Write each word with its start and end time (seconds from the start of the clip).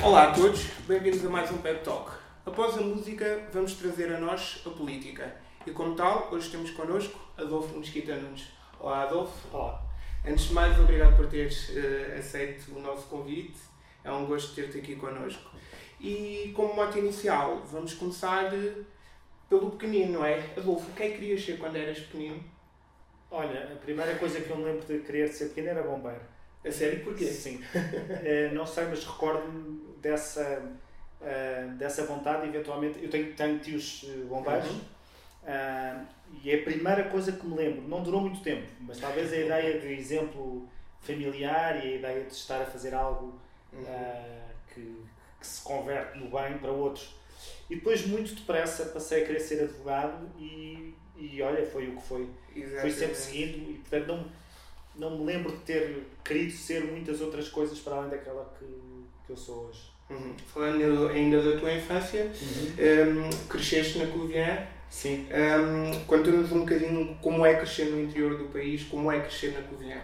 Olá 0.00 0.30
a 0.30 0.32
todos, 0.32 0.62
bem-vindos 0.86 1.26
a 1.26 1.28
mais 1.28 1.50
um 1.50 1.58
Pep 1.58 1.82
Talk. 1.82 2.12
Após 2.46 2.78
a 2.78 2.80
música, 2.80 3.48
vamos 3.52 3.74
trazer 3.74 4.12
a 4.14 4.20
nós 4.20 4.62
a 4.64 4.70
política. 4.70 5.36
E 5.66 5.72
como 5.72 5.96
tal, 5.96 6.28
hoje 6.30 6.50
temos 6.50 6.70
connosco 6.70 7.18
Adolfo 7.36 7.76
Mesquita 7.76 8.14
Nunes. 8.14 8.48
Olá 8.78 9.02
Adolfo. 9.02 9.32
Olá. 9.52 9.82
Antes 10.24 10.46
de 10.46 10.54
mais, 10.54 10.78
obrigado 10.78 11.16
por 11.16 11.26
teres 11.26 11.70
uh, 11.70 12.16
aceito 12.16 12.76
o 12.76 12.80
nosso 12.80 13.08
convite. 13.08 13.58
É 14.04 14.12
um 14.12 14.24
gosto 14.26 14.54
ter-te 14.54 14.78
aqui 14.78 14.94
connosco. 14.94 15.50
E 16.00 16.52
como 16.54 16.74
mote 16.74 17.00
inicial, 17.00 17.60
vamos 17.70 17.92
começar 17.94 18.54
uh, 18.54 18.84
pelo 19.48 19.72
pequenino, 19.72 20.20
não 20.20 20.24
é? 20.24 20.38
Adolfo, 20.56 20.90
o 20.90 20.94
que 20.94 21.02
é 21.02 21.10
que 21.10 21.18
querias 21.18 21.44
ser 21.44 21.58
quando 21.58 21.74
eras 21.74 21.98
pequenino? 21.98 22.42
Olha, 23.30 23.72
a 23.72 23.76
primeira 23.76 24.14
coisa 24.14 24.40
que 24.40 24.48
eu 24.48 24.56
me 24.56 24.64
lembro 24.64 24.86
de 24.86 25.00
querer 25.00 25.28
ser 25.28 25.48
pequeno 25.48 25.68
era 25.70 25.82
bombeiro. 25.82 26.22
A 26.64 26.70
sério? 26.70 27.02
Porquê? 27.02 27.26
Sim. 27.26 27.56
uh, 27.56 28.54
não 28.54 28.64
sei, 28.64 28.84
mas 28.86 29.04
recordo-me 29.04 29.87
dessa, 30.00 30.62
uh, 31.20 31.76
dessa 31.76 32.04
vontade, 32.04 32.48
eventualmente. 32.48 33.02
Eu 33.02 33.10
tenho, 33.10 33.34
tenho 33.34 33.58
tios 33.58 34.04
bombeiros. 34.28 34.70
Uhum. 34.70 34.80
Uh, 35.44 36.06
e 36.42 36.50
é 36.50 36.60
a 36.60 36.62
primeira 36.62 37.04
coisa 37.04 37.32
que 37.32 37.46
me 37.46 37.56
lembro. 37.56 37.82
Não 37.88 38.02
durou 38.02 38.20
muito 38.20 38.40
tempo, 38.42 38.66
mas 38.80 38.98
talvez 38.98 39.32
a 39.32 39.36
ideia 39.36 39.78
de 39.78 39.86
exemplo 39.92 40.68
familiar 41.00 41.84
e 41.84 41.94
a 41.94 41.96
ideia 41.96 42.24
de 42.24 42.32
estar 42.32 42.60
a 42.60 42.66
fazer 42.66 42.94
algo 42.94 43.38
uhum. 43.72 43.84
que, 44.74 45.04
que 45.40 45.46
se 45.46 45.62
converte 45.62 46.18
no 46.18 46.28
bem 46.30 46.58
para 46.58 46.70
outros. 46.70 47.18
E 47.70 47.76
depois, 47.76 48.06
muito 48.06 48.34
depressa, 48.34 48.86
passei 48.86 49.22
a 49.22 49.26
querer 49.26 49.40
ser 49.40 49.62
advogado 49.62 50.28
e, 50.38 50.94
e 51.16 51.42
olha, 51.42 51.64
foi 51.66 51.88
o 51.88 51.96
que 51.96 52.02
foi. 52.02 52.28
Exatamente. 52.54 52.80
Fui 52.80 52.90
sempre 52.90 53.14
seguindo 53.14 53.70
e, 53.70 53.74
portanto, 53.74 54.06
não, 54.06 55.10
não 55.10 55.18
me 55.18 55.24
lembro 55.24 55.52
de 55.52 55.58
ter 55.58 56.06
querido 56.24 56.52
ser 56.52 56.84
muitas 56.84 57.20
outras 57.20 57.48
coisas 57.48 57.78
para 57.78 57.96
além 57.96 58.10
daquela 58.10 58.52
que, 58.58 58.64
que 59.28 59.32
eu 59.32 59.36
sou 59.36 59.66
hoje. 59.66 59.90
Uhum. 60.08 60.34
Falando 60.46 61.08
ainda 61.08 61.42
da 61.42 61.60
tua 61.60 61.72
infância, 61.72 62.32
uhum. 62.40 63.26
um, 63.26 63.30
cresceste 63.46 63.98
na 63.98 64.06
Covilhã. 64.06 64.66
Sim. 64.88 65.28
Um, 65.30 66.04
Conta-nos 66.06 66.50
um 66.50 66.60
bocadinho 66.60 67.14
como 67.20 67.44
é 67.44 67.54
crescer 67.54 67.90
no 67.90 68.00
interior 68.00 68.38
do 68.38 68.46
país, 68.46 68.84
como 68.84 69.12
é 69.12 69.20
crescer 69.20 69.52
na 69.52 69.60
Covilhã. 69.68 70.00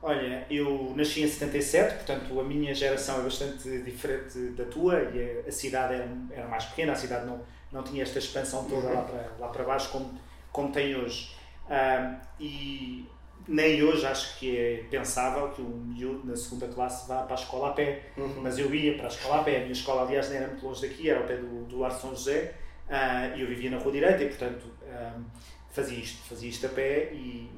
Olha, 0.00 0.46
eu 0.48 0.92
nasci 0.96 1.22
em 1.22 1.28
77, 1.28 1.96
portanto 1.96 2.40
a 2.40 2.44
minha 2.44 2.74
geração 2.74 3.20
é 3.20 3.22
bastante 3.22 3.82
diferente 3.82 4.38
da 4.50 4.64
tua 4.64 5.00
e 5.00 5.44
a, 5.46 5.52
cidade 5.52 5.94
era, 5.94 6.08
era 6.30 6.48
mais 6.48 6.64
pequena, 6.64 6.92
a 6.92 6.96
cidade 6.96 7.24
não, 7.24 7.40
não 7.70 7.84
tinha 7.84 8.02
esta 8.02 8.18
expansão 8.18 8.64
toda 8.64 8.88
lá 8.88 9.02
para, 9.02 9.30
lá 9.38 9.48
para 9.48 9.64
baixo 9.64 9.90
como, 9.90 10.18
como 10.50 10.72
tem 10.72 10.96
hoje. 10.96 11.36
Um, 11.68 12.16
e 12.40 13.06
nem 13.48 13.82
hoje 13.82 14.06
acho 14.06 14.38
que 14.38 14.56
é 14.56 14.84
pensável 14.90 15.48
que 15.50 15.62
um 15.62 15.68
miúdo 15.68 16.20
na 16.24 16.36
segunda 16.36 16.68
classe 16.68 17.08
vá 17.08 17.22
para 17.22 17.36
a 17.36 17.38
escola 17.38 17.68
a 17.68 17.72
pé, 17.72 18.02
uhum. 18.16 18.40
mas 18.42 18.58
eu 18.58 18.74
ia 18.74 18.94
para 18.94 19.06
a 19.06 19.08
escola 19.08 19.40
a 19.40 19.44
pé. 19.44 19.56
A 19.56 19.60
minha 19.60 19.72
escola, 19.72 20.02
aliás, 20.02 20.28
nem 20.28 20.38
era 20.38 20.48
muito 20.48 20.64
longe 20.64 20.86
daqui, 20.86 21.10
era 21.10 21.20
ao 21.20 21.26
pé 21.26 21.36
do, 21.36 21.64
do 21.64 21.90
São 21.90 22.10
José, 22.10 22.54
uh, 22.88 23.36
e 23.36 23.40
eu 23.40 23.48
vivia 23.48 23.70
na 23.70 23.78
Rua 23.78 23.92
Direita 23.92 24.22
e, 24.22 24.28
portanto, 24.28 24.66
um, 24.82 25.24
fazia 25.70 25.98
isto, 25.98 26.28
fazia 26.28 26.48
isto 26.48 26.66
a 26.66 26.68
pé 26.68 27.12
e, 27.12 27.50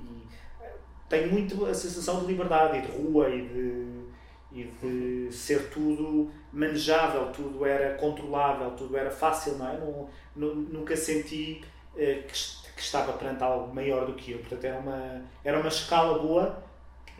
tenho 1.08 1.30
muito 1.30 1.64
a 1.66 1.74
sensação 1.74 2.20
de 2.20 2.26
liberdade 2.26 2.78
e 2.78 2.82
de 2.82 2.88
rua 2.88 3.28
e 3.28 3.42
de, 3.42 4.04
e 4.52 4.64
de 4.64 5.32
ser 5.32 5.68
tudo 5.70 6.30
manejável, 6.52 7.30
tudo 7.30 7.64
era 7.64 7.94
controlável, 7.96 8.70
tudo 8.72 8.96
era 8.96 9.10
fácil, 9.10 9.56
não 9.56 9.68
é? 9.68 9.78
Não, 10.34 10.54
nunca 10.54 10.96
senti 10.96 11.62
eh, 11.96 12.24
que, 12.26 12.63
que, 12.74 12.82
estava 12.82 13.12
perante 13.14 13.42
algo 13.42 13.74
maior 13.74 14.06
do 14.06 14.14
que 14.14 14.32
eu. 14.32 14.38
Portanto, 14.38 14.64
era 14.64 14.78
uma, 14.78 15.22
era 15.44 15.58
uma 15.58 15.68
escala 15.68 16.18
boa 16.18 16.62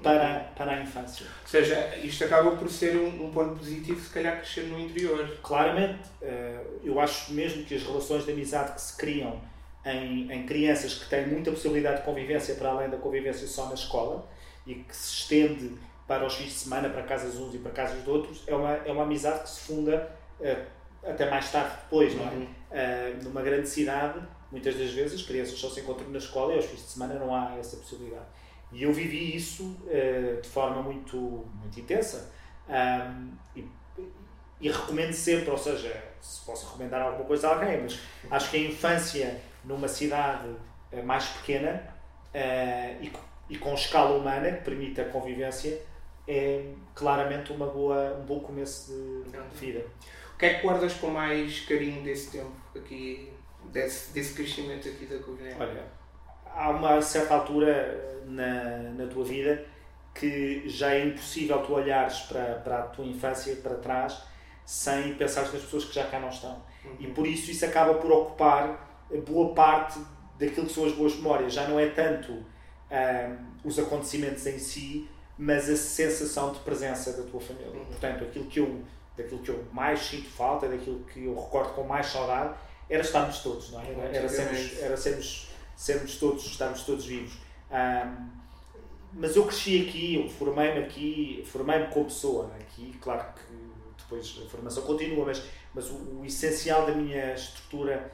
para, 0.03 0.51
para 0.57 0.73
a 0.73 0.83
infância. 0.83 1.27
Ou 1.43 1.49
seja, 1.49 1.97
isto 1.97 2.25
acaba 2.25 2.53
por 2.57 2.69
ser 2.69 2.97
um, 2.97 3.27
um 3.27 3.31
ponto 3.31 3.57
positivo, 3.57 4.01
se 4.01 4.11
calhar 4.11 4.37
crescer 4.37 4.63
no 4.63 4.79
interior. 4.79 5.39
Claramente. 5.43 6.09
Eh, 6.21 6.61
eu 6.85 7.01
acho 7.01 7.33
mesmo 7.33 7.65
que 7.65 7.75
as 7.75 7.83
relações 7.83 8.25
de 8.25 8.33
amizade 8.33 8.73
que 8.73 8.81
se 8.81 8.97
criam 8.97 9.41
em, 9.85 10.33
em, 10.33 10.47
crianças 10.47 10.95
que 10.95 11.09
têm 11.09 11.27
muita 11.27 11.51
possibilidade 11.51 11.99
de 11.99 12.03
convivência 12.03 12.55
para 12.55 12.71
além 12.71 12.91
da 12.91 12.97
convivência 12.97 13.47
só 13.47 13.67
na 13.67 13.75
escola 13.75 14.27
e 14.67 14.75
que 14.75 14.97
se 14.97 15.15
estende 15.15 15.73
para 16.07 16.27
os 16.27 16.35
fins 16.35 16.47
de 16.47 16.53
semana, 16.53 16.89
para 16.89 17.03
casas 17.03 17.37
uns 17.37 17.55
e 17.55 17.59
para 17.59 17.73
casas 17.73 18.03
de 18.03 18.11
outros, 18.11 18.43
é 18.47 18.55
uma, 18.55 18.73
é 18.85 18.93
uma 18.93 19.05
amizade 19.05 19.43
que 19.43 19.51
se 19.51 19.61
funda 19.61 20.11
uh, 20.41 21.11
até 21.11 21.29
mais 21.31 21.51
tarde 21.51 21.77
depois, 21.85 22.15
não 22.15 22.25
é? 22.25 22.31
Uhum. 22.31 22.43
Uh, 22.43 23.25
numa 23.25 23.43
grande 23.43 23.69
cidade, 23.69 24.21
muitas 24.55 24.79
das 24.79 24.93
vezes 24.93 25.21
as 25.21 25.27
crianças 25.27 25.59
só 25.59 25.69
se 25.69 25.81
encontram 25.81 26.09
na 26.11 26.19
escola 26.19 26.53
e 26.53 26.57
aos 26.57 26.67
fins 26.67 26.83
de 26.83 26.91
semana 26.93 27.15
não 27.15 27.35
há 27.35 27.57
essa 27.59 27.77
possibilidade. 27.77 28.25
E 28.73 28.85
eu 28.85 28.93
vivi 28.93 29.35
isso 29.35 29.65
uh, 29.65 30.41
de 30.41 30.49
forma 30.49 30.81
muito, 30.81 31.17
muito 31.17 31.81
intensa. 31.81 32.33
Um, 32.69 33.33
e, 33.57 33.69
e 34.61 34.71
recomendo 34.71 35.13
sempre, 35.13 35.51
ou 35.51 35.59
seja, 35.59 35.93
se 36.21 36.45
posso 36.47 36.67
recomendar 36.67 37.03
alguma 37.03 37.25
coisa 37.25 37.49
a 37.49 37.55
alguém, 37.55 37.83
mas 37.83 37.99
acho 38.31 38.51
que 38.51 38.57
a 38.57 38.61
infância 38.61 39.41
numa 39.65 39.89
cidade 39.89 40.47
uh, 40.93 41.03
mais 41.05 41.27
pequena 41.27 41.83
uh, 42.33 43.03
e, 43.03 43.13
e, 43.51 43.59
com 43.59 43.75
escala 43.75 44.17
humana 44.17 44.53
que 44.53 44.65
permite 44.65 45.01
a 45.01 45.09
convivência 45.09 45.83
é 46.29 46.65
claramente 46.95 47.53
uma 47.53 47.67
boa, 47.67 48.19
um 48.21 48.25
bom 48.25 48.39
começo 48.39 48.93
de, 49.27 49.33
de 49.33 49.57
vida. 49.59 49.85
O 50.35 50.39
que 50.39 50.47
é 50.47 50.55
que 50.55 50.63
guardas 50.63 50.95
com 50.95 51.09
mais 51.09 51.59
carinho 51.61 52.03
desse 52.05 52.31
tempo 52.31 52.53
aqui, 52.77 53.34
desse, 53.73 54.13
desse 54.13 54.35
crescimento 54.35 54.89
aqui 54.89 55.07
da 55.07 55.19
Covilhã? 55.19 55.55
Olha, 55.59 55.85
há 56.47 56.71
uma 56.71 57.01
certa 57.03 57.35
altura 57.35 58.23
na, 58.27 58.79
na 58.97 59.07
tua 59.07 59.25
vida 59.25 59.65
que 60.15 60.69
já 60.69 60.93
é 60.93 61.07
impossível 61.07 61.59
tu 61.63 61.75
olhares 61.75 62.21
para, 62.21 62.55
para 62.57 62.79
a 62.79 62.83
tua 62.83 63.05
infância, 63.05 63.57
para 63.57 63.75
trás, 63.75 64.23
sem 64.65 65.15
pensar 65.15 65.43
nas 65.43 65.63
pessoas 65.63 65.85
que 65.85 65.95
já 65.95 66.07
cá 66.07 66.21
não 66.21 66.29
estão. 66.29 66.63
Uhum. 66.85 66.97
E 67.01 67.07
por 67.09 67.27
isso 67.27 67.51
isso 67.51 67.65
acaba 67.65 67.95
por 67.95 68.11
ocupar 68.11 69.07
boa 69.27 69.55
parte 69.55 69.99
daquilo 70.39 70.67
que 70.67 70.73
são 70.73 70.85
as 70.87 70.93
boas 70.93 71.15
memórias. 71.17 71.53
Já 71.53 71.67
não 71.69 71.79
é 71.79 71.89
tanto 71.89 72.33
um, 72.33 72.45
os 73.65 73.79
acontecimentos 73.79 74.47
em 74.47 74.59
si, 74.59 75.09
mas 75.37 75.69
a 75.69 75.77
sensação 75.77 76.53
de 76.53 76.61
presença 76.61 77.13
da 77.13 77.29
tua 77.29 77.41
família. 77.41 77.73
Uhum. 77.73 77.85
Portanto, 77.87 78.25
aquilo 78.25 78.47
que 78.47 78.61
eu, 78.61 78.83
daquilo 79.17 79.41
que 79.41 79.51
eu 79.51 79.65
mais 79.73 80.01
sinto 80.01 80.31
falta, 80.31 80.69
daquilo 80.69 81.01
que 81.13 81.25
eu 81.25 81.35
recordo 81.35 81.75
com 81.75 81.83
mais 81.83 82.07
saudade, 82.07 82.55
era 82.89 83.03
estarmos 83.03 83.39
todos, 83.41 83.71
não 83.71 83.81
é? 83.81 83.91
Era, 83.91 84.17
era, 84.17 84.29
sermos, 84.29 84.79
era 84.81 84.97
sermos, 84.97 85.49
sermos 85.77 86.17
todos, 86.17 86.47
estarmos 86.47 86.83
todos 86.83 87.07
vivos. 87.07 87.35
Um, 87.71 88.45
mas 89.13 89.37
eu 89.37 89.47
cresci 89.47 89.87
aqui, 89.89 90.17
eu 90.17 90.29
formei-me 90.29 90.81
aqui, 90.81 91.45
formei-me 91.47 91.87
como 91.89 92.07
pessoa 92.07 92.51
aqui, 92.61 92.97
claro 93.01 93.25
que 93.35 94.03
depois 94.03 94.41
a 94.45 94.49
formação 94.49 94.83
continua, 94.83 95.25
mas, 95.25 95.43
mas 95.73 95.89
o, 95.89 96.21
o 96.21 96.25
essencial 96.25 96.85
da 96.85 96.93
minha 96.93 97.33
estrutura 97.33 98.13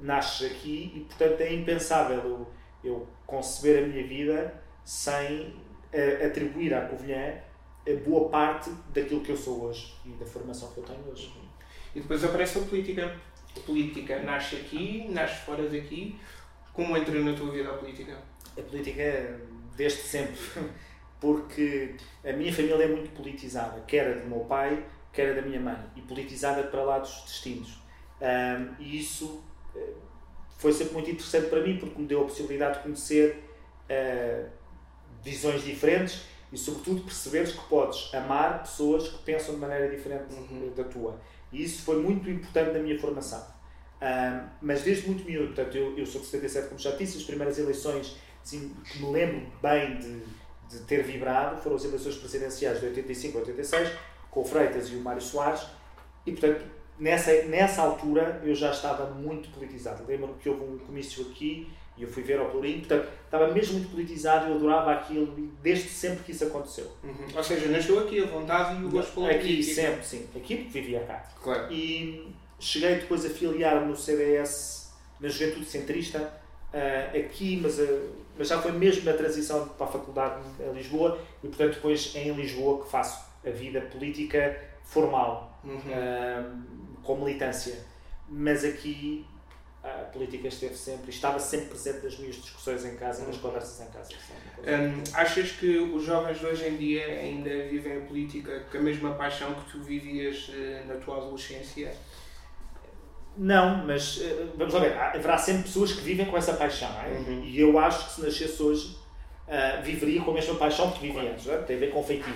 nasce 0.00 0.46
aqui 0.46 0.92
e, 0.94 1.00
portanto, 1.00 1.40
é 1.40 1.52
impensável 1.52 2.18
eu, 2.18 2.46
eu 2.82 3.08
conceber 3.26 3.84
a 3.84 3.86
minha 3.86 4.06
vida 4.06 4.62
sem 4.84 5.48
uh, 5.48 6.26
atribuir 6.26 6.74
à 6.74 6.86
Covilhã 6.86 7.34
a 7.86 8.08
boa 8.08 8.28
parte 8.28 8.70
daquilo 8.92 9.20
que 9.20 9.30
eu 9.30 9.36
sou 9.36 9.64
hoje 9.64 9.94
e 10.04 10.10
da 10.10 10.26
formação 10.26 10.70
que 10.72 10.78
eu 10.78 10.84
tenho 10.84 11.06
hoje. 11.10 11.32
E 11.94 12.00
depois 12.00 12.24
aparece 12.24 12.58
a 12.58 12.62
política. 12.62 13.16
A 13.56 13.60
política 13.60 14.20
nasce 14.20 14.56
aqui, 14.56 15.06
nasce 15.08 15.44
fora 15.44 15.68
daqui. 15.68 16.18
Como 16.72 16.96
entra 16.96 17.18
na 17.20 17.34
tua 17.34 17.50
vida 17.50 17.70
a 17.70 17.74
política? 17.74 18.16
A 18.56 18.62
política, 18.62 19.40
desde 19.76 20.02
sempre. 20.02 20.40
Porque 21.20 21.94
a 22.24 22.32
minha 22.32 22.52
família 22.52 22.84
é 22.84 22.88
muito 22.88 23.10
politizada, 23.14 23.80
quer 23.86 24.20
do 24.20 24.28
meu 24.28 24.40
pai, 24.40 24.84
quer 25.12 25.34
da 25.34 25.40
minha 25.40 25.60
mãe, 25.60 25.78
e 25.96 26.02
politizada 26.02 26.64
para 26.64 26.82
lados 26.82 27.22
distintos. 27.24 27.78
Um, 28.20 28.74
e 28.78 28.98
isso 28.98 29.42
foi 30.58 30.72
sempre 30.72 30.94
muito 30.94 31.10
interessante 31.10 31.48
para 31.48 31.60
mim 31.60 31.76
porque 31.78 32.00
me 32.00 32.06
deu 32.06 32.22
a 32.22 32.24
possibilidade 32.24 32.78
de 32.78 32.82
conhecer 32.84 33.44
uh, 33.90 34.48
visões 35.22 35.62
diferentes 35.62 36.22
e 36.52 36.56
sobretudo 36.56 37.02
perceberes 37.02 37.52
que 37.52 37.68
podes 37.68 38.14
amar 38.14 38.60
pessoas 38.62 39.08
que 39.08 39.18
pensam 39.24 39.54
de 39.54 39.60
maneira 39.60 39.88
diferente 39.88 40.32
uhum. 40.34 40.72
da 40.74 40.84
tua. 40.84 41.20
E 41.54 41.62
isso 41.62 41.82
foi 41.82 42.02
muito 42.02 42.28
importante 42.28 42.72
na 42.72 42.80
minha 42.80 42.98
formação. 42.98 43.40
Uh, 43.40 44.48
mas 44.60 44.82
desde 44.82 45.06
muito 45.06 45.24
miúdo, 45.24 45.54
portanto, 45.54 45.76
eu, 45.76 45.96
eu 45.96 46.04
sou 46.04 46.20
de 46.20 46.26
77, 46.26 46.68
como 46.68 46.80
já 46.80 46.90
disse, 46.90 47.16
as 47.16 47.22
primeiras 47.22 47.58
eleições 47.58 48.16
assim, 48.44 48.74
que 48.84 48.98
me 48.98 49.10
lembro 49.10 49.46
bem 49.62 49.98
de, 49.98 50.20
de 50.68 50.84
ter 50.84 51.02
vibrado 51.02 51.62
foram 51.62 51.76
as 51.76 51.84
eleições 51.84 52.16
presidenciais 52.16 52.80
de 52.80 52.86
85 52.86 53.38
a 53.38 53.40
86, 53.40 53.92
com 54.30 54.40
o 54.40 54.44
Freitas 54.44 54.88
e 54.90 54.96
o 54.96 55.00
Mário 55.00 55.22
Soares, 55.22 55.64
e 56.26 56.32
portanto 56.32 56.66
nessa, 56.98 57.32
nessa 57.44 57.82
altura 57.82 58.42
eu 58.44 58.54
já 58.54 58.70
estava 58.70 59.10
muito 59.10 59.48
politizado. 59.50 60.04
Lembro-me 60.06 60.34
que 60.34 60.48
houve 60.48 60.62
um 60.64 60.78
comício 60.78 61.24
aqui 61.30 61.72
e 61.96 62.02
eu 62.02 62.08
fui 62.08 62.22
ver 62.22 62.38
ao 62.38 62.46
Pelourinho, 62.46 62.80
portanto 62.80 63.08
estava 63.24 63.52
mesmo 63.52 63.74
muito 63.74 63.90
politizado, 63.90 64.48
eu 64.48 64.56
adorava 64.56 64.92
aquilo 64.92 65.26
desde 65.62 65.88
sempre 65.88 66.24
que 66.24 66.32
isso 66.32 66.44
aconteceu. 66.44 66.90
Uhum. 67.02 67.26
Ou 67.34 67.42
seja, 67.42 67.68
nasceu 67.68 67.98
aqui 68.00 68.22
a 68.22 68.26
vontade 68.26 68.80
e 68.80 68.84
o 68.84 68.90
gosto 68.90 69.12
pela 69.12 69.30
Aqui, 69.30 69.62
sempre, 69.62 70.04
sim. 70.04 70.26
Aqui 70.36 70.56
porque 70.56 70.80
vivia 70.80 71.00
cá. 71.00 71.24
Claro. 71.42 71.72
E 71.72 72.32
cheguei 72.58 72.96
depois 72.96 73.24
a 73.24 73.30
filiar-me 73.30 73.86
no 73.86 73.96
CDS, 73.96 74.92
na 75.20 75.28
Juventude 75.28 75.66
Centrista, 75.66 76.18
uh, 76.72 77.18
aqui, 77.18 77.58
mas, 77.62 77.78
uh, 77.78 78.10
mas 78.36 78.48
já 78.48 78.60
foi 78.60 78.72
mesmo 78.72 79.04
na 79.04 79.12
transição 79.12 79.68
para 79.68 79.86
a 79.86 79.90
faculdade 79.90 80.42
em 80.60 80.72
Lisboa 80.72 81.18
e 81.42 81.48
portanto 81.48 81.74
depois 81.74 82.12
é 82.16 82.24
em 82.24 82.32
Lisboa 82.32 82.84
que 82.84 82.90
faço 82.90 83.24
a 83.46 83.50
vida 83.50 83.80
política 83.80 84.60
formal, 84.84 85.60
uhum. 85.64 85.76
uh, 85.76 87.02
com 87.02 87.16
militância. 87.16 87.78
Mas 88.28 88.64
aqui 88.64 89.26
a 89.84 90.04
política 90.04 90.48
esteve 90.48 90.74
sempre, 90.74 91.10
estava 91.10 91.38
sempre 91.38 91.66
presente 91.66 92.02
nas 92.04 92.18
minhas 92.18 92.36
discussões 92.36 92.86
em 92.86 92.96
casa, 92.96 93.26
nas 93.26 93.36
uhum. 93.36 93.42
conversas 93.42 93.86
em 93.86 93.90
casa. 93.92 94.14
Um, 94.60 95.02
achas 95.14 95.52
que 95.52 95.76
os 95.78 96.02
jovens 96.02 96.38
de 96.38 96.46
hoje 96.46 96.66
em 96.66 96.76
dia 96.76 97.06
ainda 97.06 97.50
vivem 97.68 97.98
a 97.98 98.00
política 98.00 98.64
com 98.72 98.78
a 98.78 98.80
mesma 98.80 99.12
paixão 99.12 99.52
que 99.54 99.70
tu 99.70 99.82
vivias 99.82 100.48
uh, 100.48 100.86
na 100.86 100.94
tua 100.94 101.18
adolescência? 101.18 101.94
Não, 103.36 103.86
mas 103.86 104.16
uh, 104.16 104.52
vamos 104.56 104.72
lá 104.72 104.80
ver, 104.80 104.98
haverá 104.98 105.36
sempre 105.36 105.64
pessoas 105.64 105.92
que 105.92 106.00
vivem 106.00 106.24
com 106.26 106.36
essa 106.38 106.54
paixão, 106.54 106.88
é? 107.02 107.08
uhum. 107.08 107.44
E 107.44 107.60
eu 107.60 107.78
acho 107.78 108.06
que 108.06 108.12
se 108.14 108.22
nascesse 108.22 108.62
hoje, 108.62 108.96
uh, 109.46 109.82
viveria 109.82 110.22
com 110.22 110.30
a 110.30 110.34
mesma 110.34 110.54
paixão 110.54 110.90
que 110.92 111.00
vivia 111.00 111.30
antes, 111.30 111.46
é? 111.46 111.58
tem 111.58 111.76
a 111.76 111.80
ver 111.80 111.90
com 111.90 112.02
feitiço. 112.02 112.32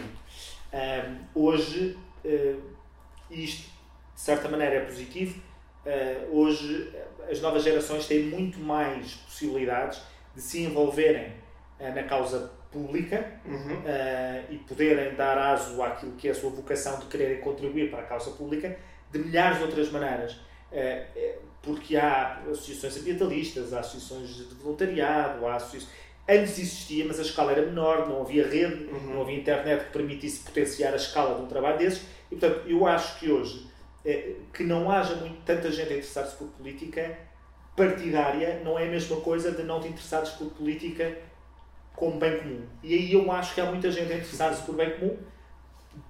hoje, 1.34 1.96
isto 3.30 3.70
de 4.14 4.20
certa 4.20 4.48
maneira 4.48 4.74
é 4.74 4.80
positivo, 4.80 5.40
hoje 6.30 6.92
as 7.30 7.40
novas 7.40 7.62
gerações 7.62 8.06
têm 8.06 8.24
muito 8.24 8.58
mais 8.58 9.14
possibilidades 9.14 10.00
de 10.34 10.42
se 10.42 10.62
envolverem 10.62 11.32
uh, 11.80 11.94
na 11.94 12.02
causa 12.04 12.52
pública 12.70 13.40
uhum. 13.44 13.74
uh, 13.76 14.52
e 14.52 14.58
poderem 14.58 15.14
dar 15.14 15.36
aso 15.38 15.82
àquilo 15.82 16.12
que 16.12 16.28
é 16.28 16.30
a 16.30 16.34
sua 16.34 16.50
vocação 16.50 16.98
de 16.98 17.06
quererem 17.06 17.40
contribuir 17.40 17.90
para 17.90 18.00
a 18.00 18.04
causa 18.04 18.30
pública 18.30 18.76
de 19.10 19.18
milhares 19.18 19.58
de 19.58 19.64
outras 19.64 19.90
maneiras. 19.90 20.32
Uh, 20.72 21.48
porque 21.62 21.96
há 21.96 22.40
associações 22.50 22.98
ambientalistas, 22.98 23.72
há 23.72 23.80
associações 23.80 24.48
de 24.48 24.54
voluntariado, 24.54 25.46
há 25.46 25.56
associações... 25.56 25.92
Antes 26.30 26.58
existia, 26.58 27.06
mas 27.06 27.18
a 27.18 27.22
escala 27.22 27.52
era 27.52 27.62
menor, 27.62 28.06
não 28.06 28.20
havia 28.20 28.46
rede, 28.46 28.84
uhum. 28.84 29.14
não 29.14 29.22
havia 29.22 29.38
internet 29.38 29.86
que 29.86 29.92
permitisse 29.92 30.40
potenciar 30.44 30.92
a 30.92 30.96
escala 30.96 31.34
de 31.36 31.42
um 31.42 31.46
trabalho 31.46 31.78
desses. 31.78 32.02
E, 32.30 32.36
portanto, 32.36 32.68
eu 32.68 32.86
acho 32.86 33.18
que 33.18 33.30
hoje 33.30 33.66
que 34.52 34.64
não 34.64 34.90
haja 34.90 35.14
muito, 35.16 35.42
tanta 35.44 35.70
gente 35.70 35.88
a 35.88 35.96
interessar-se 35.96 36.36
por 36.36 36.48
política 36.48 37.18
partidária 37.76 38.60
não 38.64 38.78
é 38.78 38.88
a 38.88 38.90
mesma 38.90 39.20
coisa 39.20 39.52
de 39.52 39.62
não 39.62 39.80
te 39.80 39.88
interessares 39.88 40.30
por 40.30 40.48
política 40.50 41.16
como 41.94 42.18
bem 42.18 42.38
comum. 42.38 42.62
E 42.82 42.94
aí 42.94 43.12
eu 43.12 43.30
acho 43.30 43.54
que 43.54 43.60
há 43.60 43.66
muita 43.66 43.90
gente 43.90 44.12
a 44.12 44.16
interessar-se 44.16 44.62
por 44.62 44.74
bem 44.74 44.98
comum 44.98 45.16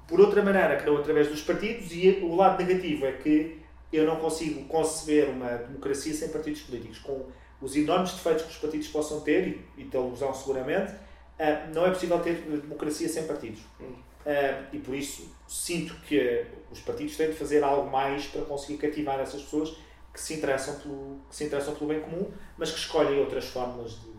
por 0.07 0.21
outra 0.21 0.43
maneira 0.43 0.77
que 0.77 0.87
não 0.87 0.97
através 0.97 1.29
dos 1.29 1.43
partidos 1.43 1.93
e 1.93 2.21
o 2.23 2.35
lado 2.35 2.63
negativo 2.63 3.07
é 3.07 3.13
que 3.13 3.59
eu 3.93 4.05
não 4.07 4.17
consigo 4.17 4.65
conceber 4.65 5.29
uma 5.29 5.49
democracia 5.49 6.15
sem 6.15 6.29
partidos 6.29 6.63
políticos. 6.63 6.99
Com 6.99 7.27
os 7.61 7.75
enormes 7.77 8.13
defeitos 8.13 8.45
que 8.45 8.51
os 8.51 8.57
partidos 8.57 8.89
possam 8.89 9.21
ter, 9.21 9.49
e, 9.49 9.83
e 9.83 9.85
tê-los 9.85 10.19
seguramente, 10.39 10.93
uh, 10.93 11.75
não 11.75 11.87
é 11.87 11.91
possível 11.91 12.19
ter 12.21 12.35
democracia 12.35 13.09
sem 13.09 13.27
partidos. 13.27 13.61
Uh, 14.27 14.67
e 14.73 14.79
por 14.79 14.95
isso 14.95 15.33
sinto 15.47 15.95
que 16.07 16.45
os 16.71 16.81
partidos 16.81 17.17
têm 17.17 17.31
de 17.31 17.37
fazer 17.37 17.65
algo 17.65 17.91
mais 17.91 18.27
para 18.27 18.43
conseguir 18.43 18.79
cativar 18.79 19.19
essas 19.21 19.43
pessoas 19.43 19.77
que 20.13 20.21
se 20.21 20.35
interessam 20.35 20.75
pelo, 20.81 21.21
que 21.29 21.37
se 21.37 21.45
interessam 21.45 21.75
pelo 21.75 21.89
bem 21.89 22.01
comum, 22.01 22.31
mas 22.57 22.71
que 22.71 22.79
escolhem 22.79 23.19
outras 23.21 23.47
formas 23.47 23.93
de, 23.93 24.11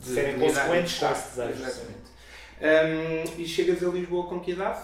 de, 0.00 0.14
serem 0.14 0.38
consequentes 0.38 0.98
com 0.98 1.12
esse 1.12 1.28
desejo. 1.28 1.62
Exatamente. 1.62 2.14
Um, 2.60 3.40
e 3.40 3.46
chegas 3.46 3.82
a 3.82 3.88
Lisboa 3.88 4.26
com 4.26 4.40
que 4.40 4.52
idade? 4.52 4.82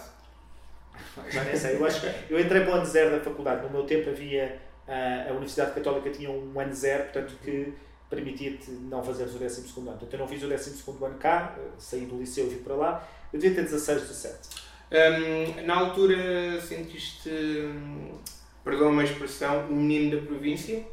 Já 1.29 1.43
nem 1.43 1.55
sei. 1.55 1.75
Eu, 1.75 1.85
acho, 1.85 2.05
eu 2.29 2.39
entrei 2.39 2.61
para 2.61 2.71
o 2.71 2.75
ano 2.75 2.85
zero 2.85 3.11
da 3.11 3.23
faculdade. 3.23 3.63
No 3.63 3.69
meu 3.69 3.83
tempo 3.83 4.09
havia. 4.09 4.59
Uh, 4.87 5.29
a 5.29 5.31
Universidade 5.31 5.73
Católica 5.73 6.09
tinha 6.09 6.29
um 6.29 6.59
ano 6.59 6.73
zero, 6.73 7.03
portanto, 7.03 7.35
que 7.43 7.73
permitia-te 8.09 8.71
não 8.71 9.01
fazeres 9.01 9.33
o 9.35 9.39
12 9.39 9.61
ano. 9.77 9.85
Portanto, 9.91 10.13
eu 10.13 10.19
não 10.19 10.27
fiz 10.27 10.43
o 10.43 10.47
12 10.47 10.83
ano 11.05 11.17
cá, 11.17 11.55
saí 11.77 12.05
do 12.05 12.17
liceu 12.17 12.47
e 12.47 12.49
vim 12.49 12.63
para 12.63 12.75
lá. 12.75 13.07
Eu 13.33 13.39
devia 13.39 13.55
ter 13.55 13.63
16, 13.63 14.01
17. 14.01 14.61
Um, 14.91 15.65
na 15.65 15.75
altura 15.77 16.59
sentiste, 16.59 17.29
perdão 18.63 18.99
a 18.99 19.03
expressão, 19.03 19.67
o 19.67 19.75
menino 19.75 20.19
da 20.19 20.27
província? 20.27 20.83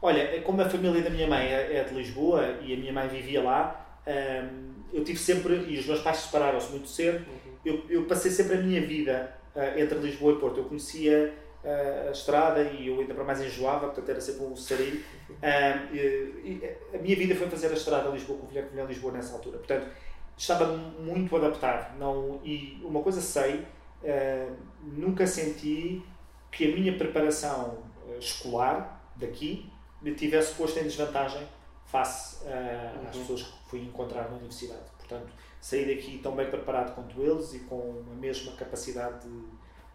Olha, 0.00 0.40
como 0.42 0.60
a 0.62 0.68
família 0.68 1.02
da 1.02 1.10
minha 1.10 1.28
mãe 1.28 1.46
é, 1.46 1.76
é 1.76 1.84
de 1.84 1.94
Lisboa 1.94 2.58
e 2.62 2.72
a 2.72 2.76
minha 2.76 2.92
mãe 2.92 3.06
vivia 3.08 3.42
lá, 3.42 4.00
um, 4.06 4.72
eu 4.92 5.04
tive 5.04 5.18
sempre, 5.18 5.54
e 5.68 5.78
os 5.78 5.86
meus 5.86 6.00
pais 6.00 6.18
separaram-se 6.18 6.70
muito 6.70 6.88
cedo, 6.88 7.18
uhum. 7.18 7.56
eu, 7.64 7.82
eu, 7.88 8.04
passei 8.04 8.30
sempre 8.30 8.56
a 8.56 8.60
minha 8.60 8.80
vida 8.80 9.32
uh, 9.54 9.78
entre 9.78 9.98
Lisboa 9.98 10.32
e 10.32 10.36
Porto. 10.36 10.58
Eu 10.58 10.64
conhecia 10.64 11.32
uh, 11.64 12.08
a 12.08 12.10
estrada 12.10 12.62
e 12.62 12.88
eu 12.88 13.00
ainda 13.00 13.14
para 13.14 13.24
mais 13.24 13.40
enjoava, 13.40 13.86
portanto 13.86 14.08
era 14.08 14.20
sempre 14.20 14.44
um 14.44 14.56
sarilho. 14.56 15.02
Um, 15.32 15.96
e, 15.96 15.98
e 16.44 16.76
a 16.94 16.98
minha 16.98 17.16
vida 17.16 17.34
foi 17.34 17.48
fazer 17.48 17.68
a 17.68 17.72
estrada 17.72 18.08
a 18.08 18.12
Lisboa 18.12 18.38
com 18.38 18.46
o 18.46 18.48
Vilhar 18.48 18.64
de 18.68 18.80
Lisboa 18.84 19.14
nessa 19.14 19.32
altura. 19.32 19.58
Portanto, 19.58 19.88
estava 20.36 20.66
muito 20.66 21.34
adaptado. 21.36 21.98
Não, 21.98 22.40
e 22.44 22.80
uma 22.84 23.02
coisa 23.02 23.20
sei, 23.20 23.66
uh, 24.02 24.56
nunca 24.82 25.26
senti 25.26 26.02
que 26.50 26.70
a 26.70 26.74
minha 26.74 26.96
preparação 26.96 27.78
uh, 28.06 28.18
escolar 28.18 29.00
daqui 29.16 29.70
me 30.00 30.14
tivesse 30.14 30.54
posto 30.54 30.78
em 30.78 30.84
desvantagem 30.84 31.46
face 31.86 32.44
uh, 32.44 32.48
uhum. 32.48 33.08
às 33.08 33.16
pessoas 33.16 33.42
que 33.42 33.52
fui 33.68 33.80
encontrar 33.80 34.28
na 34.30 34.36
universidade. 34.36 34.84
Portanto, 34.98 35.32
saí 35.60 35.94
daqui 35.94 36.18
tão 36.22 36.34
bem 36.34 36.48
preparado 36.48 36.94
quanto 36.94 37.20
eles 37.22 37.54
e 37.54 37.60
com 37.60 38.02
a 38.10 38.14
mesma 38.14 38.52
capacidade 38.52 39.28
de, 39.28 39.42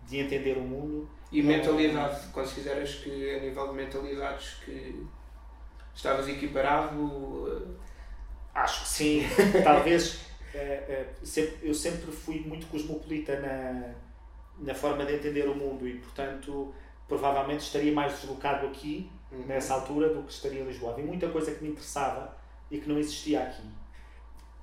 de 0.08 0.20
entender 0.20 0.58
o 0.58 0.62
mundo. 0.62 1.10
E 1.32 1.42
mentalidade, 1.42 2.28
consideras 2.28 2.96
que 2.96 3.36
a 3.36 3.40
nível 3.42 3.68
de 3.68 3.74
mentalidades 3.74 4.54
que 4.64 5.06
estavas 5.94 6.28
equiparado? 6.30 7.76
Acho 8.54 8.84
que 8.84 8.88
sim. 8.88 9.24
Talvez 9.64 10.27
eu 11.62 11.74
sempre 11.74 12.12
fui 12.12 12.40
muito 12.40 12.68
cosmopolita 12.68 13.40
na, 13.40 13.94
na 14.60 14.74
forma 14.74 15.06
de 15.06 15.16
entender 15.16 15.48
o 15.48 15.56
mundo 15.56 15.88
e, 15.88 16.00
portanto, 16.00 16.74
provavelmente 17.08 17.62
estaria 17.62 17.94
mais 17.94 18.14
deslocado 18.14 18.68
aqui, 18.68 19.10
uhum. 19.32 19.46
nessa 19.46 19.74
altura, 19.74 20.14
do 20.14 20.24
que 20.24 20.32
estaria 20.32 20.62
em 20.62 20.66
Lisboa. 20.66 20.94
Havia 20.94 21.06
muita 21.06 21.30
coisa 21.30 21.52
que 21.52 21.64
me 21.64 21.72
interessava 21.72 22.36
e 22.70 22.80
que 22.80 22.90
não 22.90 22.98
existia 22.98 23.44
aqui. 23.44 23.64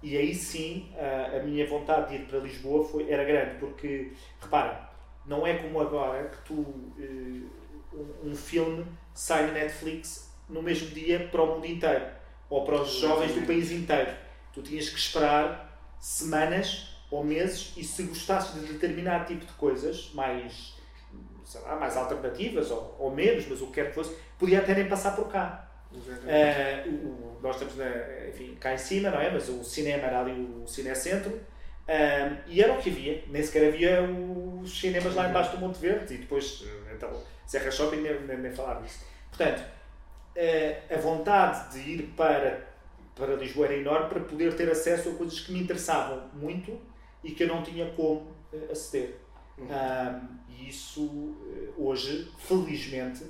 E 0.02 0.16
aí 0.18 0.34
sim, 0.34 0.92
a, 0.98 1.38
a 1.38 1.42
minha 1.42 1.66
vontade 1.66 2.10
de 2.10 2.22
ir 2.22 2.26
para 2.26 2.38
Lisboa 2.38 2.84
foi, 2.84 3.10
era 3.10 3.24
grande, 3.24 3.58
porque, 3.58 4.12
repara, 4.40 4.90
não 5.24 5.46
é 5.46 5.54
como 5.54 5.80
agora 5.80 6.28
que 6.28 6.44
tu, 6.44 6.54
um, 6.54 7.48
um 8.30 8.34
filme 8.34 8.84
sai 9.14 9.46
na 9.46 9.52
Netflix 9.52 10.30
no 10.48 10.62
mesmo 10.62 10.88
dia 10.88 11.28
para 11.30 11.42
o 11.42 11.54
mundo 11.54 11.66
inteiro, 11.66 12.04
ou 12.50 12.64
para 12.64 12.82
os 12.82 12.90
jovens 12.90 13.34
do 13.34 13.46
país 13.46 13.70
inteiro. 13.70 14.12
Tu 14.52 14.62
tinhas 14.62 14.90
que 14.90 14.98
esperar 14.98 15.73
semanas 16.04 16.86
ou 17.10 17.24
meses 17.24 17.72
e 17.78 17.82
se 17.82 18.02
gostasses 18.02 18.60
de 18.60 18.74
determinado 18.74 19.24
tipo 19.24 19.46
de 19.46 19.52
coisas 19.54 20.10
mais, 20.12 20.74
lá, 21.62 21.76
mais 21.76 21.96
alternativas 21.96 22.70
ou, 22.70 22.94
ou, 22.98 23.10
menos, 23.10 23.46
mas 23.48 23.62
o 23.62 23.68
que 23.68 23.72
quer 23.72 23.88
que 23.88 23.94
fosse, 23.94 24.14
podia 24.38 24.58
até 24.58 24.74
nem 24.74 24.86
passar 24.86 25.16
por 25.16 25.32
cá. 25.32 25.66
Uh, 25.90 26.90
o, 26.90 27.38
nós 27.40 27.56
estamos 27.56 27.76
na, 27.76 28.28
enfim, 28.28 28.54
cá 28.60 28.74
em 28.74 28.78
cima, 28.78 29.10
não 29.10 29.18
é? 29.18 29.30
Mas 29.30 29.48
o 29.48 29.64
cinema 29.64 30.02
era 30.02 30.20
ali 30.20 30.32
o 30.62 30.66
cinecentro 30.66 31.32
uh, 31.32 32.36
e 32.46 32.62
era 32.62 32.74
o 32.74 32.82
que 32.82 32.90
havia, 32.90 33.24
nem 33.28 33.42
sequer 33.42 33.68
havia 33.68 34.02
os 34.02 34.78
cinemas 34.78 35.14
lá 35.14 35.30
embaixo 35.30 35.52
do 35.52 35.58
Monte 35.58 35.78
Verde 35.78 36.12
e 36.12 36.18
depois, 36.18 36.64
então, 36.92 37.10
Serra 37.46 37.70
Shopping, 37.70 38.02
nem, 38.02 38.20
nem, 38.24 38.36
nem 38.36 38.52
falar 38.52 38.82
disso. 38.82 39.06
Portanto, 39.30 39.60
uh, 40.36 40.94
a 40.94 40.98
vontade 40.98 41.72
de 41.72 41.90
ir 41.90 42.02
para 42.14 42.73
para 43.14 43.34
Lisboa 43.36 43.66
era 43.66 43.76
enorme 43.76 44.08
para 44.08 44.20
poder 44.20 44.54
ter 44.56 44.68
acesso 44.70 45.10
a 45.10 45.14
coisas 45.14 45.40
que 45.40 45.52
me 45.52 45.60
interessavam 45.60 46.28
muito 46.34 46.78
e 47.22 47.30
que 47.30 47.44
eu 47.44 47.48
não 47.48 47.62
tinha 47.62 47.90
como 47.92 48.20
uh, 48.52 48.72
aceder. 48.72 49.16
Uhum. 49.56 49.66
Um, 49.66 50.38
e 50.48 50.68
isso, 50.68 51.02
uh, 51.02 51.74
hoje, 51.78 52.30
felizmente, 52.38 53.24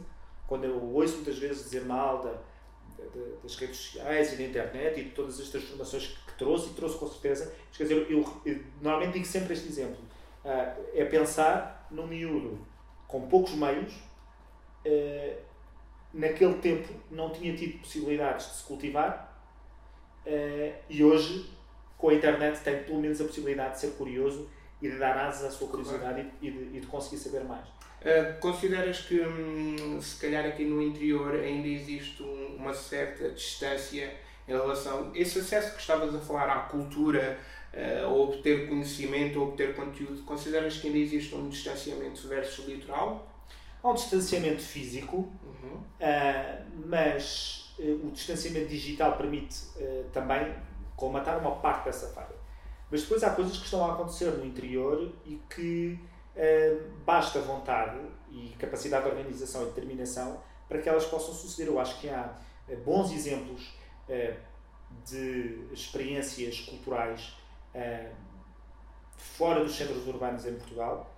quando 0.47 0.65
eu 0.65 0.83
ouço 0.83 1.17
muitas 1.17 1.39
vezes 1.39 1.65
dizer 1.65 1.85
mal 1.85 2.23
da, 2.23 2.31
da, 2.31 3.43
das 3.43 3.57
redes 3.57 3.77
sociais 3.77 4.33
e 4.33 4.37
da 4.37 4.43
internet 4.45 5.01
e 5.01 5.05
de 5.05 5.11
todas 5.11 5.39
as 5.39 5.49
transformações 5.49 6.07
que, 6.27 6.39
trouxe, 6.39 6.71
e 6.71 6.75
trouxe 6.75 6.99
com 6.99 7.07
certeza, 7.07 7.55
quer 7.77 7.85
dizer, 7.85 8.11
eu, 8.11 8.25
eu, 8.45 8.61
normalmente 8.81 9.13
digo 9.13 9.27
sempre 9.27 9.53
este 9.53 9.69
exemplo: 9.69 9.99
uh, 10.45 10.83
é 10.95 11.05
pensar 11.05 11.87
no 11.91 12.07
miúdo 12.07 12.67
com 13.07 13.29
poucos 13.29 13.53
meios. 13.53 13.93
naquele 16.13 16.55
tempo 16.55 16.93
não 17.11 17.31
tinha 17.31 17.55
tido 17.55 17.79
possibilidades 17.79 18.47
de 18.47 18.55
se 18.57 18.65
cultivar 18.65 19.34
Uh, 20.27 20.73
e 20.89 21.05
hoje, 21.05 21.51
com 21.99 22.09
a 22.09 22.15
internet, 22.15 22.61
tem 22.61 22.83
pelo 22.83 23.01
menos 23.01 23.21
a 23.21 23.25
possibilidade 23.25 23.75
de 23.75 23.81
ser 23.81 23.91
curioso 23.93 24.49
e 24.81 24.91
de 24.91 24.99
dar 24.99 25.17
asas 25.17 25.45
à 25.45 25.51
sua 25.51 25.69
curiosidade 25.69 26.23
claro. 26.23 26.31
e, 26.41 26.51
de, 26.51 26.77
e, 26.77 26.81
de, 26.81 26.87
conseguir 26.87 27.19
saber 27.19 27.45
mais. 27.45 27.67
Uh, 27.67 28.39
consideras 28.41 29.01
que, 29.01 29.21
hum, 29.21 29.99
se 30.01 30.21
calhar, 30.21 30.45
aqui 30.45 30.65
no 30.65 30.83
interior 30.83 31.35
ainda 31.35 31.69
existe 31.69 32.23
um, 32.23 32.57
uma 32.57 32.75
certa 32.75 33.31
distância 33.31 34.13
em 34.47 34.53
relação. 34.53 35.11
Esse 35.15 35.39
acesso 35.39 35.75
que 35.75 35.81
estavas 35.81 36.15
a 36.15 36.19
falar 36.19 36.51
à 36.51 36.61
cultura, 36.61 37.39
uh, 37.73 38.05
a 38.05 38.09
obter 38.09 38.69
conhecimento, 38.69 39.39
a 39.39 39.43
obter 39.43 39.75
conteúdo, 39.75 40.23
consideras 40.25 40.79
que 40.79 40.89
ainda 40.89 40.99
existe 40.99 41.35
um 41.35 41.49
distanciamento 41.49 42.27
versus 42.29 42.67
litoral? 42.67 43.31
Há 43.83 43.91
um 43.91 43.95
distanciamento 43.95 44.63
físico, 44.63 45.17
uhum. 45.17 45.77
uh, 45.77 46.65
mas 46.87 47.64
o 47.79 48.11
distanciamento 48.11 48.69
digital 48.69 49.17
permite 49.17 49.65
uh, 49.77 50.05
também 50.13 50.55
colmatar 50.97 51.39
uma 51.39 51.57
parte 51.57 51.87
dessa 51.87 52.09
falha. 52.09 52.35
Mas 52.91 53.03
depois 53.03 53.25
há 53.25 53.31
coisas 53.31 53.57
que 53.57 53.65
estão 53.65 53.85
a 53.85 53.95
acontecer 53.95 54.31
no 54.31 54.45
interior 54.45 55.13
e 55.25 55.41
que 55.51 55.99
uh, 56.37 56.91
basta 57.05 57.41
vontade 57.41 57.99
e 58.31 58.55
capacidade 58.59 59.05
de 59.05 59.11
organização 59.11 59.63
e 59.63 59.67
determinação 59.67 60.41
para 60.69 60.81
que 60.81 60.89
elas 60.89 61.05
possam 61.07 61.35
suceder. 61.35 61.73
Eu 61.73 61.81
acho 61.81 62.01
que 62.01 62.09
há 62.09 62.37
bons 62.85 63.13
exemplos 63.13 63.75
de 65.05 65.67
experiências 65.73 66.61
culturais 66.61 67.37
fora 69.17 69.63
dos 69.63 69.77
centros 69.77 70.07
urbanos 70.07 70.47
em 70.47 70.55
Portugal, 70.55 71.15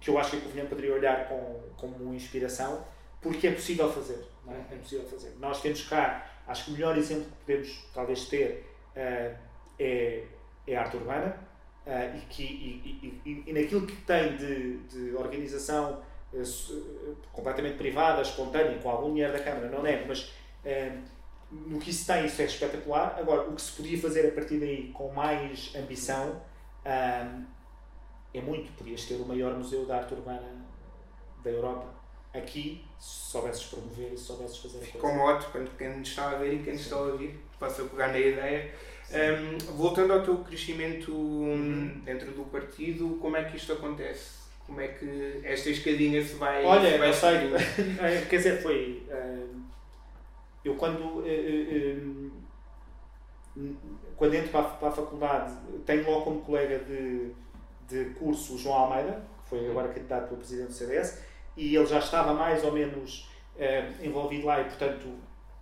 que 0.00 0.10
eu 0.10 0.18
acho 0.18 0.30
que 0.30 0.36
a 0.36 0.40
Covilhã 0.40 0.66
poderia 0.66 0.94
olhar 0.94 1.28
com, 1.28 1.60
como 1.76 2.14
inspiração, 2.14 2.84
porque 3.20 3.48
é 3.48 3.52
possível 3.52 3.90
fazer. 3.92 4.24
É? 4.48 4.74
é? 4.74 4.78
possível 4.78 5.06
fazer. 5.06 5.36
Nós 5.38 5.60
temos 5.60 5.82
cá, 5.88 6.26
acho 6.46 6.64
que 6.64 6.70
o 6.70 6.74
melhor 6.74 6.96
exemplo 6.96 7.24
que 7.24 7.44
podemos 7.44 7.84
talvez 7.92 8.26
ter 8.26 8.64
uh, 8.96 9.36
é, 9.78 10.24
é 10.66 10.76
a 10.76 10.80
arte 10.82 10.96
urbana 10.96 11.36
uh, 11.86 12.16
e, 12.16 12.20
que, 12.28 12.42
e, 12.42 13.20
e, 13.24 13.44
e, 13.46 13.52
naquilo 13.52 13.86
que 13.86 13.96
tem 13.96 14.36
de, 14.36 14.78
de 14.84 15.14
organização 15.14 16.02
uh, 16.32 17.16
completamente 17.32 17.76
privada, 17.76 18.22
espontânea, 18.22 18.78
com 18.78 18.88
algum 18.88 19.10
dinheiro 19.10 19.32
da 19.32 19.40
Câmara, 19.40 19.68
não 19.68 19.86
é, 19.86 20.04
mas 20.06 20.32
no 21.50 21.78
que 21.78 21.90
isso 21.90 22.06
tem, 22.06 22.26
isso 22.26 22.42
é 22.42 22.44
espetacular. 22.44 23.16
Agora, 23.18 23.48
o 23.48 23.54
que 23.54 23.62
se 23.62 23.72
podia 23.72 23.98
fazer 23.98 24.28
a 24.28 24.32
partir 24.32 24.58
daí 24.58 24.90
com 24.92 25.10
mais 25.12 25.74
ambição 25.74 26.42
é 26.84 28.40
muito. 28.42 28.70
Podias 28.72 29.06
ter 29.06 29.14
o 29.14 29.24
maior 29.24 29.54
museu 29.56 29.86
de 29.86 29.92
arte 29.92 30.12
urbana 30.12 30.66
da 31.42 31.50
Europa 31.50 31.97
aqui, 32.38 32.84
se 32.98 33.30
soubesses 33.30 33.64
promover 33.64 34.12
e 34.12 34.16
se 34.16 34.24
soubesses 34.24 34.58
fazer 34.58 34.78
Ficou 34.78 35.00
coisa. 35.00 35.16
moto 35.16 35.48
quando 35.52 35.76
quem 35.76 35.98
nos 35.98 36.08
está 36.08 36.30
a 36.30 36.34
ver 36.36 36.54
e 36.54 36.62
quem 36.62 36.72
nos 36.72 36.82
está 36.82 36.96
a 36.96 37.00
ouvir, 37.00 37.38
possa 37.58 37.84
pegar 37.84 38.08
na 38.08 38.18
ideia. 38.18 38.70
Um, 39.10 39.76
voltando 39.76 40.12
ao 40.12 40.22
teu 40.22 40.38
crescimento 40.38 41.12
uhum. 41.12 42.02
dentro 42.04 42.30
do 42.32 42.44
partido, 42.44 43.18
como 43.20 43.36
é 43.36 43.44
que 43.44 43.56
isto 43.56 43.72
acontece? 43.72 44.38
Como 44.66 44.80
é 44.82 44.88
que 44.88 45.40
esta 45.44 45.70
escadinha 45.70 46.22
se 46.22 46.34
vai. 46.34 46.62
Olha, 46.62 46.92
se 46.92 46.98
vai 46.98 47.08
eu 47.08 47.14
sei, 47.14 48.26
quer 48.28 48.36
dizer, 48.36 48.62
foi. 48.62 49.02
Uh, 49.08 49.62
eu 50.62 50.74
quando. 50.74 51.20
Uh, 51.20 52.30
uh, 53.56 53.76
quando 54.16 54.34
entro 54.34 54.50
para 54.50 54.60
a, 54.60 54.64
para 54.64 54.88
a, 54.88 54.92
faculdade, 54.92 55.54
tenho 55.86 56.04
logo 56.04 56.22
como 56.22 56.40
colega 56.42 56.80
de, 56.80 57.32
de 57.88 58.10
curso 58.10 58.54
o 58.54 58.58
João 58.58 58.76
Almeida, 58.76 59.24
que 59.42 59.48
foi 59.48 59.70
agora 59.70 59.88
candidato 59.88 60.28
pelo 60.28 60.38
presidente 60.38 60.68
do 60.68 60.74
CDS, 60.74 61.22
e 61.58 61.76
ele 61.76 61.86
já 61.86 61.98
estava 61.98 62.32
mais 62.32 62.64
ou 62.64 62.72
menos 62.72 63.28
envolvido 64.02 64.46
lá 64.46 64.60
e, 64.60 64.64
portanto, 64.64 65.08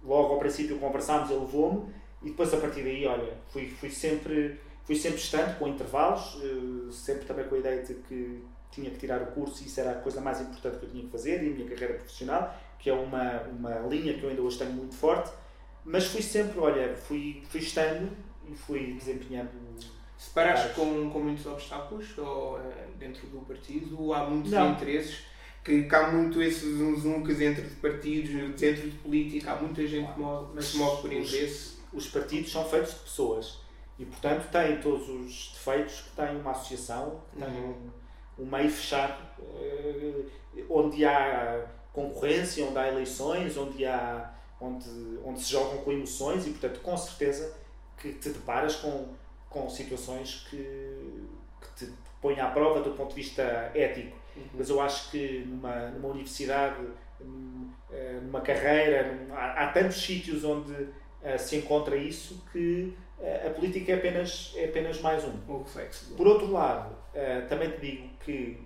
logo 0.04 0.34
ao 0.34 0.38
princípio 0.38 0.78
conversámos, 0.78 1.30
ele 1.30 1.40
levou-me 1.40 1.92
e 2.22 2.30
depois 2.30 2.52
a 2.52 2.58
partir 2.58 2.82
daí, 2.82 3.06
olha, 3.06 3.32
fui, 3.48 3.68
fui 3.68 3.90
sempre 3.90 4.60
fui 4.86 4.94
sempre 4.94 5.18
estando 5.18 5.58
com 5.58 5.66
intervalos, 5.66 6.38
eh, 6.42 6.92
sempre 6.92 7.24
também 7.24 7.44
com 7.48 7.56
a 7.56 7.58
ideia 7.58 7.82
de 7.82 7.94
que 7.94 8.44
tinha 8.70 8.88
que 8.88 8.98
tirar 8.98 9.20
o 9.20 9.26
curso 9.26 9.62
e 9.62 9.66
isso 9.66 9.80
era 9.80 9.90
a 9.90 9.94
coisa 9.96 10.20
mais 10.20 10.40
importante 10.40 10.78
que 10.78 10.84
eu 10.86 10.90
tinha 10.90 11.04
que 11.04 11.10
fazer 11.10 11.42
e 11.42 11.50
a 11.50 11.54
minha 11.54 11.68
carreira 11.68 11.94
profissional, 11.94 12.54
que 12.78 12.88
é 12.88 12.92
uma, 12.92 13.42
uma 13.42 13.78
linha 13.80 14.14
que 14.14 14.22
eu 14.22 14.30
ainda 14.30 14.42
hoje 14.42 14.58
tenho 14.58 14.72
muito 14.72 14.94
forte, 14.94 15.32
mas 15.84 16.06
fui 16.06 16.22
sempre, 16.22 16.58
olha, 16.60 16.94
fui, 16.94 17.42
fui 17.48 17.60
estando 17.60 18.16
e 18.48 18.54
fui 18.54 18.92
desempenhando. 18.94 19.50
Separaste 20.16 20.72
com, 20.74 21.10
com 21.10 21.18
muitos 21.18 21.44
obstáculos 21.46 22.16
ou, 22.16 22.58
eh, 22.58 22.86
dentro 22.96 23.26
do 23.26 23.40
partido? 23.40 24.14
Há 24.14 24.24
muitos 24.24 24.52
Não. 24.52 24.70
interesses? 24.70 25.24
Que, 25.72 25.94
há 25.94 26.10
muito 26.10 26.40
esses 26.40 26.78
dentro 27.36 27.62
de 27.62 27.74
partidos, 27.76 28.30
dentro 28.58 28.88
de 28.88 28.96
política, 28.98 29.52
há 29.52 29.56
muita 29.56 29.86
gente 29.86 30.08
que 30.12 30.62
se 30.62 30.76
move 30.76 31.02
por 31.02 31.12
interesse 31.12 31.76
os 31.92 32.08
partidos 32.08 32.52
são 32.52 32.64
feitos 32.64 32.92
de 32.92 33.00
pessoas 33.00 33.58
e, 33.98 34.04
portanto, 34.04 34.50
têm 34.50 34.80
todos 34.80 35.08
os 35.08 35.52
defeitos 35.54 36.02
que 36.02 36.10
tem 36.10 36.36
uma 36.36 36.50
associação, 36.50 37.22
que 37.30 37.38
tem 37.38 37.48
uhum. 37.48 37.90
um, 38.38 38.42
um 38.42 38.46
meio 38.46 38.70
fechado, 38.70 39.16
eh, 39.58 40.24
onde 40.68 41.04
há 41.06 41.64
concorrência, 41.92 42.66
onde 42.66 42.78
há 42.78 42.88
eleições, 42.88 43.56
onde, 43.56 43.86
há, 43.86 44.30
onde, 44.60 44.88
onde 45.24 45.40
se 45.40 45.50
jogam 45.50 45.78
com 45.78 45.90
emoções 45.90 46.46
e, 46.46 46.50
portanto, 46.50 46.80
com 46.80 46.96
certeza 46.96 47.56
que 47.96 48.12
te 48.12 48.28
deparas 48.28 48.76
com, 48.76 49.14
com 49.48 49.70
situações 49.70 50.46
que, 50.50 50.56
que 50.56 51.86
te 51.86 51.92
põem 52.20 52.38
à 52.38 52.50
prova 52.50 52.82
do 52.82 52.90
ponto 52.90 53.14
de 53.14 53.22
vista 53.22 53.42
ético. 53.74 54.14
Uhum. 54.36 54.44
Mas 54.54 54.68
eu 54.68 54.80
acho 54.80 55.10
que 55.10 55.44
numa, 55.46 55.88
numa 55.90 56.08
universidade, 56.08 56.86
eh, 57.90 58.20
numa 58.22 58.40
carreira, 58.40 59.26
há, 59.30 59.64
há 59.64 59.72
tantos 59.72 59.96
sítios 60.02 60.44
onde 60.44 60.72
uh, 60.72 61.38
se 61.38 61.56
encontra 61.56 61.96
isso 61.96 62.44
que 62.52 62.94
uh, 63.18 63.46
a 63.46 63.50
política 63.50 63.92
é 63.92 63.94
apenas, 63.94 64.52
é 64.56 64.66
apenas 64.66 65.00
mais 65.00 65.24
um. 65.24 65.32
Um 65.48 65.62
reflexo. 65.62 66.14
Por 66.14 66.26
outro 66.26 66.50
lado, 66.52 66.92
uh, 66.92 67.48
também 67.48 67.70
te 67.70 67.80
digo 67.80 68.08
que 68.20 68.58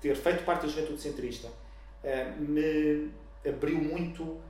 ter 0.00 0.14
feito 0.14 0.44
parte 0.44 0.62
da 0.62 0.68
juventude 0.68 1.00
centrista 1.00 1.48
me 2.38 3.10
abriu 3.44 3.78
muito 3.78 4.40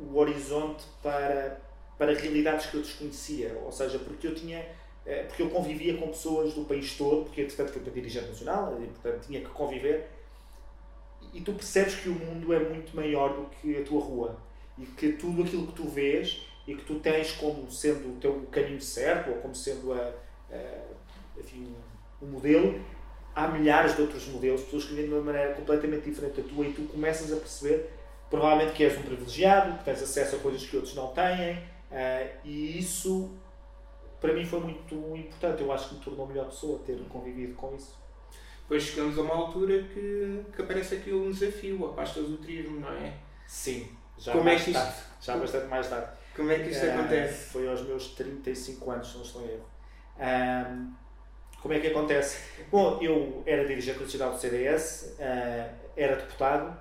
o 0.00 0.16
horizonte 0.16 0.82
para, 1.02 1.60
para 1.98 2.14
realidades 2.14 2.66
que 2.66 2.76
eu 2.76 2.80
desconhecia. 2.80 3.60
Ou 3.62 3.70
seja, 3.70 3.98
porque 3.98 4.26
eu 4.26 4.34
tinha 4.34 4.64
porque 5.24 5.42
eu 5.42 5.50
convivia 5.50 5.96
com 5.96 6.08
pessoas 6.08 6.52
do 6.54 6.64
país 6.64 6.96
todo, 6.96 7.24
porque 7.24 7.42
entretanto 7.42 7.72
fui 7.72 7.82
para 7.82 7.92
dirigente 7.92 8.28
nacional 8.28 8.78
e 8.82 8.86
portanto 8.86 9.26
tinha 9.26 9.40
que 9.40 9.48
conviver. 9.48 10.08
E 11.32 11.40
tu 11.40 11.52
percebes 11.52 11.94
que 11.94 12.08
o 12.08 12.14
mundo 12.14 12.52
é 12.52 12.58
muito 12.58 12.94
maior 12.94 13.34
do 13.34 13.46
que 13.46 13.76
a 13.76 13.84
tua 13.84 14.00
rua 14.00 14.36
e 14.76 14.84
que 14.84 15.12
tudo 15.12 15.42
aquilo 15.42 15.66
que 15.66 15.72
tu 15.72 15.88
vês 15.88 16.42
e 16.66 16.74
que 16.74 16.84
tu 16.84 16.98
tens 17.00 17.32
como 17.32 17.70
sendo 17.70 18.16
o 18.16 18.20
teu 18.20 18.46
caminho 18.50 18.80
certo 18.80 19.30
ou 19.30 19.36
como 19.36 19.54
sendo 19.54 19.92
a, 19.92 20.12
a 20.50 20.84
enfim, 21.38 21.74
um 22.20 22.26
modelo, 22.26 22.80
há 23.34 23.48
milhares 23.48 23.96
de 23.96 24.02
outros 24.02 24.26
modelos, 24.28 24.62
pessoas 24.62 24.84
que 24.84 24.90
vivem 24.90 25.06
de 25.06 25.14
uma 25.14 25.22
maneira 25.22 25.54
completamente 25.54 26.04
diferente 26.04 26.40
da 26.40 26.48
tua 26.48 26.66
e 26.66 26.72
tu 26.72 26.82
começas 26.82 27.32
a 27.32 27.36
perceber 27.36 27.90
provavelmente 28.28 28.74
que 28.74 28.84
és 28.84 28.98
um 28.98 29.02
privilegiado, 29.02 29.78
que 29.78 29.84
tens 29.84 30.02
acesso 30.02 30.36
a 30.36 30.38
coisas 30.38 30.64
que 30.64 30.76
outros 30.76 30.94
não 30.94 31.08
têm 31.08 31.54
uh, 31.56 32.28
e 32.44 32.78
isso 32.78 33.30
para 34.20 34.32
mim 34.32 34.44
foi 34.44 34.60
muito 34.60 34.94
importante. 35.16 35.62
Eu 35.62 35.72
acho 35.72 35.88
que 35.90 35.94
me 35.96 36.00
tornou 36.00 36.26
melhor 36.26 36.46
pessoa 36.46 36.80
ter 36.84 36.98
convivido 37.08 37.54
com 37.54 37.74
isso. 37.74 37.98
Depois 38.62 38.82
chegamos 38.82 39.18
a 39.18 39.22
uma 39.22 39.34
altura 39.34 39.82
que, 39.84 40.44
que 40.54 40.62
aparece 40.62 40.96
aqui 40.96 41.12
um 41.12 41.30
desafio, 41.30 41.86
a 41.86 41.92
pasta 41.94 42.20
do 42.20 42.36
turismo, 42.36 42.80
não 42.80 42.92
é? 42.92 43.14
Sim, 43.46 43.88
já 44.18 44.32
Como 44.32 44.44
mais 44.44 44.60
é 44.60 44.64
que 44.64 44.70
isto, 44.70 44.82
tarde, 44.82 44.98
já 45.22 45.36
bastante 45.38 45.66
mais 45.68 45.88
tarde. 45.88 46.08
Como 46.36 46.50
é 46.50 46.58
que 46.58 46.70
isto 46.70 46.84
uh, 46.84 46.90
acontece? 46.90 47.46
Foi 47.50 47.66
aos 47.66 47.82
meus 47.82 48.08
35 48.08 48.90
anos, 48.90 49.08
se 49.08 49.16
não 49.16 49.22
estou 49.22 49.42
em 49.42 49.48
erro. 49.52 49.64
Um, 50.18 50.92
como 51.62 51.74
é 51.74 51.80
que 51.80 51.86
acontece? 51.86 52.64
Bom, 52.70 52.98
eu 53.00 53.42
era 53.46 53.66
dirigente 53.66 54.00
nacional 54.00 54.32
do 54.32 54.38
CDS, 54.38 55.16
uh, 55.18 55.74
era 55.96 56.16
deputado, 56.16 56.78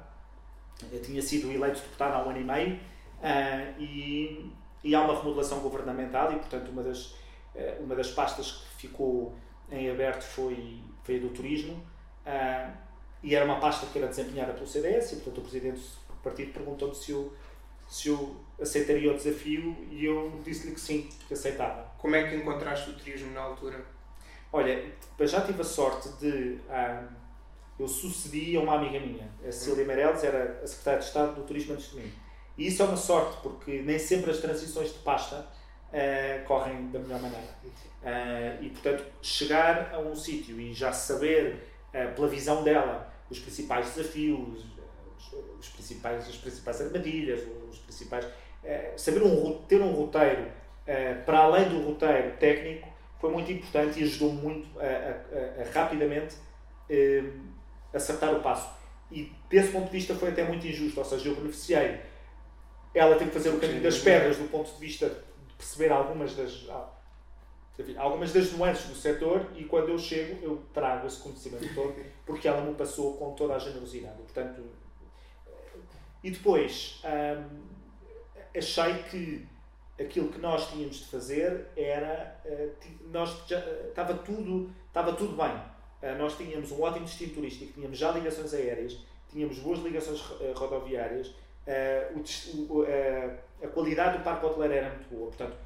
eu 0.92 1.02
tinha 1.02 1.22
sido 1.22 1.52
eleito 1.52 1.80
deputado 1.80 2.14
há 2.14 2.26
um 2.26 2.30
ano 2.30 2.40
e 2.40 2.44
meio 2.44 2.76
uh, 2.76 3.82
e, 3.82 4.52
e 4.84 4.94
há 4.94 5.02
uma 5.02 5.18
remodelação 5.18 5.60
governamental 5.60 6.32
e, 6.34 6.36
portanto, 6.36 6.70
uma 6.70 6.84
das, 6.84 7.16
uma 7.80 7.96
das 7.96 8.12
pastas 8.12 8.52
que 8.52 8.88
ficou 8.88 9.36
em 9.72 9.90
aberto 9.90 10.24
foi 10.24 10.82
foi 11.08 11.16
a 11.16 11.20
do 11.20 11.30
turismo, 11.30 11.74
uh, 12.26 12.72
e 13.24 13.34
era 13.34 13.46
uma 13.46 13.62
pasta 13.62 13.88
que 13.88 13.98
era 13.98 14.10
desempenhada 14.10 14.52
pelo 14.52 14.68
CDS, 14.68 15.14
e 15.14 15.16
portanto 15.16 15.38
o 15.38 15.42
presidente 15.42 15.80
do 15.80 16.16
partido 16.22 16.52
perguntou-me 16.52 16.94
se 16.94 17.12
eu, 17.12 17.34
se 17.88 18.10
eu 18.10 18.36
aceitaria 18.62 19.10
o 19.10 19.16
desafio 19.16 19.74
e 19.90 20.04
eu 20.04 20.42
disse-lhe 20.44 20.74
que 20.74 20.82
sim, 20.82 21.10
que 21.26 21.34
aceitava. 21.34 21.90
Como 21.98 22.14
é 22.14 22.30
que 22.30 22.36
encontraste 22.36 22.90
o 22.90 22.94
turismo 22.94 23.32
na 23.32 23.40
altura? 23.40 23.84
Olha, 24.52 24.92
já 25.22 25.42
tive 25.42 25.62
a 25.62 25.66
sorte 25.66 26.10
de. 26.20 26.60
Uh, 26.68 27.28
eu 27.80 27.88
sucedi 27.88 28.58
a 28.58 28.60
uma 28.60 28.76
amiga 28.76 29.00
minha, 29.00 29.30
a 29.48 29.52
Cecília 29.52 29.86
Meirelles, 29.86 30.24
era 30.24 30.60
a 30.64 30.68
secretária 30.68 31.00
de 31.00 31.06
Estado 31.06 31.36
do 31.36 31.44
Turismo 31.44 31.74
antes 31.74 31.92
de 31.92 31.98
mim. 31.98 32.12
E 32.58 32.68
isso 32.68 32.82
é 32.82 32.86
uma 32.86 32.98
sorte, 32.98 33.38
porque 33.44 33.84
nem 33.84 34.00
sempre 34.00 34.32
as 34.32 34.40
transições 34.40 34.92
de 34.92 35.00
pasta 35.00 35.48
uh, 35.94 36.46
correm 36.46 36.90
da 36.90 37.00
melhor 37.00 37.22
maneira. 37.22 37.48
Uh, 37.64 38.64
e, 38.64 38.70
portanto, 38.70 39.06
chegar 39.22 39.94
a 39.94 40.00
um 40.00 40.16
sítio 40.16 40.60
e 40.60 40.74
já 40.74 40.92
saber, 40.92 41.64
uh, 41.90 42.14
pela 42.16 42.28
visão 42.28 42.64
dela, 42.64 43.12
os 43.30 43.40
principais 43.40 43.94
desafios, 43.94 44.66
os, 45.18 45.34
os 45.60 45.70
principais, 45.70 46.28
as 46.28 46.38
principais 46.38 46.82
armadilhas, 46.82 47.42
os 47.70 47.80
principais. 47.80 48.26
saber 48.96 49.24
um, 49.24 49.62
ter 49.64 49.82
um 49.82 49.92
roteiro 49.92 50.48
para 51.26 51.40
além 51.40 51.68
do 51.68 51.82
roteiro 51.82 52.38
técnico 52.38 52.88
foi 53.20 53.30
muito 53.32 53.52
importante 53.52 54.00
e 54.00 54.04
ajudou 54.04 54.32
muito 54.32 54.70
a, 54.80 54.84
a, 54.84 54.86
a, 54.86 55.68
a 55.68 55.72
rapidamente 55.74 56.38
acertar 57.94 58.34
o 58.34 58.42
passo. 58.42 58.70
E 59.12 59.34
desse 59.50 59.74
ponto 59.74 59.86
de 59.88 59.92
vista 59.92 60.16
foi 60.16 60.30
até 60.30 60.46
muito 60.46 60.66
injusto, 60.66 61.00
ou 61.00 61.06
seja, 61.06 61.28
eu 61.28 61.36
beneficiei. 61.36 62.00
Ela 62.94 63.16
teve 63.16 63.32
que 63.32 63.38
fazer 63.38 63.50
o 63.50 63.60
caminho 63.60 63.82
das 63.82 64.00
pedras 64.00 64.38
do 64.38 64.48
ponto 64.50 64.72
de 64.72 64.80
vista 64.80 65.27
perceber 65.58 65.92
algumas 65.92 66.36
das, 66.36 66.68
enfim, 67.80 67.98
algumas 67.98 68.32
das 68.32 68.52
nuances 68.54 68.86
do 68.86 68.96
setor 68.96 69.52
e 69.56 69.66
quando 69.66 69.90
eu 69.90 69.98
chego 69.98 70.44
eu 70.44 70.64
trago 70.74 71.08
esse 71.08 71.20
conhecimento 71.20 71.68
todo 71.76 71.96
porque 72.26 72.48
ela 72.48 72.62
me 72.62 72.74
passou 72.76 73.18
com 73.18 73.34
toda 73.34 73.56
a 73.56 73.60
generosidade. 73.60 74.18
Portanto, 74.18 74.64
e 76.24 76.32
depois 76.32 77.02
hum, 77.04 77.62
achei 78.56 79.04
que 79.04 79.48
aquilo 80.00 80.30
que 80.30 80.40
nós 80.40 80.70
tínhamos 80.70 80.98
de 80.98 81.06
fazer 81.06 81.68
era 81.76 82.40
uh, 82.46 82.72
nós 83.12 83.44
já, 83.48 83.60
estava 83.88 84.14
tudo 84.16 84.72
estava 84.88 85.14
tudo 85.14 85.36
bem 85.36 85.52
uh, 86.12 86.18
nós 86.18 86.38
tínhamos 86.38 86.72
um 86.72 86.82
ótimo 86.82 87.06
destino 87.06 87.34
turístico 87.34 87.74
tínhamos 87.74 87.98
já 87.98 88.12
ligações 88.12 88.54
aéreas 88.54 88.98
tínhamos 89.30 89.60
boas 89.60 89.80
ligações 89.80 90.20
rodoviárias 90.56 91.34
o, 92.70 92.84
a 93.62 93.68
qualidade 93.68 94.18
do 94.18 94.24
parque 94.24 94.46
hoteleiro 94.46 94.74
era 94.74 94.90
muito 94.90 95.10
boa 95.10 95.28
portanto 95.28 95.58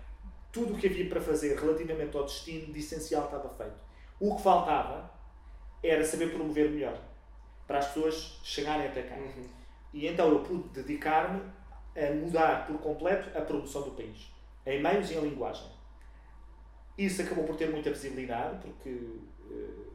tudo 0.52 0.74
o 0.74 0.78
que 0.78 0.88
havia 0.88 1.08
para 1.08 1.22
fazer 1.22 1.58
relativamente 1.58 2.18
ao 2.18 2.24
destino 2.24 2.74
de 2.74 2.80
essencial 2.80 3.26
estava 3.26 3.50
feito 3.50 3.80
o 4.20 4.36
que 4.36 4.42
faltava 4.42 5.12
era 5.84 6.04
saber 6.04 6.32
promover 6.32 6.70
melhor 6.70 7.00
para 7.68 7.80
as 7.80 7.88
pessoas 7.88 8.40
chegarem 8.44 8.88
até 8.88 9.04
cá 9.04 9.16
uhum. 9.16 9.46
e 9.94 10.08
então 10.08 10.30
eu 10.30 10.40
pude 10.40 10.70
dedicar-me 10.70 11.42
a 11.96 12.14
mudar 12.14 12.68
por 12.68 12.78
completo 12.80 13.38
a 13.38 13.42
promoção 13.42 13.84
do 13.84 13.92
país, 13.92 14.32
em 14.66 14.82
meios 14.82 15.10
e 15.12 15.16
em 15.16 15.22
linguagem. 15.22 15.68
Isso 16.98 17.22
acabou 17.22 17.44
por 17.44 17.56
ter 17.56 17.70
muita 17.70 17.90
visibilidade, 17.90 18.60
porque 18.62 18.90
uh, 18.90 19.92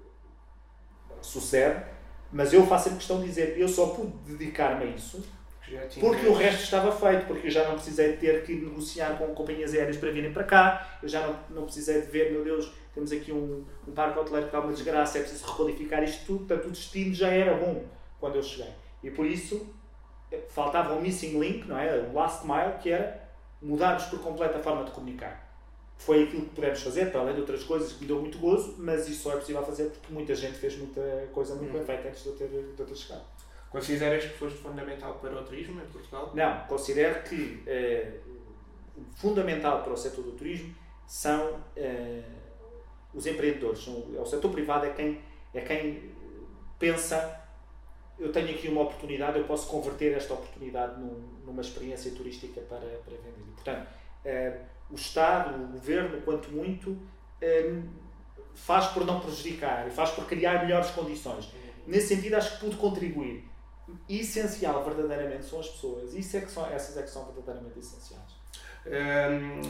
sucede, 1.23 1.85
mas 2.33 2.53
eu 2.53 2.67
faço 2.67 2.89
a 2.89 2.93
questão 2.93 3.21
de 3.21 3.27
dizer, 3.27 3.59
eu 3.59 3.69
só 3.69 3.89
pude 3.89 4.13
dedicar-me 4.33 4.85
a 4.85 4.87
isso 4.87 5.27
porque 5.99 6.27
o 6.27 6.33
resto 6.33 6.63
estava 6.63 6.93
feito, 6.93 7.27
porque 7.27 7.49
eu 7.49 7.51
já 7.51 7.67
não 7.69 7.75
precisei 7.75 8.17
ter 8.17 8.45
que 8.45 8.55
negociar 8.55 9.19
com 9.19 9.35
companhias 9.35 9.75
aéreas 9.75 9.97
para 9.97 10.11
virem 10.11 10.33
para 10.33 10.45
cá, 10.45 10.99
eu 11.03 11.09
já 11.09 11.27
não, 11.27 11.39
não 11.51 11.65
precisei 11.65 12.01
de 12.03 12.07
ver, 12.07 12.31
meu 12.31 12.45
Deus, 12.45 12.73
temos 12.95 13.11
aqui 13.13 13.33
um, 13.33 13.65
um 13.87 13.93
parque 13.93 14.19
hoteleiro 14.19 14.49
que 14.49 14.57
está 14.57 14.65
uma 14.65 14.73
desgraça, 14.73 15.19
é 15.19 15.23
preciso 15.23 15.47
requalificar 15.47 16.03
isto 16.03 16.27
tudo, 16.27 16.47
portanto 16.47 16.67
o 16.67 16.71
destino 16.71 17.15
já 17.15 17.29
era 17.29 17.55
bom 17.55 17.85
quando 18.21 18.37
eu 18.37 18.43
cheguei. 18.43 18.73
E 19.03 19.11
por 19.11 19.27
isso 19.27 19.75
faltava 20.49 20.95
um 20.95 21.01
missing 21.01 21.39
link, 21.39 21.67
não 21.67 21.79
é? 21.79 21.99
O 21.99 22.13
last 22.13 22.47
mile, 22.47 22.75
que 22.81 22.91
era 22.91 23.27
mudarmos 23.61 24.05
por 24.05 24.21
completo 24.21 24.57
a 24.57 24.61
forma 24.61 24.85
de 24.85 24.91
comunicar. 24.91 25.45
Foi 25.99 26.25
aquilo 26.25 26.43
que 26.43 26.55
pudemos 26.55 26.83
fazer, 26.83 27.11
para 27.11 27.21
além 27.21 27.35
de 27.35 27.41
outras 27.41 27.65
coisas 27.65 27.93
que 27.93 28.03
me 28.03 28.07
deu 28.07 28.21
muito 28.21 28.39
gozo, 28.39 28.75
mas 28.79 29.09
isso 29.09 29.23
só 29.23 29.33
é 29.33 29.37
possível 29.37 29.63
fazer 29.65 29.85
porque 29.85 30.13
muita 30.13 30.35
gente 30.35 30.59
fez 30.59 30.77
muita 30.77 31.01
coisa 31.33 31.55
muito 31.55 31.71
hum. 31.71 31.79
bem 31.79 31.85
feita 31.85 32.09
antes 32.09 32.23
de 32.23 32.29
eu 32.29 32.37
ter, 32.37 32.49
de 32.49 32.79
eu 32.79 32.87
ter 32.87 32.97
chegado. 32.97 33.25
Consideras 33.71 34.25
que 34.25 34.39
foste 34.39 34.59
fundamental 34.59 35.15
para 35.15 35.39
o 35.39 35.45
turismo 35.45 35.81
em 35.81 35.87
Portugal? 35.87 36.33
Não, 36.35 36.61
considero 36.67 37.23
que 37.25 37.63
eh, 37.67 38.21
fundamental 39.17 39.83
para 39.83 39.93
o 39.93 39.97
setor 39.97 40.25
do 40.25 40.33
turismo 40.33 40.75
são 41.07 41.61
eh, 41.77 42.23
os 43.13 43.27
empreendedores. 43.27 43.85
São, 43.85 44.07
é 44.17 44.21
o 44.21 44.27
setor 44.27 44.51
privado 44.51 44.87
é 44.87 44.91
quem, 44.91 45.21
é 45.53 45.61
quem 45.61 46.15
pensa 46.79 47.47
eu 48.19 48.33
tenho 48.33 48.51
aqui 48.51 48.69
uma 48.69 48.83
oportunidade, 48.83 49.39
eu 49.39 49.45
posso 49.45 49.69
converter 49.69 50.17
esta 50.17 50.33
oportunidade 50.33 50.99
num, 50.99 51.23
numa 51.45 51.61
experiência 51.61 52.11
turística 52.13 52.61
para, 52.63 52.79
para 52.79 53.17
vender. 53.17 53.45
E, 53.47 53.53
portanto, 53.53 53.87
eh, 54.25 54.59
o 54.91 54.95
Estado, 54.95 55.63
o 55.63 55.69
Governo, 55.69 56.23
quanto 56.23 56.51
muito, 56.51 56.97
eh, 57.41 57.79
faz 58.55 58.87
por 58.87 59.05
não 59.05 59.21
prejudicar, 59.21 59.91
faz 59.91 60.11
por 60.11 60.27
criar 60.27 60.65
melhores 60.65 60.91
condições. 60.91 61.53
Nesse 61.87 62.15
sentido, 62.15 62.35
acho 62.35 62.55
que 62.55 62.65
pude 62.65 62.77
contribuir. 62.77 63.45
Essencial, 64.09 64.85
verdadeiramente, 64.85 65.45
são 65.45 65.61
as 65.61 65.69
pessoas. 65.69 66.15
Isso 66.15 66.37
é 66.37 66.41
que 66.41 66.51
são, 66.51 66.67
essas 66.67 66.97
é 66.97 67.03
que 67.03 67.11
são 67.11 67.25
verdadeiramente 67.27 67.79
essenciais. 67.79 68.37
Um, 68.87 69.61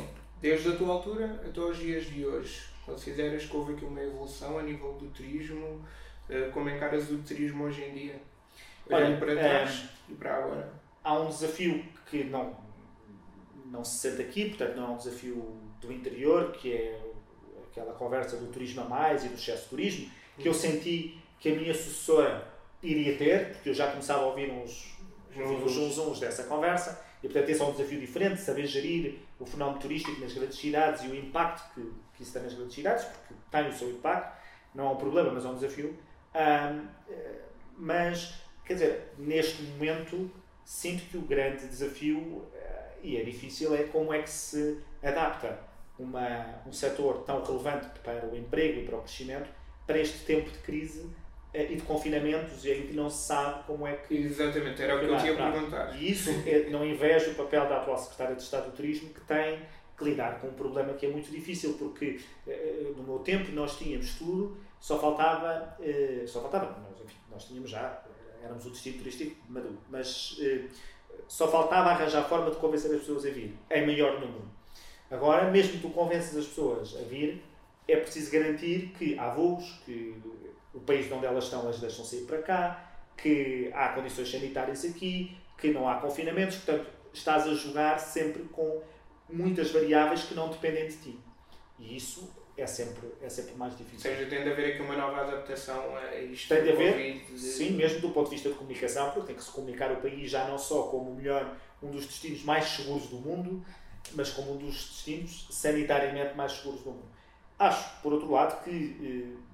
desde 0.40 0.68
a 0.68 0.76
tua 0.76 0.94
altura 0.94 1.40
até 1.46 1.60
os 1.60 1.78
dias 1.78 2.04
de 2.06 2.24
hoje, 2.24 2.68
consideras 2.84 3.44
que 3.44 3.56
houve 3.56 3.74
aqui 3.74 3.84
uma 3.84 4.00
evolução 4.00 4.58
a 4.58 4.62
nível 4.62 4.94
do 4.94 5.08
turismo? 5.08 5.84
Uh, 6.28 6.50
como 6.52 6.68
encaras 6.68 7.10
o 7.10 7.18
turismo 7.18 7.64
hoje 7.64 7.82
em 7.82 7.94
dia? 7.94 8.20
Olha, 8.90 9.16
para 9.16 9.34
trás 9.34 9.84
é, 9.84 10.12
e 10.12 10.14
para 10.14 10.36
agora. 10.36 10.72
Há 11.02 11.18
um 11.20 11.28
desafio 11.28 11.84
que 12.10 12.24
não, 12.24 12.56
não 13.66 13.84
se 13.84 13.98
sente 13.98 14.22
aqui, 14.22 14.48
portanto, 14.50 14.76
não 14.76 14.86
é 14.86 14.90
um 14.90 14.96
desafio 14.96 15.56
do 15.80 15.92
interior, 15.92 16.52
que 16.52 16.72
é 16.72 17.00
aquela 17.70 17.92
conversa 17.92 18.36
do 18.36 18.46
turismo 18.46 18.82
a 18.82 18.84
mais 18.84 19.24
e 19.24 19.28
do 19.28 19.34
excesso 19.34 19.64
de 19.64 19.68
turismo, 19.68 20.10
que 20.38 20.48
eu 20.48 20.52
uhum. 20.52 20.58
senti 20.58 21.18
que 21.38 21.50
a 21.50 21.54
minha 21.54 21.74
sucessora 21.74 22.55
iria 22.90 23.16
ter, 23.16 23.52
porque 23.52 23.70
eu 23.70 23.74
já 23.74 23.90
começava 23.90 24.22
a 24.22 24.26
ouvir 24.26 24.50
uns, 24.50 24.96
uns, 25.36 25.98
uns 25.98 26.20
dessa 26.20 26.44
conversa, 26.44 27.04
e 27.22 27.28
portanto 27.28 27.48
esse 27.48 27.60
é 27.60 27.64
um 27.64 27.72
desafio 27.72 28.00
diferente, 28.00 28.40
saber 28.40 28.66
gerir 28.66 29.18
o 29.38 29.46
fenómeno 29.46 29.78
turístico 29.78 30.20
nas 30.20 30.32
grandes 30.32 30.58
cidades 30.58 31.02
e 31.04 31.08
o 31.08 31.14
impacto 31.14 31.74
que, 31.74 31.92
que 32.14 32.22
isso 32.22 32.32
tem 32.32 32.42
nas 32.42 32.54
grandes 32.54 32.74
cidades, 32.74 33.04
porque 33.04 33.34
tem 33.50 33.68
o 33.68 33.72
seu 33.72 33.90
impacto, 33.90 34.36
não 34.74 34.88
é 34.88 34.90
um 34.90 34.96
problema, 34.96 35.30
mas 35.30 35.44
é 35.44 35.48
um 35.48 35.54
desafio. 35.54 35.96
Um, 36.34 36.86
mas 37.78 38.46
Quer 38.66 38.74
dizer, 38.74 39.12
neste 39.16 39.62
momento 39.62 40.28
sinto 40.64 41.04
que 41.08 41.16
o 41.16 41.22
grande 41.22 41.68
desafio, 41.68 42.44
eh, 42.52 42.88
e 43.00 43.16
é 43.16 43.22
difícil, 43.22 43.72
é 43.76 43.84
como 43.84 44.12
é 44.12 44.20
que 44.20 44.28
se 44.28 44.80
adapta 45.00 45.60
uma, 45.96 46.60
um 46.66 46.72
setor 46.72 47.22
tão 47.22 47.44
relevante 47.44 47.86
para 48.00 48.26
o 48.26 48.36
emprego 48.36 48.80
e 48.80 48.84
para 48.84 48.96
o 48.96 49.02
crescimento 49.02 49.48
para 49.86 49.98
este 49.98 50.24
tempo 50.24 50.50
de 50.50 50.58
crise 50.58 51.08
e 51.64 51.76
de 51.76 51.82
confinamentos 51.82 52.64
e 52.64 52.72
em 52.72 52.86
que 52.88 52.92
não 52.92 53.08
se 53.08 53.26
sabe 53.26 53.64
como 53.66 53.86
é 53.86 53.94
que. 53.94 54.14
Exatamente, 54.14 54.82
era 54.82 54.96
o 54.96 55.00
que 55.00 55.06
eu 55.06 55.16
tinha 55.18 55.32
a 55.32 55.52
perguntar. 55.52 55.96
E 55.96 56.10
isso 56.10 56.30
é, 56.46 56.68
não 56.70 56.84
invejo 56.84 57.30
o 57.30 57.34
papel 57.34 57.68
da 57.68 57.78
atual 57.78 57.98
Secretária 57.98 58.36
de 58.36 58.42
Estado 58.42 58.70
do 58.70 58.76
Turismo, 58.76 59.10
que 59.10 59.20
tem 59.22 59.60
que 59.96 60.04
lidar 60.04 60.40
com 60.40 60.48
um 60.48 60.52
problema 60.52 60.92
que 60.92 61.06
é 61.06 61.08
muito 61.08 61.30
difícil, 61.30 61.74
porque 61.78 62.20
eh, 62.46 62.92
no 62.94 63.02
meu 63.02 63.18
tempo 63.20 63.50
nós 63.52 63.78
tínhamos 63.78 64.14
tudo, 64.18 64.58
só 64.78 64.98
faltava. 64.98 65.74
Só 66.26 66.42
faltava, 66.42 66.66
nós, 66.66 67.00
enfim, 67.02 67.16
nós 67.30 67.44
tínhamos 67.44 67.70
já 67.70 68.02
éramos 68.46 68.66
o 68.66 68.70
destino 68.70 68.98
turístico 68.98 69.36
maduro, 69.48 69.78
mas 69.90 70.36
eh, 70.40 70.66
só 71.28 71.48
faltava 71.48 71.90
arranjar 71.90 72.28
forma 72.28 72.50
de 72.50 72.56
convencer 72.56 72.90
as 72.92 73.00
pessoas 73.00 73.26
a 73.26 73.30
vir, 73.30 73.56
em 73.70 73.86
maior 73.86 74.20
número. 74.20 74.44
Agora, 75.10 75.50
mesmo 75.50 75.72
que 75.72 75.78
tu 75.78 75.90
convences 75.90 76.36
as 76.36 76.46
pessoas 76.46 76.96
a 76.96 77.02
vir, 77.02 77.42
é 77.86 77.96
preciso 77.96 78.30
garantir 78.30 78.92
que 78.98 79.18
há 79.18 79.30
voos, 79.30 79.80
que 79.84 80.14
o 80.76 80.80
país 80.80 81.06
de 81.06 81.12
onde 81.12 81.26
elas 81.26 81.44
estão 81.44 81.68
as 81.68 81.80
deixam 81.80 82.04
sair 82.04 82.22
para 82.22 82.42
cá, 82.42 82.92
que 83.16 83.70
há 83.74 83.88
condições 83.88 84.30
sanitárias 84.30 84.84
aqui, 84.84 85.36
que 85.56 85.72
não 85.72 85.88
há 85.88 85.96
confinamentos, 85.96 86.56
portanto, 86.56 86.90
estás 87.12 87.46
a 87.46 87.54
jogar 87.54 87.98
sempre 87.98 88.42
com 88.44 88.82
muitas 89.28 89.70
variáveis 89.70 90.24
que 90.24 90.34
não 90.34 90.50
dependem 90.50 90.86
de 90.86 90.96
ti. 90.96 91.18
E 91.78 91.96
isso 91.96 92.30
é 92.56 92.66
sempre, 92.66 93.08
é 93.20 93.28
sempre 93.28 93.54
mais 93.54 93.76
difícil. 93.76 94.10
Ou 94.10 94.16
seja, 94.16 94.30
tem 94.30 94.44
de 94.44 94.50
haver 94.50 94.74
aqui 94.74 94.82
uma 94.82 94.96
nova 94.96 95.22
adaptação 95.22 95.96
a 95.96 96.14
isto. 96.16 96.48
Tem 96.48 96.62
de 96.62 96.72
haver, 96.72 97.24
de... 97.24 97.38
sim, 97.38 97.70
mesmo 97.70 98.00
do 98.00 98.10
ponto 98.10 98.30
de 98.30 98.36
vista 98.36 98.50
de 98.50 98.54
comunicação, 98.54 99.10
porque 99.10 99.28
tem 99.28 99.36
que 99.36 99.44
se 99.44 99.50
comunicar 99.50 99.90
o 99.92 99.96
país 99.96 100.30
já 100.30 100.46
não 100.46 100.58
só 100.58 100.84
como 100.84 101.10
o 101.10 101.14
melhor, 101.14 101.56
um 101.82 101.90
dos 101.90 102.06
destinos 102.06 102.42
mais 102.44 102.64
seguros 102.64 103.06
do 103.08 103.16
mundo, 103.16 103.64
mas 104.14 104.30
como 104.30 104.54
um 104.54 104.56
dos 104.56 104.74
destinos 104.74 105.48
sanitariamente 105.50 106.34
mais 106.34 106.52
seguros 106.52 106.82
do 106.82 106.90
mundo. 106.90 107.16
Acho, 107.58 108.00
por 108.02 108.12
outro 108.12 108.30
lado, 108.30 108.62
que 108.64 108.96
eh, 109.02 109.45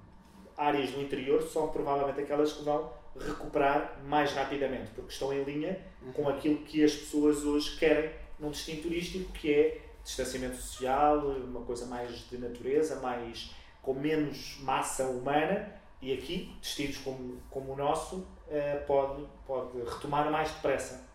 áreas 0.57 0.91
do 0.91 1.01
interior 1.01 1.41
são 1.43 1.69
provavelmente 1.69 2.21
aquelas 2.21 2.53
que 2.53 2.63
vão 2.63 2.91
recuperar 3.19 3.99
mais 4.05 4.31
rapidamente, 4.33 4.91
porque 4.95 5.11
estão 5.11 5.31
em 5.33 5.43
linha 5.43 5.79
com 6.13 6.27
aquilo 6.27 6.57
que 6.59 6.83
as 6.83 6.93
pessoas 6.93 7.43
hoje 7.43 7.77
querem 7.77 8.11
num 8.39 8.49
destino 8.49 8.81
turístico, 8.81 9.31
que 9.33 9.53
é 9.53 9.81
distanciamento 10.03 10.57
social, 10.57 11.19
uma 11.19 11.61
coisa 11.61 11.85
mais 11.85 12.27
de 12.29 12.37
natureza, 12.37 12.99
mais 12.99 13.51
com 13.81 13.93
menos 13.93 14.57
massa 14.61 15.05
humana, 15.05 15.81
e 16.01 16.13
aqui, 16.13 16.53
destinos 16.61 16.97
como, 16.97 17.41
como 17.49 17.73
o 17.73 17.75
nosso, 17.77 18.27
eh, 18.49 18.83
pode, 18.85 19.25
pode 19.47 19.77
retomar 19.79 20.29
mais 20.29 20.51
depressa 20.51 21.07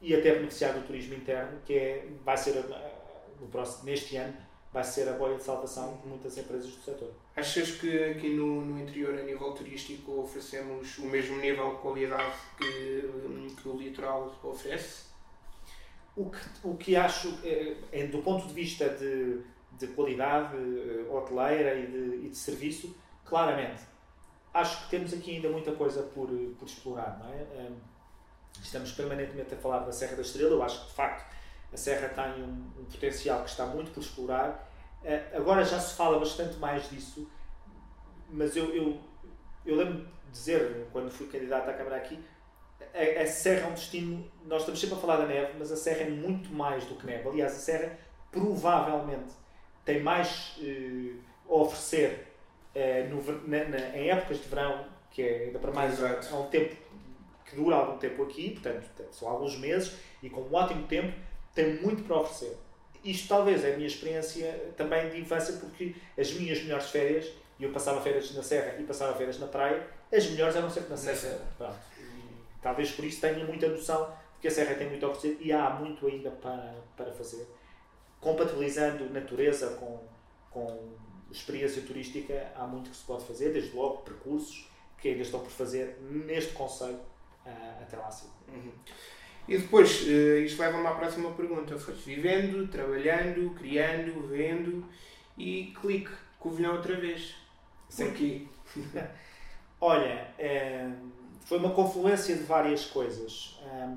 e 0.00 0.14
até 0.16 0.34
beneficiar 0.34 0.74
do 0.74 0.84
turismo 0.84 1.14
interno, 1.14 1.60
que 1.64 1.74
é, 1.74 2.08
vai 2.24 2.36
ser, 2.36 2.56
eh, 2.56 2.92
no 3.40 3.46
próximo, 3.46 3.84
neste 3.84 4.16
ano, 4.16 4.36
vai 4.72 4.82
ser 4.82 5.08
a 5.08 5.12
boia 5.12 5.36
de 5.36 5.44
salvação 5.44 5.98
de 6.02 6.08
muitas 6.08 6.36
empresas 6.36 6.66
do 6.66 6.82
setor. 6.82 7.12
Achas 7.34 7.72
que 7.72 8.04
aqui 8.10 8.34
no, 8.34 8.62
no 8.62 8.78
interior, 8.78 9.18
a 9.18 9.22
nível 9.22 9.52
turístico, 9.52 10.20
oferecemos 10.20 10.98
o 10.98 11.06
mesmo 11.06 11.38
nível 11.38 11.74
de 11.74 11.80
qualidade 11.80 12.36
que, 12.58 13.54
que 13.60 13.68
o 13.68 13.76
litoral 13.76 14.38
oferece? 14.42 15.06
O 16.14 16.28
que, 16.28 16.38
o 16.62 16.76
que 16.76 16.94
acho, 16.94 17.38
é, 17.42 17.76
é, 17.90 18.06
do 18.06 18.18
ponto 18.18 18.46
de 18.46 18.52
vista 18.52 18.86
de, 18.90 19.40
de 19.78 19.86
qualidade 19.94 20.54
uh, 20.56 21.16
hoteleira 21.16 21.74
e 21.74 21.86
de, 21.86 22.26
e 22.26 22.28
de 22.28 22.36
serviço, 22.36 22.94
claramente. 23.24 23.82
Acho 24.52 24.84
que 24.84 24.90
temos 24.90 25.14
aqui 25.14 25.36
ainda 25.36 25.48
muita 25.48 25.72
coisa 25.72 26.02
por, 26.02 26.28
por 26.28 26.66
explorar, 26.66 27.18
não 27.18 27.32
é? 27.32 27.70
Estamos 28.62 28.92
permanentemente 28.92 29.54
a 29.54 29.56
falar 29.56 29.78
da 29.78 29.92
Serra 29.92 30.16
da 30.16 30.22
Estrela, 30.22 30.50
eu 30.50 30.62
acho 30.62 30.82
que 30.82 30.88
de 30.88 30.92
facto 30.92 31.32
a 31.72 31.76
Serra 31.76 32.08
tem 32.08 32.44
um, 32.44 32.70
um 32.78 32.84
potencial 32.84 33.42
que 33.42 33.50
está 33.50 33.64
muito 33.64 33.90
por 33.92 34.00
explorar. 34.00 34.70
Uh, 35.04 35.36
agora 35.36 35.64
já 35.64 35.80
se 35.80 35.94
fala 35.94 36.18
bastante 36.18 36.56
mais 36.58 36.88
disso, 36.88 37.28
mas 38.30 38.56
eu, 38.56 38.74
eu, 38.74 39.00
eu 39.66 39.76
lembro 39.76 40.04
de 40.04 40.30
dizer, 40.30 40.86
quando 40.92 41.10
fui 41.10 41.26
candidato 41.26 41.68
à 41.68 41.72
Câmara 41.72 41.96
aqui, 41.96 42.18
a, 42.94 43.22
a, 43.22 43.26
Serra 43.26 43.66
é 43.66 43.70
um 43.70 43.74
destino. 43.74 44.30
Nós 44.44 44.60
estamos 44.60 44.80
sempre 44.80 44.96
a 44.96 44.98
falar 44.98 45.16
da 45.16 45.26
neve, 45.26 45.54
mas 45.58 45.72
a 45.72 45.76
Serra 45.76 46.02
é 46.02 46.10
muito 46.10 46.52
mais 46.52 46.84
do 46.84 46.94
que 46.94 47.06
neve. 47.06 47.28
Aliás, 47.28 47.52
a 47.52 47.58
Serra 47.58 47.98
provavelmente 48.30 49.32
tem 49.84 50.02
mais 50.02 50.56
uh, 50.58 51.18
a 51.48 51.54
oferecer 51.54 52.28
uh, 52.74 53.08
no, 53.08 53.48
na, 53.48 53.64
na, 53.64 53.96
em 53.96 54.10
épocas 54.10 54.38
de 54.38 54.48
verão, 54.48 54.86
que 55.10 55.22
é 55.22 55.44
ainda 55.44 55.58
para 55.58 55.72
mais 55.72 56.02
há 56.02 56.36
um 56.36 56.48
tempo 56.48 56.76
que 57.44 57.56
dura 57.56 57.76
algum 57.76 57.98
tempo 57.98 58.22
aqui, 58.22 58.50
portanto, 58.50 58.88
são 59.10 59.28
alguns 59.28 59.58
meses, 59.58 59.94
e 60.22 60.30
com 60.30 60.40
um 60.40 60.54
ótimo 60.54 60.86
tempo, 60.86 61.12
tem 61.54 61.74
muito 61.82 62.02
para 62.04 62.16
oferecer. 62.16 62.56
Isto 63.04 63.28
talvez 63.28 63.64
é 63.64 63.72
a 63.72 63.76
minha 63.76 63.86
experiência 63.86 64.72
também 64.76 65.10
de 65.10 65.20
infância, 65.20 65.54
porque 65.54 65.94
as 66.18 66.32
minhas 66.32 66.62
melhores 66.62 66.90
férias, 66.90 67.32
e 67.58 67.64
eu 67.64 67.72
passava 67.72 68.00
férias 68.00 68.34
na 68.34 68.42
Serra 68.42 68.78
e 68.80 68.84
passava 68.84 69.16
férias 69.16 69.38
na 69.38 69.46
praia, 69.46 69.86
as 70.12 70.26
melhores 70.30 70.56
eram 70.56 70.70
sempre 70.70 70.90
na 70.90 70.96
Serra. 70.96 71.38
Pronto. 71.56 71.78
talvez 72.60 72.90
por 72.92 73.04
isso 73.04 73.20
tenha 73.20 73.44
muita 73.44 73.68
noção 73.68 74.06
de 74.34 74.40
que 74.42 74.48
a 74.48 74.50
Serra 74.50 74.74
tem 74.74 74.88
muito 74.88 75.04
a 75.04 75.10
oferecer 75.10 75.38
e 75.40 75.52
há 75.52 75.70
muito 75.70 76.06
ainda 76.06 76.30
para, 76.30 76.74
para 76.96 77.12
fazer. 77.12 77.46
Compatibilizando 78.20 79.10
natureza 79.10 79.70
com, 79.80 80.00
com 80.50 80.92
experiência 81.30 81.82
turística, 81.82 82.52
há 82.54 82.66
muito 82.66 82.90
que 82.90 82.96
se 82.96 83.04
pode 83.04 83.24
fazer, 83.24 83.52
desde 83.52 83.74
logo 83.74 83.98
percursos 83.98 84.70
que 84.98 85.08
ainda 85.08 85.22
estão 85.22 85.40
por 85.40 85.50
fazer 85.50 85.98
neste 86.00 86.52
Conselho 86.52 87.00
uh, 87.44 87.82
até 87.82 87.96
lá. 87.96 88.08
Uhum. 88.48 88.72
E 89.48 89.58
depois, 89.58 90.02
uh, 90.02 90.38
isto 90.38 90.60
leva-me 90.60 90.86
à 90.86 90.92
próxima 90.92 91.30
pergunta. 91.32 91.78
Foste 91.78 92.02
vivendo, 92.14 92.68
trabalhando, 92.68 93.50
criando, 93.54 94.28
vendo 94.28 94.84
e 95.36 95.74
clique, 95.80 96.10
Covilhão 96.38 96.74
outra 96.74 96.96
vez. 96.96 97.34
Sem 97.88 98.08
aqui. 98.08 98.48
Olha, 99.80 100.28
é, 100.38 100.88
foi 101.44 101.58
uma 101.58 101.70
confluência 101.70 102.36
de 102.36 102.42
várias 102.44 102.84
coisas. 102.86 103.60
É, 103.64 103.88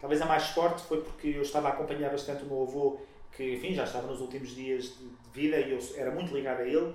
talvez 0.00 0.20
a 0.20 0.26
mais 0.26 0.48
forte 0.48 0.82
foi 0.82 1.00
porque 1.02 1.28
eu 1.28 1.42
estava 1.42 1.68
a 1.68 1.72
acompanhar 1.72 2.10
bastante 2.10 2.44
o 2.44 2.46
meu 2.46 2.62
avô, 2.62 3.00
que 3.34 3.54
enfim, 3.54 3.74
já 3.74 3.84
estava 3.84 4.06
nos 4.06 4.20
últimos 4.20 4.54
dias 4.54 4.96
de, 4.98 5.10
vida 5.32 5.58
e 5.58 5.72
eu 5.72 5.78
era 5.96 6.10
muito 6.10 6.34
ligado 6.34 6.60
a 6.60 6.66
ele. 6.66 6.94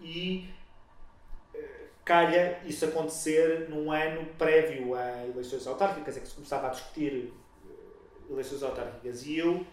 E 0.00 0.48
calha 2.08 2.58
isso 2.64 2.86
acontecer 2.86 3.68
num 3.68 3.92
ano 3.92 4.24
prévio 4.38 4.94
a 4.94 5.26
eleições 5.26 5.66
autárquicas, 5.66 6.16
é 6.16 6.20
que 6.20 6.26
se 6.26 6.34
começava 6.34 6.68
a 6.68 6.70
discutir 6.70 7.34
eh, 7.66 8.32
eleições 8.32 8.62
autárquicas. 8.62 9.26
E 9.26 9.36
eu 9.36 9.66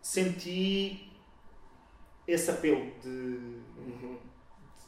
senti 0.00 1.12
esse 2.26 2.50
apelo 2.50 2.90
de, 3.02 3.08
uhum. 3.08 4.18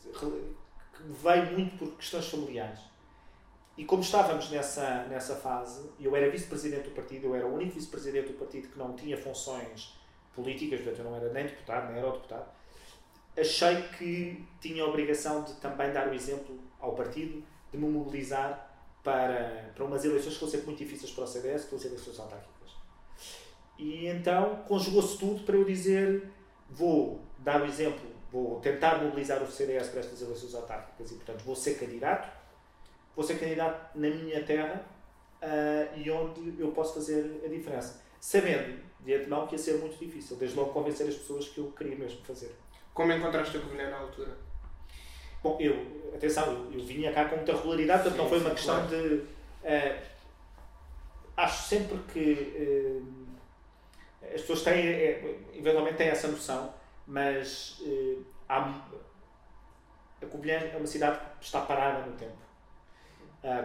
de, 0.02 0.18
que 0.18 1.02
me 1.02 1.14
veio 1.22 1.52
muito 1.52 1.76
por 1.76 1.94
questões 1.98 2.26
familiares. 2.26 2.80
E 3.76 3.84
como 3.84 4.00
estávamos 4.00 4.50
nessa, 4.50 5.04
nessa 5.04 5.36
fase, 5.36 5.90
eu 6.00 6.16
era 6.16 6.30
vice-presidente 6.30 6.88
do 6.88 6.94
partido, 6.94 7.26
eu 7.26 7.34
era 7.34 7.46
o 7.46 7.54
único 7.54 7.74
vice-presidente 7.74 8.28
do 8.28 8.38
partido 8.38 8.68
que 8.68 8.78
não 8.78 8.96
tinha 8.96 9.18
funções 9.18 9.94
políticas, 10.34 10.80
portanto 10.80 11.04
eu 11.04 11.10
não 11.10 11.16
era 11.16 11.30
nem 11.30 11.44
deputado, 11.44 11.88
nem 11.90 11.98
era 11.98 12.08
o 12.08 12.12
deputado 12.12 12.56
achei 13.37 13.83
que 13.99 14.44
tinha 14.61 14.83
a 14.83 14.87
obrigação 14.87 15.44
de 15.44 15.55
também 15.55 15.92
dar 15.92 16.09
o 16.09 16.14
exemplo 16.14 16.59
ao 16.81 16.94
partido, 16.94 17.44
de 17.70 17.79
me 17.79 17.88
mobilizar 17.88 18.66
para, 19.03 19.70
para 19.75 19.85
umas 19.85 20.05
eleições 20.05 20.35
que 20.35 20.40
vão 20.40 20.49
ser 20.49 20.62
muito 20.64 20.79
difíceis 20.79 21.12
para 21.12 21.25
o 21.25 21.27
CDS, 21.27 21.64
que 21.64 21.75
eleições 21.75 22.18
autárquicas. 22.18 22.72
E 23.79 24.07
então 24.07 24.64
conjugou-se 24.66 25.18
tudo 25.18 25.44
para 25.44 25.57
eu 25.57 25.64
dizer: 25.64 26.29
vou 26.70 27.20
dar 27.38 27.62
o 27.62 27.66
exemplo, 27.66 28.09
vou 28.33 28.61
tentar 28.61 29.03
mobilizar 29.03 29.42
o 29.42 29.51
CDS 29.51 29.88
para 29.88 30.01
estas 30.01 30.20
eleições 30.22 30.55
autárquicas 30.55 31.12
e, 31.12 31.14
portanto, 31.14 31.42
vou 31.44 31.55
ser 31.55 31.79
candidato. 31.79 32.35
Vou 33.14 33.25
ser 33.25 33.38
candidato 33.38 33.96
na 33.99 34.11
minha 34.11 34.44
terra 34.44 34.85
uh, 35.42 35.99
e 35.99 36.11
onde 36.11 36.61
eu 36.61 36.70
posso 36.72 36.94
fazer 36.94 37.40
a 37.44 37.49
diferença. 37.49 38.03
Sabendo 38.20 38.79
de 39.01 39.14
antemão 39.14 39.46
que 39.46 39.55
ia 39.55 39.59
ser 39.59 39.79
muito 39.79 39.96
difícil, 39.99 40.37
desde 40.37 40.57
logo 40.57 40.72
convencer 40.72 41.07
as 41.07 41.14
pessoas 41.14 41.49
que 41.49 41.59
eu 41.59 41.70
queria 41.72 41.96
mesmo 41.96 42.20
fazer. 42.25 42.55
Como 42.96 43.12
encontraste 43.12 43.59
a 43.59 43.61
Covilhã 43.61 43.90
na 43.90 43.98
altura? 43.98 44.35
Bom, 45.42 45.59
eu, 45.61 46.11
atenção, 46.14 46.50
eu, 46.50 46.80
eu 46.80 46.82
vinha 46.82 47.12
cá 47.12 47.26
com 47.26 47.37
muita 47.37 47.54
regularidade, 47.54 48.04
portanto 48.04 48.22
não 48.22 48.28
foi 48.30 48.40
uma 48.40 48.50
questão 48.50 48.74
claro. 48.74 48.88
de. 48.88 49.14
Uh, 49.14 50.02
acho 51.37 51.68
sempre 51.68 51.98
que 52.11 53.02
uh, 53.02 53.26
as 54.35 54.40
pessoas 54.40 54.62
têm, 54.62 54.87
é, 54.87 55.40
eventualmente 55.52 55.98
têm 55.98 56.09
essa 56.09 56.26
noção, 56.28 56.72
mas 57.06 57.80
uh, 57.80 58.24
há, 58.48 58.80
a 60.22 60.26
Covilhã 60.26 60.54
é 60.54 60.76
uma 60.78 60.87
cidade 60.87 61.20
que 61.38 61.44
está 61.44 61.61
parada 61.61 62.06
no 62.06 62.16
tempo. 62.16 62.38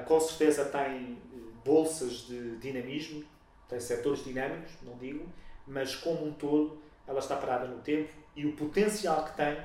com 0.05 0.19
certeza 0.19 0.65
tem 0.65 1.17
bolsas 1.63 2.27
de 2.27 2.57
dinamismo, 2.57 3.23
tem 3.69 3.79
setores 3.79 4.25
dinâmicos, 4.25 4.73
não 4.81 4.97
digo, 4.97 5.25
mas 5.65 5.95
como 5.95 6.27
um 6.27 6.33
todo 6.33 6.81
ela 7.07 7.19
está 7.19 7.35
parada 7.35 7.67
no 7.67 7.79
tempo 7.81 8.09
e 8.35 8.45
o 8.45 8.55
potencial 8.55 9.25
que 9.25 9.35
tem 9.35 9.57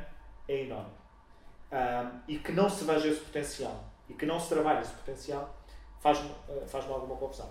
é 0.48 0.62
enorme. 0.62 0.92
Um, 1.72 2.20
e 2.28 2.38
que 2.38 2.52
não 2.52 2.68
se 2.70 2.84
veja 2.84 3.08
esse 3.08 3.20
potencial 3.20 3.84
e 4.08 4.14
que 4.14 4.24
não 4.24 4.38
se 4.38 4.48
trabalhe 4.48 4.82
esse 4.82 4.92
potencial 4.92 5.56
faz-me 6.00 6.30
uh, 6.48 6.66
faz 6.66 6.88
alguma 6.88 7.16
confusão. 7.16 7.50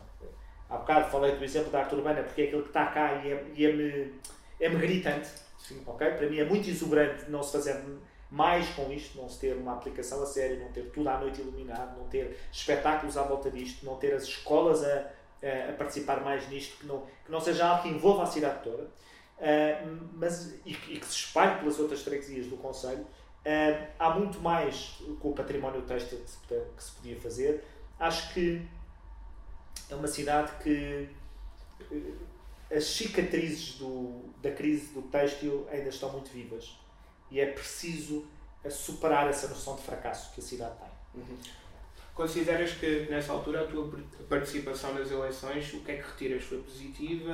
Há 0.70 0.78
bocado 0.78 1.12
falei 1.12 1.36
do 1.36 1.44
exemplo 1.44 1.70
da 1.70 1.80
arte 1.80 1.94
urbana 1.96 2.24
porque 2.24 2.44
é 2.44 2.46
aquele 2.46 2.62
que 2.62 2.70
está 2.70 2.88
cá 2.88 3.16
e 3.16 3.32
é-me 3.32 3.64
é 3.64 3.74
-me, 3.74 4.20
é 4.60 4.70
-me 4.70 4.78
gritante. 4.78 5.30
Sim. 5.58 5.84
Okay? 5.86 6.12
Para 6.12 6.28
mim 6.28 6.40
é 6.40 6.46
muito 6.46 6.70
exuberante 6.70 7.30
não 7.30 7.44
se 7.44 7.52
fazer 7.52 7.84
mais 8.30 8.68
com 8.70 8.92
isto, 8.92 9.18
não 9.18 9.30
se 9.30 9.40
ter 9.40 9.56
uma 9.56 9.74
aplicação 9.74 10.22
a 10.22 10.26
sério, 10.26 10.60
não 10.60 10.72
ter 10.72 10.90
tudo 10.92 11.08
à 11.10 11.18
noite 11.18 11.42
iluminado, 11.42 11.98
não 11.98 12.08
ter 12.08 12.38
espetáculos 12.52 13.18
à 13.18 13.24
volta 13.24 13.50
disto, 13.52 13.86
não 13.86 13.96
ter 13.98 14.14
as 14.14 14.24
escolas 14.24 14.84
a, 14.84 15.12
a 15.70 15.74
participar 15.74 16.22
mais 16.22 16.48
nisto, 16.50 16.78
que 16.80 16.86
não, 16.86 17.06
que 17.26 17.32
não 17.32 17.40
seja 17.40 17.66
algo 17.66 17.84
que 17.84 17.90
envolva 17.90 18.24
a 18.24 18.26
cidade 18.26 18.64
toda. 18.64 18.88
Uh, 19.38 20.10
mas, 20.14 20.54
e, 20.66 20.72
e, 20.72 21.00
que 21.00 21.06
se 21.06 21.16
espalhe 21.16 21.60
pelas 21.60 21.80
outras 21.80 22.02
freguesias 22.02 22.48
do 22.48 22.58
Conselho. 22.58 23.02
Uh, 23.02 23.88
há 24.00 24.10
muito 24.12 24.40
mais 24.40 24.98
com 25.20 25.30
o 25.30 25.34
património 25.34 25.82
têxtil 25.82 26.20
que 26.20 26.30
se, 26.30 26.38
que 26.48 26.84
se 26.84 26.92
podia 26.94 27.20
fazer. 27.20 27.64
Acho 28.00 28.34
que 28.34 28.66
é 29.90 29.96
uma 29.96 30.08
cidade 30.08 30.52
que 30.64 31.10
uh, 31.92 32.18
as 32.76 32.86
cicatrizes 32.86 33.76
do, 33.76 34.22
da 34.42 34.52
crise 34.52 34.94
do 34.94 35.02
têxtil 35.04 35.68
ainda 35.70 35.90
estão 35.90 36.10
muito 36.12 36.32
vivas 36.32 36.78
e 37.30 37.40
é 37.40 37.46
preciso 37.46 38.26
superar 38.70 39.28
essa 39.30 39.48
noção 39.48 39.76
de 39.76 39.84
fracasso 39.84 40.34
que 40.34 40.40
a 40.40 40.44
cidade 40.44 40.76
tem. 40.80 41.22
Uhum. 41.22 41.38
Consideras 42.16 42.72
que 42.72 43.08
nessa 43.10 43.34
altura 43.34 43.62
a 43.62 43.68
tua 43.68 43.92
participação 44.30 44.94
nas 44.94 45.12
eleições, 45.12 45.74
o 45.74 45.82
que 45.82 45.92
é 45.92 45.98
que 45.98 46.02
retiras? 46.02 46.44
Foi 46.44 46.60
positiva? 46.60 47.34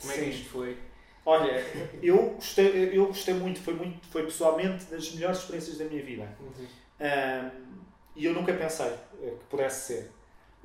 Como 0.00 0.12
é 0.12 0.16
que 0.16 0.30
isto 0.30 0.48
foi? 0.48 0.76
Olha, 1.24 1.64
eu 2.02 2.30
gostei, 2.30 2.96
eu 2.96 3.06
gostei 3.06 3.34
muito, 3.34 3.60
foi, 3.60 3.74
muito, 3.74 4.06
foi 4.08 4.24
pessoalmente 4.24 4.86
das 4.86 5.12
melhores 5.12 5.38
experiências 5.38 5.78
da 5.78 5.84
minha 5.84 6.02
vida. 6.02 6.28
Uhum. 6.40 6.66
Um, 7.00 7.80
e 8.16 8.24
eu 8.24 8.34
nunca 8.34 8.52
pensei 8.52 8.86
eh, 9.22 9.34
que 9.38 9.44
pudesse 9.48 9.94
ser. 9.94 10.10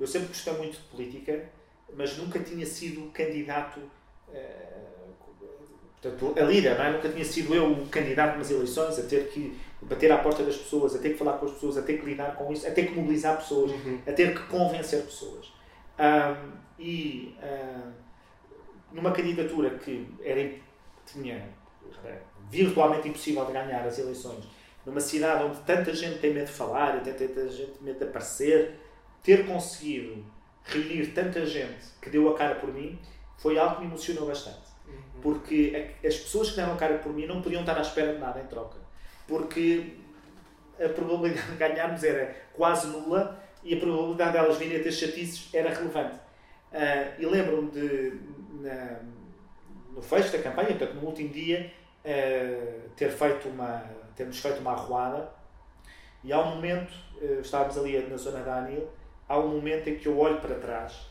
Eu 0.00 0.06
sempre 0.06 0.28
gostei 0.28 0.52
muito 0.54 0.78
de 0.78 0.84
política, 0.84 1.48
mas 1.94 2.16
nunca 2.18 2.38
tinha 2.40 2.66
sido 2.66 3.10
candidato, 3.12 3.80
uh, 4.28 5.14
portanto, 6.00 6.34
a 6.38 6.42
líder, 6.42 6.76
não 6.76 6.84
é? 6.84 6.92
Nunca 6.92 7.08
tinha 7.08 7.24
sido 7.24 7.54
eu 7.54 7.70
o 7.70 7.86
candidato 7.88 8.36
nas 8.36 8.50
eleições, 8.50 8.98
a 8.98 9.02
ter 9.04 9.28
que 9.28 9.56
bater 9.80 10.10
à 10.10 10.18
porta 10.18 10.42
das 10.42 10.56
pessoas, 10.56 10.94
a 10.94 10.98
ter 10.98 11.10
que 11.10 11.18
falar 11.18 11.38
com 11.38 11.46
as 11.46 11.52
pessoas, 11.52 11.78
a 11.78 11.82
ter 11.82 11.98
que 11.98 12.06
lidar 12.06 12.34
com 12.36 12.52
isso, 12.52 12.66
a 12.66 12.70
ter 12.70 12.88
que 12.88 12.94
mobilizar 12.94 13.38
pessoas, 13.38 13.70
uhum. 13.70 14.00
a 14.06 14.12
ter 14.12 14.34
que 14.34 14.42
convencer 14.48 15.02
pessoas. 15.02 15.52
Um, 15.98 16.52
e. 16.78 17.36
Uh, 17.42 18.06
numa 18.96 19.12
candidatura 19.12 19.70
que 19.70 20.08
era, 20.24 20.50
tinha 21.04 21.48
virtualmente 22.50 23.08
impossível 23.08 23.44
de 23.44 23.52
ganhar 23.52 23.86
as 23.86 23.98
eleições, 23.98 24.44
numa 24.84 25.00
cidade 25.00 25.44
onde 25.44 25.58
tanta 25.60 25.94
gente 25.94 26.18
tem 26.18 26.32
medo 26.32 26.46
de 26.46 26.52
falar 26.52 26.96
e 26.96 27.00
tem 27.00 27.12
tanta 27.12 27.48
gente 27.50 27.72
tem 27.72 27.82
medo 27.82 27.98
de 27.98 28.04
aparecer, 28.04 28.80
ter 29.22 29.46
conseguido 29.46 30.24
reunir 30.64 31.08
tanta 31.08 31.44
gente 31.44 31.86
que 32.00 32.08
deu 32.08 32.28
a 32.30 32.36
cara 32.36 32.54
por 32.54 32.72
mim 32.72 32.98
foi 33.36 33.58
algo 33.58 33.76
que 33.76 33.80
me 33.82 33.88
emocionou 33.88 34.26
bastante. 34.26 34.66
Uhum. 34.86 35.20
Porque 35.20 35.92
as 36.04 36.16
pessoas 36.16 36.50
que 36.50 36.56
deram 36.56 36.72
a 36.72 36.76
cara 36.76 36.98
por 36.98 37.12
mim 37.12 37.26
não 37.26 37.42
podiam 37.42 37.60
estar 37.60 37.76
à 37.76 37.82
espera 37.82 38.14
de 38.14 38.18
nada 38.18 38.40
em 38.40 38.46
troca. 38.46 38.78
Porque 39.28 39.94
a 40.80 40.88
probabilidade 40.88 41.50
de 41.50 41.56
ganharmos 41.56 42.02
era 42.02 42.34
quase 42.54 42.86
nula 42.86 43.42
e 43.62 43.74
a 43.74 43.80
probabilidade 43.80 44.32
delas 44.32 44.56
virem 44.56 44.80
a 44.80 44.82
ter 44.82 44.92
chatices 44.92 45.52
era 45.52 45.70
relevante. 45.70 46.16
Uh, 46.72 47.20
e 47.20 47.26
lembro-me 47.26 47.70
de, 47.70 48.10
na, 48.60 49.00
no 49.92 50.02
fecho 50.02 50.32
da 50.32 50.42
campanha, 50.42 50.68
portanto, 50.68 50.94
no 50.94 51.06
último 51.06 51.28
dia, 51.30 51.72
uh, 52.04 52.88
ter 52.96 53.10
feito 53.10 53.48
uma, 53.48 53.84
termos 54.14 54.38
feito 54.38 54.60
uma 54.60 54.72
arruada 54.72 55.30
e 56.22 56.32
há 56.32 56.40
um 56.40 56.56
momento, 56.56 56.92
uh, 57.20 57.40
estávamos 57.40 57.78
ali 57.78 57.98
na 58.08 58.16
zona 58.16 58.40
da 58.40 58.58
Anil, 58.58 58.88
há 59.28 59.38
um 59.38 59.48
momento 59.48 59.88
em 59.88 59.98
que 59.98 60.06
eu 60.06 60.18
olho 60.18 60.40
para 60.40 60.54
trás 60.56 61.08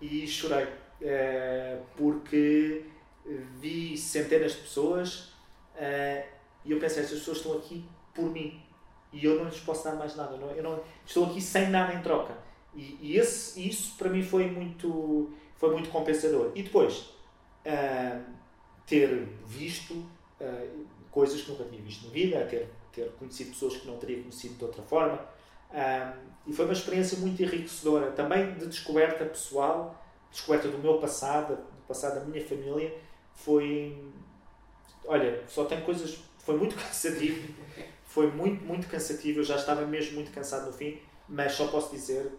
e 0.00 0.26
chorei, 0.26 0.66
porque 1.96 2.84
vi 3.60 3.96
centenas 3.96 4.52
de 4.52 4.58
pessoas 4.58 5.32
e 6.64 6.72
eu 6.72 6.78
pensei, 6.80 7.02
estas 7.02 7.20
pessoas 7.20 7.38
estão 7.38 7.56
aqui 7.56 7.84
por 8.14 8.30
mim 8.30 8.60
e 9.12 9.24
eu 9.24 9.36
não 9.38 9.44
lhes 9.44 9.60
posso 9.60 9.84
dar 9.84 9.94
mais 9.94 10.16
nada, 10.16 10.36
não, 10.36 10.50
eu 10.50 10.62
não, 10.62 10.80
estou 11.04 11.26
aqui 11.26 11.40
sem 11.40 11.68
nada 11.68 11.92
em 11.92 12.02
troca. 12.02 12.34
E, 12.74 12.98
e 13.00 13.16
esse, 13.18 13.68
isso 13.68 13.96
para 13.98 14.08
mim 14.08 14.22
foi 14.22 14.50
muito, 14.50 15.30
foi 15.62 15.70
muito 15.70 15.90
compensador. 15.90 16.50
E 16.56 16.62
depois, 16.64 17.10
uh, 17.64 18.20
ter 18.84 19.28
visto 19.46 19.94
uh, 19.94 20.86
coisas 21.08 21.40
que 21.40 21.52
nunca 21.52 21.62
tinha 21.62 21.80
visto 21.80 22.06
na 22.06 22.12
vida, 22.12 22.44
ter, 22.46 22.68
ter 22.90 23.12
conhecido 23.12 23.50
pessoas 23.50 23.76
que 23.76 23.86
não 23.86 23.96
teria 23.96 24.18
conhecido 24.22 24.56
de 24.56 24.64
outra 24.64 24.82
forma. 24.82 25.20
Uh, 25.70 26.18
e 26.48 26.52
foi 26.52 26.64
uma 26.64 26.74
experiência 26.74 27.16
muito 27.18 27.40
enriquecedora, 27.40 28.10
também 28.10 28.54
de 28.54 28.66
descoberta 28.66 29.24
pessoal, 29.24 30.04
descoberta 30.32 30.66
do 30.66 30.78
meu 30.78 30.98
passado, 30.98 31.54
do 31.54 31.86
passado 31.86 32.18
da 32.18 32.26
minha 32.26 32.44
família, 32.44 32.92
foi. 33.32 33.96
Olha, 35.04 35.44
só 35.46 35.64
tem 35.64 35.80
coisas. 35.82 36.24
Foi 36.38 36.56
muito 36.56 36.74
cansativo. 36.74 37.54
Foi 38.04 38.28
muito, 38.32 38.64
muito 38.64 38.88
cansativo. 38.88 39.38
Eu 39.38 39.44
já 39.44 39.54
estava 39.54 39.86
mesmo 39.86 40.14
muito 40.14 40.32
cansado 40.32 40.66
no 40.66 40.72
fim, 40.72 40.98
mas 41.28 41.52
só 41.52 41.68
posso 41.68 41.92
dizer 41.92 42.32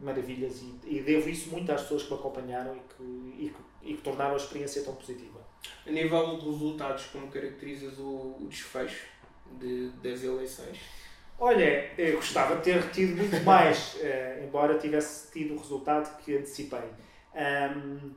maravilhas 0.00 0.62
e, 0.62 0.96
e 0.96 1.02
devo 1.02 1.28
isso 1.28 1.50
muito 1.50 1.70
às 1.72 1.82
pessoas 1.82 2.04
que 2.04 2.10
me 2.12 2.18
acompanharam 2.18 2.76
e 2.76 2.80
que, 2.80 3.02
e 3.44 3.54
e 3.82 3.94
que 3.94 4.02
tornaram 4.02 4.34
a 4.34 4.36
experiência 4.36 4.82
tão 4.82 4.94
positiva. 4.94 5.40
A 5.86 5.90
nível 5.90 6.38
de 6.38 6.46
resultados, 6.46 7.06
como 7.06 7.28
caracterizas 7.28 7.98
o, 7.98 8.36
o 8.40 8.46
desfecho 8.48 9.06
de, 9.58 9.90
das 10.02 10.22
eleições? 10.22 10.78
Olha, 11.38 11.90
eu 11.96 12.16
gostava 12.16 12.56
de 12.56 12.62
ter 12.62 12.90
tido 12.90 13.16
muito 13.16 13.42
mais, 13.44 13.96
eh, 14.02 14.42
embora 14.44 14.78
tivesse 14.78 15.32
tido 15.32 15.54
o 15.54 15.58
resultado 15.58 16.18
que 16.18 16.36
antecipei. 16.36 16.80
Um, 17.34 18.10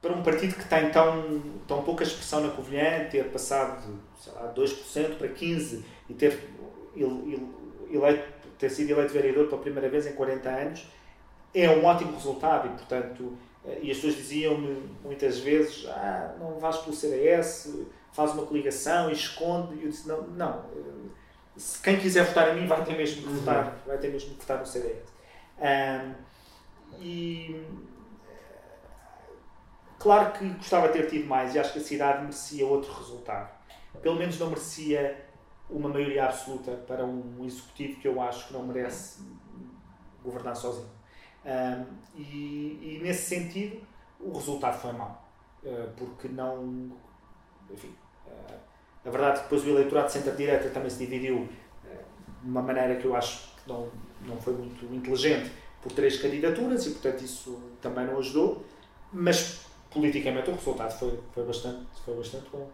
para 0.00 0.12
um 0.12 0.22
partido 0.22 0.54
que 0.54 0.68
tem 0.68 0.90
tão, 0.90 1.42
tão 1.66 1.82
pouca 1.82 2.04
expressão 2.04 2.40
na 2.40 2.50
Covilhã, 2.50 3.08
ter 3.10 3.30
passado 3.30 3.86
de 3.86 4.22
sei 4.22 4.32
lá, 4.32 4.52
2% 4.54 5.18
para 5.18 5.28
15% 5.28 5.82
e 6.08 6.14
ter, 6.14 6.48
eleito, 6.96 8.35
ter 8.58 8.70
sido 8.70 8.90
eleito 8.90 9.12
vereador 9.12 9.46
pela 9.48 9.60
primeira 9.60 9.88
vez 9.88 10.06
em 10.06 10.12
40 10.12 10.48
anos, 10.48 10.86
é 11.54 11.70
um 11.70 11.84
ótimo 11.84 12.12
resultado 12.14 12.68
e, 12.68 12.70
portanto, 12.70 13.36
eh, 13.64 13.78
e 13.82 13.90
as 13.90 13.96
pessoas 13.96 14.16
diziam-me 14.16 14.90
muitas 15.02 15.38
vezes, 15.38 15.86
ah, 15.86 16.34
não 16.38 16.58
vais 16.58 16.76
pelo 16.78 16.94
CDS, 16.94 17.86
faz 18.12 18.32
uma 18.32 18.46
coligação 18.46 19.10
e 19.10 19.12
esconde, 19.12 19.74
e 19.76 19.84
eu 19.84 19.90
disse, 19.90 20.08
não, 20.08 20.22
não, 20.22 20.64
eh, 20.74 21.08
se 21.56 21.80
quem 21.82 21.98
quiser 21.98 22.24
votar 22.24 22.54
em 22.54 22.60
mim 22.60 22.66
vai 22.66 22.84
ter 22.84 22.96
mesmo 22.96 23.22
que 23.22 23.28
votar, 23.28 23.66
uhum. 23.66 23.72
vai 23.86 23.98
ter 23.98 24.08
mesmo 24.08 24.34
que 24.34 24.40
votar 24.40 24.58
no 24.58 24.66
CDS. 24.66 25.16
Um, 25.58 26.14
e 27.00 27.64
claro 29.98 30.32
que 30.32 30.46
gostava 30.50 30.88
de 30.88 30.94
ter 30.94 31.06
tido 31.08 31.26
mais 31.26 31.54
e 31.54 31.58
acho 31.58 31.72
que 31.72 31.78
a 31.78 31.82
cidade 31.82 32.20
merecia 32.20 32.66
outro 32.66 32.92
resultado. 32.92 33.50
Pelo 34.02 34.16
menos 34.16 34.38
não 34.38 34.48
merecia 34.48 35.25
uma 35.68 35.88
maioria 35.88 36.26
absoluta 36.26 36.72
para 36.86 37.04
um 37.04 37.44
executivo 37.44 38.00
que 38.00 38.08
eu 38.08 38.20
acho 38.20 38.48
que 38.48 38.52
não 38.52 38.66
merece 38.66 39.22
governar 40.22 40.54
sozinho. 40.54 40.88
Um, 41.44 41.84
e, 42.16 42.78
e, 42.82 43.00
nesse 43.02 43.34
sentido, 43.36 43.80
o 44.20 44.32
resultado 44.32 44.80
foi 44.80 44.92
mau. 44.92 45.24
Uh, 45.62 45.90
porque 45.96 46.28
não. 46.28 46.92
Enfim, 47.70 47.94
uh, 48.26 48.54
a 49.04 49.10
verdade 49.10 49.32
é 49.32 49.36
que 49.38 49.42
depois 49.44 49.64
o 49.64 49.70
eleitorado 49.70 50.06
de 50.06 50.12
centro-direita 50.12 50.70
também 50.70 50.90
se 50.90 50.98
dividiu 50.98 51.38
uh, 51.38 51.48
de 52.42 52.48
uma 52.48 52.62
maneira 52.62 52.96
que 52.96 53.04
eu 53.04 53.14
acho 53.14 53.54
que 53.56 53.68
não, 53.68 53.88
não 54.22 54.36
foi 54.36 54.54
muito 54.54 54.84
inteligente 54.86 55.50
por 55.82 55.92
três 55.92 56.20
candidaturas 56.20 56.86
e, 56.86 56.90
portanto, 56.90 57.22
isso 57.22 57.60
também 57.80 58.06
não 58.06 58.18
ajudou. 58.18 58.64
Mas 59.12 59.66
politicamente 59.90 60.50
o 60.50 60.54
resultado 60.54 60.98
foi, 60.98 61.18
foi, 61.32 61.44
bastante, 61.44 61.86
foi 62.04 62.16
bastante 62.16 62.50
bom. 62.50 62.68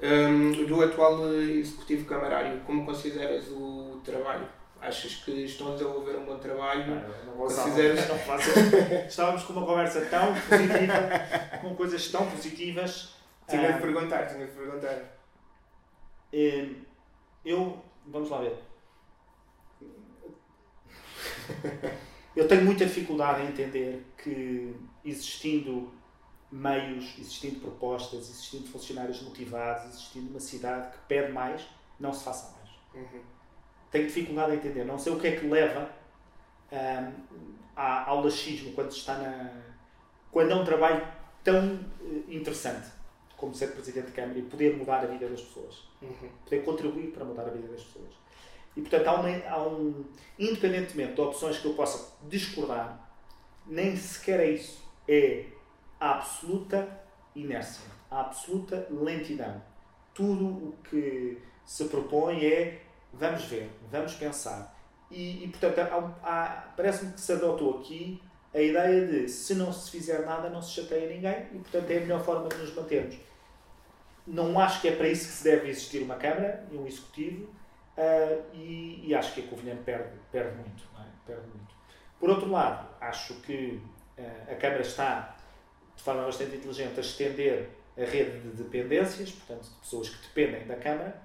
Um, 0.00 0.66
do 0.66 0.82
atual 0.82 1.32
executivo 1.34 2.04
camarário, 2.04 2.60
como 2.60 2.84
consideras 2.84 3.48
o 3.48 4.00
trabalho? 4.04 4.46
Achas 4.80 5.14
que 5.14 5.30
estão 5.44 5.68
a 5.68 5.72
desenvolver 5.72 6.16
um 6.16 6.26
bom 6.26 6.38
trabalho? 6.38 6.92
Ah, 6.92 7.24
não, 7.24 7.32
consideras... 7.34 8.06
não 8.06 8.18
faço. 8.18 8.50
Estávamos 9.08 9.44
com 9.44 9.54
uma 9.54 9.64
conversa 9.64 10.04
tão 10.06 10.34
positiva, 10.34 11.58
com 11.62 11.74
coisas 11.74 12.08
tão 12.10 12.28
positivas. 12.30 13.14
Tinha 13.48 13.72
de 13.72 13.80
perguntar, 13.80 14.26
tinha 14.26 14.46
de 14.46 14.52
perguntar. 14.52 15.18
Hum, 16.32 16.74
eu, 17.44 17.82
vamos 18.06 18.28
lá 18.28 18.40
ver. 18.40 18.58
Eu 22.36 22.48
tenho 22.48 22.64
muita 22.64 22.84
dificuldade 22.84 23.42
em 23.42 23.48
entender 23.48 24.04
que 24.18 24.74
existindo 25.04 25.92
meios, 26.54 27.16
existindo 27.18 27.58
propostas, 27.58 28.30
existindo 28.30 28.68
funcionários 28.68 29.20
motivados, 29.22 29.86
existindo 29.90 30.30
uma 30.30 30.38
cidade 30.38 30.92
que 30.92 30.98
pede 31.08 31.32
mais, 31.32 31.66
não 31.98 32.12
se 32.12 32.22
faça 32.22 32.56
mais. 32.56 32.70
Uhum. 32.94 33.20
Tenho 33.90 34.06
dificuldade 34.06 34.52
em 34.52 34.56
entender. 34.56 34.84
Não 34.84 34.96
sei 34.96 35.12
o 35.12 35.18
que 35.18 35.26
é 35.26 35.36
que 35.36 35.46
leva 35.46 35.90
um, 36.70 37.12
ao 37.74 38.22
laxismo 38.22 38.72
quando 38.72 38.92
está 38.92 39.18
na. 39.18 39.50
quando 40.30 40.52
é 40.52 40.54
um 40.54 40.64
trabalho 40.64 41.04
tão 41.42 41.74
uh, 41.74 42.24
interessante 42.28 42.88
como 43.36 43.52
ser 43.52 43.72
Presidente 43.72 44.06
de 44.06 44.12
Câmara 44.12 44.38
e 44.38 44.42
poder 44.42 44.76
mudar 44.76 45.02
a 45.02 45.06
vida 45.06 45.28
das 45.28 45.40
pessoas. 45.40 45.82
Uhum. 46.00 46.28
Poder 46.44 46.64
contribuir 46.64 47.08
para 47.08 47.24
mudar 47.24 47.42
a 47.42 47.50
vida 47.50 47.66
das 47.66 47.82
pessoas. 47.82 48.14
E, 48.76 48.80
portanto, 48.80 49.08
há, 49.08 49.14
uma, 49.14 49.48
há 49.48 49.68
um. 49.68 50.04
Independentemente 50.38 51.14
de 51.14 51.20
opções 51.20 51.58
que 51.58 51.66
eu 51.66 51.74
possa 51.74 52.16
discordar, 52.28 53.10
nem 53.66 53.96
sequer 53.96 54.38
é 54.38 54.50
isso. 54.50 54.84
É 55.08 55.46
a 56.00 56.12
absoluta 56.12 56.88
inércia, 57.34 57.90
a 58.10 58.20
absoluta 58.20 58.86
lentidão. 58.90 59.62
Tudo 60.12 60.46
o 60.46 60.74
que 60.84 61.40
se 61.64 61.84
propõe 61.86 62.44
é 62.44 62.82
vamos 63.12 63.44
ver, 63.44 63.70
vamos 63.90 64.14
pensar. 64.14 64.74
E, 65.10 65.44
e 65.44 65.48
portanto, 65.48 66.14
parece-me 66.76 67.12
que 67.12 67.20
se 67.20 67.32
adotou 67.32 67.78
aqui 67.78 68.20
a 68.54 68.60
ideia 68.60 69.06
de 69.06 69.28
se 69.28 69.54
não 69.54 69.72
se 69.72 69.90
fizer 69.90 70.24
nada, 70.24 70.48
não 70.48 70.62
se 70.62 70.72
chateia 70.80 71.08
ninguém 71.08 71.46
e, 71.52 71.58
portanto, 71.58 71.90
é 71.90 71.96
a 71.96 72.00
melhor 72.00 72.24
forma 72.24 72.48
de 72.48 72.56
nos 72.56 72.74
mantermos. 72.74 73.16
Não 74.26 74.58
acho 74.58 74.80
que 74.80 74.88
é 74.88 74.96
para 74.96 75.08
isso 75.08 75.26
que 75.26 75.32
se 75.32 75.44
deve 75.44 75.68
existir 75.68 76.02
uma 76.02 76.14
Câmara 76.14 76.64
e 76.70 76.76
um 76.76 76.86
Executivo 76.86 77.44
uh, 77.98 78.42
e, 78.54 79.08
e, 79.08 79.14
acho 79.14 79.34
que 79.34 79.40
a 79.40 79.46
Covilhã 79.48 79.76
perde, 79.84 80.16
perde 80.30 80.54
muito, 80.56 80.84
é? 80.98 81.04
perde 81.26 81.46
muito. 81.48 81.74
Por 82.18 82.30
outro 82.30 82.50
lado, 82.50 82.88
acho 83.00 83.34
que 83.40 83.82
uh, 84.18 84.52
a 84.52 84.54
Câmara 84.54 84.82
está, 84.82 85.36
de 85.96 86.02
forma 86.02 86.24
bastante 86.24 86.56
inteligente, 86.56 86.98
a 86.98 87.00
estender 87.00 87.70
a 87.96 88.04
rede 88.04 88.40
de 88.40 88.62
dependências, 88.62 89.30
portanto, 89.30 89.64
de 89.64 89.76
pessoas 89.80 90.08
que 90.08 90.22
dependem 90.26 90.66
da 90.66 90.76
Câmara, 90.76 91.22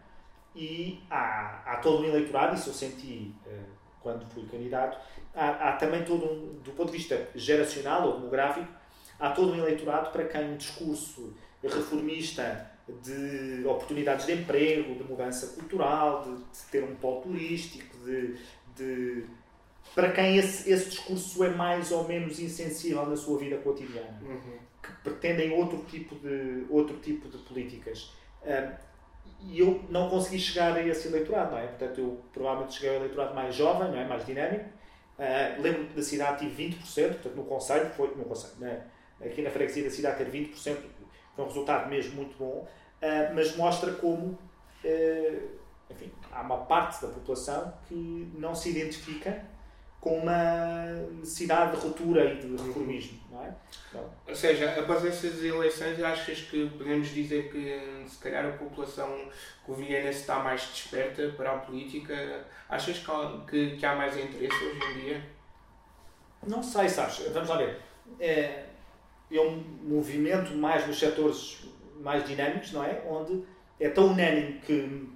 e 0.56 1.02
há, 1.10 1.62
há 1.66 1.78
todo 1.78 2.04
um 2.04 2.06
eleitorado, 2.06 2.56
isso 2.56 2.70
eu 2.70 2.74
senti 2.74 3.34
uh, 3.46 3.64
quando 4.02 4.26
fui 4.32 4.46
candidato, 4.48 4.98
há, 5.36 5.70
há, 5.70 5.72
também 5.74 6.04
todo 6.04 6.26
um, 6.26 6.60
do 6.64 6.72
ponto 6.72 6.92
de 6.92 6.98
vista 6.98 7.30
geracional 7.36 8.08
ou 8.08 8.18
demográfico, 8.18 8.68
há 9.20 9.32
todo 9.32 9.54
um 9.54 9.58
eleitorado 9.58 10.12
para 10.12 10.26
quem 10.26 10.52
um 10.52 10.58
discurso 10.58 11.34
reformista 11.62 12.72
de 13.04 13.64
oportunidades 13.66 14.26
de 14.26 14.34
emprego, 14.34 14.96
de 14.96 15.04
mudança 15.04 15.48
cultural, 15.56 16.24
de, 16.24 16.36
de 16.38 16.66
ter 16.72 16.84
um 16.84 16.96
polo 16.96 17.22
turístico, 17.22 17.98
de, 18.00 18.36
de 18.76 19.26
para 19.96 20.12
quem 20.12 20.38
esse, 20.38 20.72
esse, 20.72 20.90
discurso 20.90 21.44
é 21.44 21.50
mais 21.50 21.92
ou 21.92 22.08
menos 22.08 22.40
insensível 22.40 23.06
na 23.06 23.16
sua 23.16 23.40
vida 23.40 23.58
cotidiana, 23.58 24.20
uhum. 24.22 24.58
que 24.82 24.92
pretendem 25.04 25.52
outro 25.52 25.80
tipo 25.86 26.16
de, 26.16 26.66
outro 26.70 26.98
tipo 26.98 27.28
de 27.28 27.38
políticas. 27.40 28.14
E 29.42 29.60
eu 29.60 29.84
não 29.90 30.10
consegui 30.10 30.40
chegar 30.40 30.76
a 30.76 30.86
esse 30.86 31.08
eleitorado, 31.08 31.52
não 31.52 31.60
é? 31.60 31.68
Portanto, 31.68 32.00
eu 32.00 32.22
provavelmente 32.34 32.74
cheguei 32.74 32.90
ao 32.90 32.96
eleitorado 32.98 33.34
mais 33.34 33.56
jovem, 33.56 33.90
não 33.90 33.98
é? 33.98 34.06
mais 34.06 34.26
dinâmico. 34.26 34.66
Uh, 35.18 35.62
lembro 35.62 35.86
que 35.86 35.94
da 35.96 36.02
cidade 36.02 36.40
tive 36.40 36.76
20%, 36.76 37.14
portanto, 37.14 37.36
no 37.36 37.44
Conselho, 37.44 37.90
foi, 37.90 38.08
no 38.16 38.26
Conselho, 38.26 38.84
aqui 39.22 39.42
na 39.42 39.50
freguesia 39.50 39.84
da 39.84 39.90
cidade 39.90 40.18
ter 40.18 40.32
20%, 40.32 40.54
foi 41.36 41.44
um 41.44 41.48
resultado 41.48 41.90
mesmo 41.90 42.16
muito 42.16 42.38
bom. 42.38 42.68
Uh, 43.02 43.34
mas 43.34 43.56
mostra 43.56 43.94
como 43.94 44.28
uh, 44.84 45.50
enfim, 45.90 46.12
há 46.32 46.42
uma 46.42 46.58
parte 46.66 47.02
da 47.02 47.08
população 47.08 47.74
que 47.88 48.32
não 48.38 48.54
se 48.54 48.70
identifica 48.70 49.44
com 50.00 50.20
uma 50.20 50.86
necessidade 51.20 51.76
de 51.76 51.86
ruptura 51.86 52.34
e 52.34 52.38
de 52.38 52.64
reformismo, 52.64 53.20
não 53.30 53.44
é? 53.44 53.54
Então, 53.90 54.10
Ou 54.28 54.36
seja, 54.36 54.80
após 54.80 55.04
essas 55.04 55.44
eleições, 55.44 56.02
achas 56.02 56.42
que 56.42 56.70
podemos 56.78 57.10
dizer 57.10 57.52
que 57.52 58.10
se 58.10 58.18
calhar 58.20 58.46
a 58.46 58.52
população 58.52 59.28
covilhanense 59.66 60.20
está 60.22 60.40
mais 60.40 60.62
desperta 60.62 61.34
para 61.36 61.52
a 61.52 61.58
política? 61.58 62.46
Achas 62.70 63.04
que, 63.50 63.76
que 63.76 63.86
há 63.86 63.96
mais 63.96 64.16
interesse 64.18 64.64
hoje 64.64 64.80
em 64.80 65.02
dia? 65.02 65.22
Não 66.48 66.64
sei, 66.64 66.88
sabes? 66.88 67.20
Vamos 67.34 67.50
lá 67.50 67.58
ver. 67.58 67.80
É, 68.20 68.66
é 69.32 69.42
um 69.42 69.58
movimento 69.84 70.56
mais 70.56 70.88
nos 70.88 70.98
setores 70.98 71.68
mais 72.00 72.26
dinâmicos, 72.26 72.72
não 72.72 72.84
é? 72.84 73.04
Onde 73.06 73.44
é 73.80 73.90
tão 73.90 74.08
unânime 74.08 74.60
que, 74.60 75.10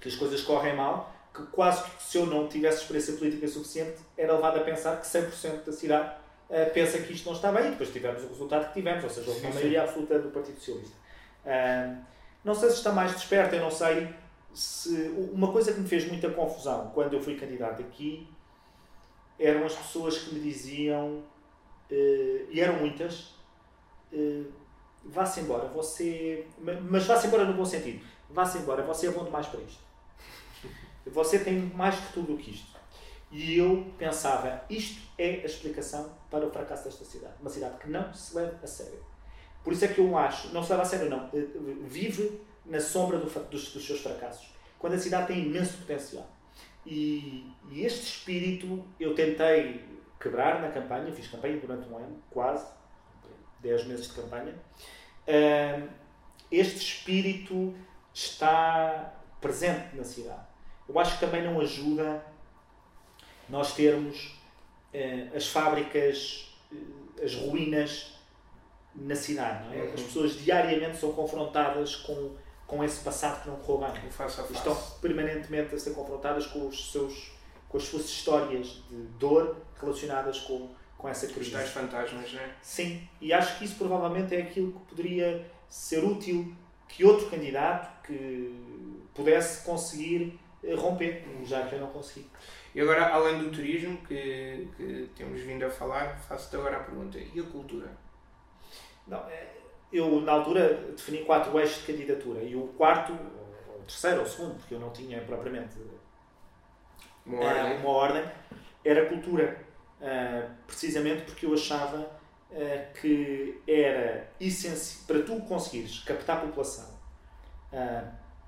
que 0.00 0.08
as 0.08 0.14
coisas 0.14 0.42
correm 0.42 0.76
mal 0.76 1.12
que 1.32 1.42
quase 1.46 1.84
que 1.84 2.02
se 2.02 2.18
eu 2.18 2.26
não 2.26 2.48
tivesse 2.48 2.82
experiência 2.82 3.14
política 3.14 3.46
suficiente 3.46 3.98
era 4.16 4.34
levado 4.34 4.58
a 4.58 4.62
pensar 4.62 5.00
que 5.00 5.06
100% 5.06 5.64
da 5.64 5.72
cidade 5.72 6.14
uh, 6.48 6.72
pensa 6.72 6.98
que 6.98 7.12
isto 7.12 7.26
não 7.26 7.34
está 7.34 7.52
bem 7.52 7.68
e 7.68 7.70
depois 7.70 7.92
tivemos 7.92 8.24
o 8.24 8.28
resultado 8.28 8.68
que 8.68 8.74
tivemos, 8.74 9.04
ou 9.04 9.10
seja, 9.10 9.30
houve 9.30 9.46
uma 9.46 9.54
maioria 9.54 9.82
absoluta 9.82 10.18
do 10.18 10.30
Partido 10.30 10.58
Socialista. 10.58 10.96
Uh, 11.44 12.04
não 12.44 12.54
sei 12.54 12.70
se 12.70 12.76
está 12.76 12.92
mais 12.92 13.12
desperto, 13.12 13.54
eu 13.54 13.60
não 13.60 13.70
sei 13.70 14.12
se... 14.52 15.14
Uma 15.32 15.52
coisa 15.52 15.72
que 15.72 15.80
me 15.80 15.88
fez 15.88 16.06
muita 16.06 16.28
confusão 16.30 16.90
quando 16.94 17.12
eu 17.14 17.20
fui 17.20 17.36
candidato 17.36 17.80
aqui 17.82 18.26
eram 19.38 19.64
as 19.64 19.74
pessoas 19.74 20.18
que 20.18 20.34
me 20.34 20.40
diziam, 20.40 21.08
uh, 21.08 22.46
e 22.50 22.60
eram 22.60 22.74
muitas, 22.74 23.34
vá-se 25.04 25.40
embora, 25.40 25.68
você. 25.68 26.46
Mas 26.58 27.06
vá-se 27.06 27.26
embora 27.26 27.44
no 27.44 27.54
bom 27.54 27.64
sentido. 27.64 28.04
Vá-se 28.28 28.58
embora, 28.58 28.82
você 28.82 29.06
é 29.06 29.10
bom 29.10 29.24
demais 29.24 29.46
para 29.46 29.60
isto. 29.60 29.89
Você 31.06 31.38
tem 31.38 31.58
mais 31.58 31.96
que 31.96 32.12
tudo 32.12 32.34
o 32.34 32.36
que 32.36 32.50
isto. 32.50 32.78
E 33.30 33.56
eu 33.56 33.86
pensava, 33.96 34.64
isto 34.68 35.00
é 35.16 35.42
a 35.42 35.46
explicação 35.46 36.12
para 36.30 36.46
o 36.46 36.50
fracasso 36.50 36.84
desta 36.84 37.04
cidade. 37.04 37.34
Uma 37.40 37.50
cidade 37.50 37.78
que 37.78 37.88
não 37.88 38.12
se 38.12 38.34
leva 38.36 38.58
a 38.62 38.66
sério. 38.66 39.00
Por 39.62 39.72
isso 39.72 39.84
é 39.84 39.88
que 39.88 40.00
eu 40.00 40.16
acho, 40.16 40.48
não 40.52 40.62
se 40.62 40.70
leva 40.70 40.82
a 40.82 40.86
sério, 40.86 41.08
não, 41.08 41.26
eh, 41.32 41.46
vive 41.82 42.40
na 42.64 42.80
sombra 42.80 43.18
do, 43.18 43.26
dos, 43.26 43.72
dos, 43.72 43.86
seus 43.86 44.00
fracassos. 44.00 44.52
Quando 44.78 44.94
a 44.94 44.98
cidade 44.98 45.28
tem 45.28 45.44
imenso 45.46 45.78
potencial. 45.78 46.26
E, 46.84 47.52
e, 47.70 47.84
este 47.84 48.04
espírito 48.04 48.84
eu 48.98 49.14
tentei 49.14 49.84
quebrar 50.18 50.60
na 50.60 50.70
campanha, 50.70 51.12
fiz 51.12 51.28
campanha 51.28 51.58
durante 51.58 51.88
um 51.88 51.96
ano, 51.96 52.22
quase, 52.30 52.66
10 53.60 53.84
meses 53.84 54.08
de 54.08 54.14
campanha. 54.14 54.54
Uh, 55.28 55.88
este 56.50 56.78
espírito 56.78 57.74
está 58.12 59.14
presente 59.40 59.94
na 59.94 60.04
cidade. 60.04 60.49
Eu 60.92 60.98
acho 60.98 61.18
que 61.18 61.24
também 61.24 61.44
não 61.44 61.60
ajuda 61.60 62.24
nós 63.48 63.74
termos 63.74 64.36
uh, 64.92 65.36
as 65.36 65.46
fábricas, 65.46 66.52
uh, 66.72 67.24
as 67.24 67.34
ruínas 67.34 68.18
na 68.94 69.14
cidade. 69.14 69.68
Não 69.68 69.72
é? 69.72 69.84
Uhum. 69.84 69.94
As 69.94 70.00
pessoas 70.02 70.32
diariamente 70.40 70.96
são 70.96 71.12
confrontadas 71.12 71.94
com, 71.94 72.34
com 72.66 72.82
esse 72.82 73.04
passado 73.04 73.42
que 73.42 73.48
não 73.48 73.56
correu 73.56 73.92
bem. 73.92 74.10
Face 74.10 74.36
face. 74.36 74.52
Estão 74.52 74.74
permanentemente 75.00 75.72
a 75.74 75.78
ser 75.78 75.94
confrontadas 75.94 76.46
com, 76.46 76.66
os 76.66 76.90
seus, 76.90 77.30
com 77.68 77.76
as 77.76 77.84
suas 77.84 78.06
histórias 78.06 78.82
de 78.88 78.96
dor 79.16 79.56
relacionadas 79.80 80.40
com, 80.40 80.70
com 80.98 81.08
essa 81.08 81.28
crise. 81.28 81.50
Os 81.50 81.52
tais 81.52 81.70
fantasmas, 81.70 82.32
não 82.32 82.40
é? 82.40 82.50
Sim, 82.60 83.08
e 83.20 83.32
acho 83.32 83.58
que 83.58 83.64
isso 83.64 83.76
provavelmente 83.76 84.34
é 84.34 84.42
aquilo 84.42 84.72
que 84.72 84.86
poderia 84.88 85.48
ser 85.68 86.02
útil 86.02 86.52
que 86.88 87.04
outro 87.04 87.30
candidato 87.30 88.02
que 88.04 88.52
pudesse 89.14 89.64
conseguir 89.64 90.36
romper, 90.76 91.24
já 91.44 91.66
que 91.66 91.74
eu 91.74 91.80
não 91.80 91.88
consegui. 91.88 92.30
E 92.74 92.80
agora, 92.80 93.08
além 93.08 93.38
do 93.38 93.50
turismo 93.50 93.98
que, 94.06 94.68
que 94.76 95.10
temos 95.16 95.40
vindo 95.40 95.64
a 95.64 95.70
falar, 95.70 96.18
faço-te 96.20 96.56
agora 96.56 96.76
a 96.76 96.80
pergunta: 96.80 97.18
e 97.18 97.40
a 97.40 97.42
cultura? 97.44 97.90
Não, 99.06 99.18
é, 99.28 99.48
eu, 99.92 100.20
na 100.20 100.32
altura, 100.32 100.74
defini 100.96 101.24
quatro 101.24 101.58
eixos 101.58 101.80
de 101.80 101.92
candidatura 101.92 102.42
e 102.42 102.54
o 102.54 102.68
quarto, 102.68 103.12
ou 103.68 103.80
o 103.80 103.82
terceiro 103.82 104.18
ou 104.18 104.26
o 104.26 104.28
segundo, 104.28 104.54
porque 104.56 104.74
eu 104.74 104.80
não 104.80 104.90
tinha 104.90 105.20
propriamente 105.22 105.76
uma 107.26 107.44
ordem, 107.44 107.76
uma 107.78 107.90
ordem 107.90 108.24
era 108.84 109.06
cultura. 109.06 109.70
Precisamente 110.66 111.24
porque 111.24 111.44
eu 111.44 111.52
achava 111.52 112.10
que 113.00 113.60
era 113.68 114.30
essencial 114.40 115.04
para 115.06 115.22
tu 115.22 115.40
conseguires 115.42 116.02
captar 116.04 116.38
a 116.38 116.40
população 116.40 116.98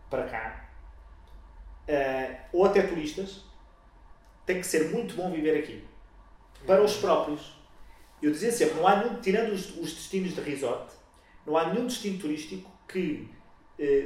para 0.09 0.25
cá, 0.25 0.62
ou 2.53 2.65
até 2.65 2.83
turistas, 2.83 3.45
tem 4.47 4.61
que 4.61 4.67
ser 4.67 4.91
muito 4.91 5.15
bom 5.15 5.31
viver 5.31 5.59
aqui. 5.59 5.85
Para 6.67 6.83
os 6.83 6.97
próprios. 6.97 7.61
Eu 8.23 8.31
dizia 8.31 8.53
sempre, 8.53 8.77
não 8.77 8.87
há 8.87 8.97
nenhum, 8.97 9.21
tirando 9.21 9.53
os, 9.53 9.77
os 9.77 9.93
destinos 9.95 10.35
de 10.35 10.41
resort, 10.41 10.93
não 11.45 11.57
há 11.57 11.73
nenhum 11.73 11.87
destino 11.87 12.21
turístico 12.21 12.71
que 12.87 13.29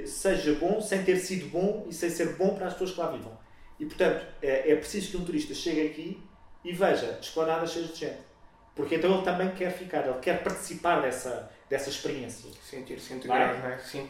seja 0.06 0.54
bom 0.54 0.80
sem 0.80 1.04
ter 1.04 1.18
sido 1.18 1.50
bom 1.50 1.86
e 1.88 1.92
sem 1.92 2.08
ser 2.10 2.36
bom 2.36 2.54
para 2.54 2.66
as 2.66 2.72
pessoas 2.72 2.92
que 2.92 3.00
lá 3.00 3.10
vivam. 3.10 3.36
E, 3.78 3.84
portanto, 3.84 4.24
é, 4.40 4.72
é 4.72 4.76
preciso 4.76 5.10
que 5.10 5.16
um 5.18 5.24
turista 5.24 5.54
chegue 5.54 5.86
aqui 5.86 6.22
e 6.64 6.72
veja 6.72 7.18
esplanadas 7.20 7.72
cheias 7.72 7.92
de 7.92 7.96
gente. 7.96 8.26
Porque 8.74 8.96
então 8.96 9.14
ele 9.14 9.22
também 9.22 9.50
quer 9.54 9.70
ficar, 9.70 10.06
ele 10.06 10.18
quer 10.20 10.42
participar 10.42 11.00
dessa, 11.00 11.50
dessa 11.68 11.88
experiência. 11.88 12.50
Sentir-se 12.62 13.14
integrado, 13.14 13.58
não 13.58 13.68
é? 13.68 13.78
Sim. 13.78 14.08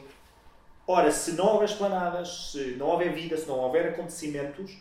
Ora, 0.86 1.10
se 1.10 1.32
não 1.32 1.46
houver 1.46 1.68
esplanadas, 1.68 2.50
se 2.52 2.76
não 2.76 2.86
houver 2.86 3.12
vida, 3.12 3.36
se 3.36 3.46
não 3.46 3.58
houver 3.58 3.88
acontecimentos, 3.88 4.78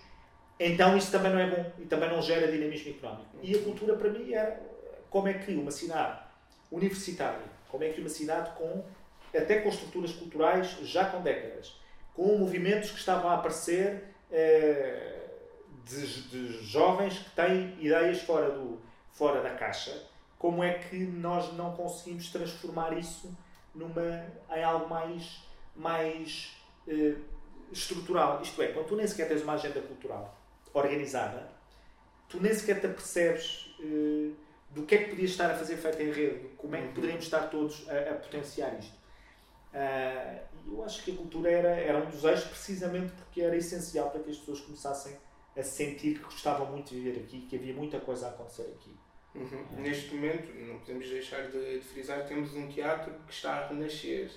então 0.59 0.95
isso 0.95 1.11
também 1.11 1.31
não 1.31 1.39
é 1.39 1.49
bom 1.49 1.71
e 1.79 1.85
também 1.85 2.09
não 2.09 2.21
gera 2.21 2.51
dinamismo 2.51 2.91
económico. 2.91 3.37
E 3.41 3.55
a 3.55 3.63
cultura, 3.63 3.95
para 3.95 4.09
mim, 4.09 4.31
era 4.31 4.61
como 5.09 5.27
é 5.27 5.33
que 5.33 5.53
uma 5.55 5.71
cidade 5.71 6.19
universitária, 6.71 7.45
como 7.69 7.83
é 7.83 7.89
que 7.89 7.99
uma 7.99 8.09
cidade 8.09 8.51
com, 8.51 8.83
até 9.35 9.61
com 9.61 9.69
estruturas 9.69 10.11
culturais 10.13 10.77
já 10.83 11.05
com 11.05 11.21
décadas, 11.21 11.79
com 12.13 12.37
movimentos 12.37 12.91
que 12.91 12.99
estavam 12.99 13.29
a 13.29 13.35
aparecer. 13.35 14.15
Eh, 14.31 15.15
de, 15.85 16.21
de, 16.29 16.63
jovens 16.63 17.19
que 17.19 17.29
têm 17.31 17.77
ideias 17.79 18.21
fora, 18.21 18.49
do, 18.49 18.81
fora 19.11 19.41
da 19.41 19.51
caixa, 19.51 20.03
como 20.37 20.63
é 20.63 20.73
que 20.73 20.97
nós 20.97 21.53
não 21.53 21.75
conseguimos 21.75 22.31
transformar 22.31 22.97
isso 22.97 23.35
numa, 23.73 24.25
em 24.55 24.63
algo 24.63 24.89
mais, 24.89 25.43
mais 25.75 26.55
eh, 26.87 27.15
estrutural? 27.71 28.41
Isto 28.41 28.61
é, 28.61 28.67
quando 28.69 28.87
tu 28.87 28.95
nem 28.95 29.07
sequer 29.07 29.27
tens 29.27 29.41
uma 29.41 29.53
agenda 29.53 29.81
cultural 29.81 30.39
organizada, 30.73 31.49
tu 32.27 32.41
nem 32.41 32.53
sequer 32.53 32.79
te 32.79 32.87
apercebes 32.87 33.75
eh, 33.79 34.31
do 34.71 34.83
que 34.83 34.95
é 34.95 34.97
que 34.99 35.09
podias 35.11 35.31
estar 35.31 35.49
a 35.49 35.55
fazer 35.55 35.77
feito 35.77 36.01
em 36.01 36.11
rede, 36.11 36.49
como 36.57 36.75
é 36.75 36.81
que 36.81 36.87
uhum. 36.87 36.93
poderíamos 36.93 37.23
estar 37.25 37.49
todos 37.49 37.87
a, 37.89 38.11
a 38.11 38.13
potenciar 38.15 38.77
isto. 38.79 38.95
Uh, 39.73 40.39
eu 40.71 40.83
acho 40.85 41.03
que 41.03 41.11
a 41.11 41.15
cultura 41.15 41.51
era, 41.51 41.69
era 41.69 41.97
um 41.97 42.09
dos 42.09 42.23
eixos 42.23 42.45
precisamente 42.45 43.11
porque 43.11 43.41
era 43.41 43.55
essencial 43.57 44.09
para 44.09 44.23
que 44.23 44.31
as 44.31 44.37
pessoas 44.37 44.61
começassem 44.61 45.17
a 45.55 45.63
sentir 45.63 46.19
que 46.19 46.23
gostavam 46.23 46.71
muito 46.71 46.89
de 46.89 47.01
viver 47.01 47.19
aqui, 47.19 47.41
que 47.41 47.55
havia 47.55 47.73
muita 47.73 47.99
coisa 47.99 48.27
a 48.27 48.29
acontecer 48.29 48.73
aqui. 48.79 48.95
Uhum. 49.35 49.65
É. 49.77 49.81
Neste 49.81 50.15
momento, 50.15 50.53
não 50.53 50.79
podemos 50.79 51.09
deixar 51.09 51.49
de, 51.49 51.79
de, 51.79 51.85
frisar, 51.85 52.25
temos 52.25 52.53
um 52.55 52.67
teatro 52.67 53.13
que 53.27 53.33
está 53.33 53.53
a 53.55 53.67
renascer. 53.67 54.31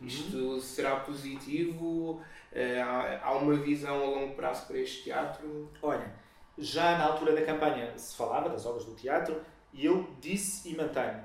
Isto 0.00 0.60
será 0.60 0.96
positivo? 1.00 2.20
Uh, 2.52 3.22
há, 3.22 3.32
uma 3.32 3.54
visão 3.54 4.02
a 4.02 4.06
longo 4.06 4.34
prazo 4.34 4.66
para 4.66 4.78
este 4.78 5.04
teatro? 5.04 5.70
Olha, 5.82 6.14
já 6.58 6.98
na 6.98 7.04
altura 7.04 7.34
da 7.34 7.42
campanha 7.44 7.96
se 7.96 8.16
falava 8.16 8.48
das 8.48 8.66
obras 8.66 8.84
do 8.84 8.94
teatro 8.94 9.40
e 9.72 9.86
eu 9.86 10.08
disse 10.20 10.70
e 10.70 10.76
mantenho. 10.76 11.24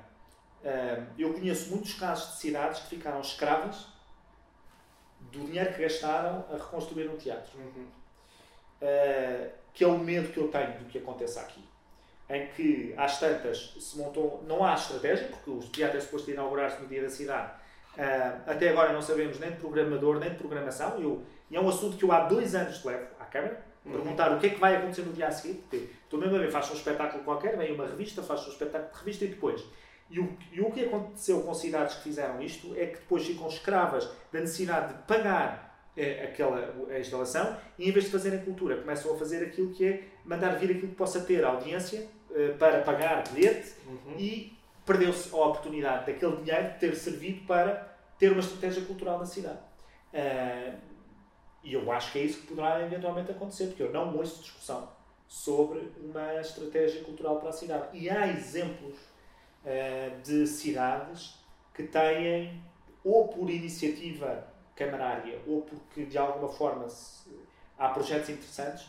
Uh, 0.62 1.06
eu 1.18 1.32
conheço 1.34 1.70
muitos 1.70 1.94
casos 1.94 2.34
de 2.34 2.40
cidades 2.40 2.80
que 2.80 2.96
ficaram 2.96 3.20
escravas 3.20 3.88
do 5.20 5.44
dinheiro 5.44 5.72
que 5.74 5.82
gastaram 5.82 6.44
a 6.50 6.56
reconstruir 6.56 7.08
um 7.08 7.16
teatro. 7.16 7.58
Uhum 7.58 8.02
uh, 8.82 9.50
que 9.72 9.84
é 9.84 9.86
o 9.86 9.98
medo 9.98 10.32
que 10.32 10.38
eu 10.38 10.48
tenho 10.48 10.78
do 10.78 10.84
que 10.86 10.98
aconteça 10.98 11.40
aqui. 11.40 11.64
Em 12.28 12.46
que, 12.48 12.94
às 12.96 13.18
tantas, 13.18 13.74
se 13.78 13.98
montou. 13.98 14.42
Não 14.46 14.64
há 14.64 14.74
estratégia, 14.74 15.28
porque 15.28 15.50
o 15.50 15.60
teatro 15.60 15.98
é 15.98 16.00
suposto 16.00 16.30
inaugurar-se 16.30 16.80
no 16.80 16.88
dia 16.88 17.02
da 17.02 17.10
cidade. 17.10 17.52
Uh, 17.96 18.50
até 18.50 18.70
agora 18.70 18.92
não 18.92 19.02
sabemos 19.02 19.38
nem 19.38 19.50
de 19.50 19.56
programador, 19.56 20.18
nem 20.18 20.30
de 20.30 20.36
programação. 20.36 21.00
Eu, 21.00 21.22
e 21.50 21.56
é 21.56 21.60
um 21.60 21.68
assunto 21.68 21.96
que 21.96 22.04
eu 22.04 22.12
há 22.12 22.20
dois 22.20 22.54
anos 22.54 22.82
levo 22.84 23.06
à 23.20 23.24
Câmara. 23.24 23.62
Uhum. 23.84 23.92
Perguntar 23.92 24.32
o 24.32 24.38
que 24.38 24.46
é 24.46 24.50
que 24.50 24.60
vai 24.60 24.76
acontecer 24.76 25.02
no 25.02 25.12
dia 25.12 25.28
a 25.28 25.30
seguir. 25.32 25.54
Porque 25.54 25.88
estou 26.04 26.18
mesmo 26.18 26.36
a 26.36 26.38
ver, 26.38 26.54
um 26.54 26.58
espetáculo 26.58 27.24
qualquer, 27.24 27.56
vem 27.56 27.72
uma 27.72 27.86
revista, 27.86 28.22
faz 28.22 28.46
um 28.46 28.50
espetáculo 28.50 28.92
de 28.92 28.98
revista 28.98 29.24
e 29.24 29.28
depois. 29.28 29.62
E 30.10 30.20
o, 30.20 30.36
e 30.52 30.60
o 30.60 30.70
que 30.70 30.84
aconteceu 30.84 31.42
com 31.42 31.54
cidades 31.54 31.96
que 31.96 32.02
fizeram 32.02 32.40
isto 32.42 32.74
é 32.76 32.86
que 32.86 32.98
depois 32.98 33.26
ficam 33.26 33.48
escravas 33.48 34.08
da 34.30 34.40
necessidade 34.40 34.94
de 34.94 35.02
pagar 35.04 35.72
é, 35.96 36.24
aquela 36.24 36.74
a 36.90 36.98
instalação 36.98 37.56
e 37.78 37.88
em 37.88 37.92
vez 37.92 38.06
de 38.06 38.10
fazerem 38.10 38.40
cultura 38.40 38.76
começam 38.76 39.14
a 39.14 39.18
fazer 39.18 39.44
aquilo 39.44 39.72
que 39.72 39.86
é 39.86 40.02
mandar 40.24 40.58
vir 40.58 40.70
aquilo 40.70 40.88
que 40.88 40.94
possa 40.94 41.20
ter 41.20 41.44
audiência 41.44 42.06
uh, 42.30 42.56
para 42.58 42.80
pagar 42.80 43.24
bilhete 43.28 43.72
uhum. 43.86 44.18
e 44.18 44.56
perdeu-se 44.84 45.34
a 45.34 45.38
oportunidade 45.38 46.06
daquele 46.06 46.36
dinheiro 46.36 46.74
ter 46.78 46.94
servido 46.94 47.46
para 47.46 47.96
ter 48.18 48.32
uma 48.32 48.40
estratégia 48.40 48.84
cultural 48.84 49.18
na 49.18 49.26
cidade. 49.26 49.58
Uh, 50.12 50.78
e 51.62 51.74
eu 51.74 51.90
acho 51.92 52.12
que 52.12 52.18
é 52.18 52.22
isso 52.22 52.40
que 52.40 52.48
poderá 52.48 52.84
eventualmente 52.84 53.30
acontecer, 53.30 53.66
porque 53.68 53.82
eu 53.82 53.92
não 53.92 54.16
ouço 54.16 54.42
discussão 54.42 54.88
sobre 55.28 55.92
uma 55.98 56.40
estratégia 56.40 57.02
cultural 57.04 57.38
para 57.38 57.50
a 57.50 57.52
cidade. 57.52 57.96
E 57.96 58.10
há 58.10 58.28
exemplos 58.28 58.96
uh, 59.64 60.22
de 60.22 60.46
cidades 60.46 61.38
que 61.72 61.84
têm, 61.84 62.62
ou 63.04 63.28
por 63.28 63.48
iniciativa 63.48 64.52
camarária 64.74 65.38
ou 65.46 65.62
porque 65.62 66.04
de 66.04 66.18
alguma 66.18 66.48
forma 66.48 66.88
se, 66.88 67.28
há 67.78 67.88
projetos 67.88 68.30
interessantes, 68.30 68.86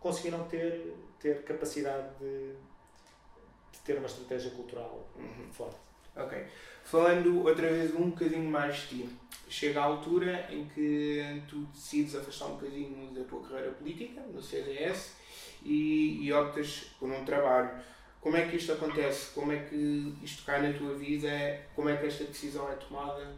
conseguiram 0.00 0.44
ter, 0.44 0.94
ter 1.18 1.42
capacidade 1.44 2.08
de, 2.20 2.54
ter 3.86 3.96
uma 3.96 4.06
estratégia 4.06 4.50
cultural 4.50 5.08
uhum. 5.16 5.52
forte. 5.52 5.76
Ok. 6.16 6.44
Falando 6.84 7.44
outra 7.44 7.68
vez 7.68 7.94
um 7.94 8.10
bocadinho 8.10 8.50
mais 8.50 8.76
de 8.76 8.88
ti, 8.88 9.08
chega 9.48 9.80
a 9.80 9.84
altura 9.84 10.48
em 10.50 10.66
que 10.66 11.42
tu 11.48 11.60
decides 11.66 12.14
afastar 12.14 12.46
um 12.46 12.54
bocadinho 12.54 13.12
da 13.14 13.24
tua 13.24 13.42
carreira 13.42 13.72
política 13.72 14.20
no 14.32 14.42
CDS 14.42 15.14
e, 15.62 16.24
e 16.24 16.32
optas 16.32 16.92
por 16.98 17.10
um 17.10 17.24
trabalho. 17.24 17.70
Como 18.20 18.36
é 18.36 18.48
que 18.48 18.56
isto 18.56 18.72
acontece? 18.72 19.32
Como 19.32 19.52
é 19.52 19.56
que 19.64 20.14
isto 20.22 20.44
cai 20.44 20.60
na 20.60 20.76
tua 20.76 20.94
vida? 20.94 21.28
Como 21.74 21.88
é 21.88 21.96
que 21.96 22.06
esta 22.06 22.24
decisão 22.24 22.70
é 22.70 22.74
tomada? 22.74 23.34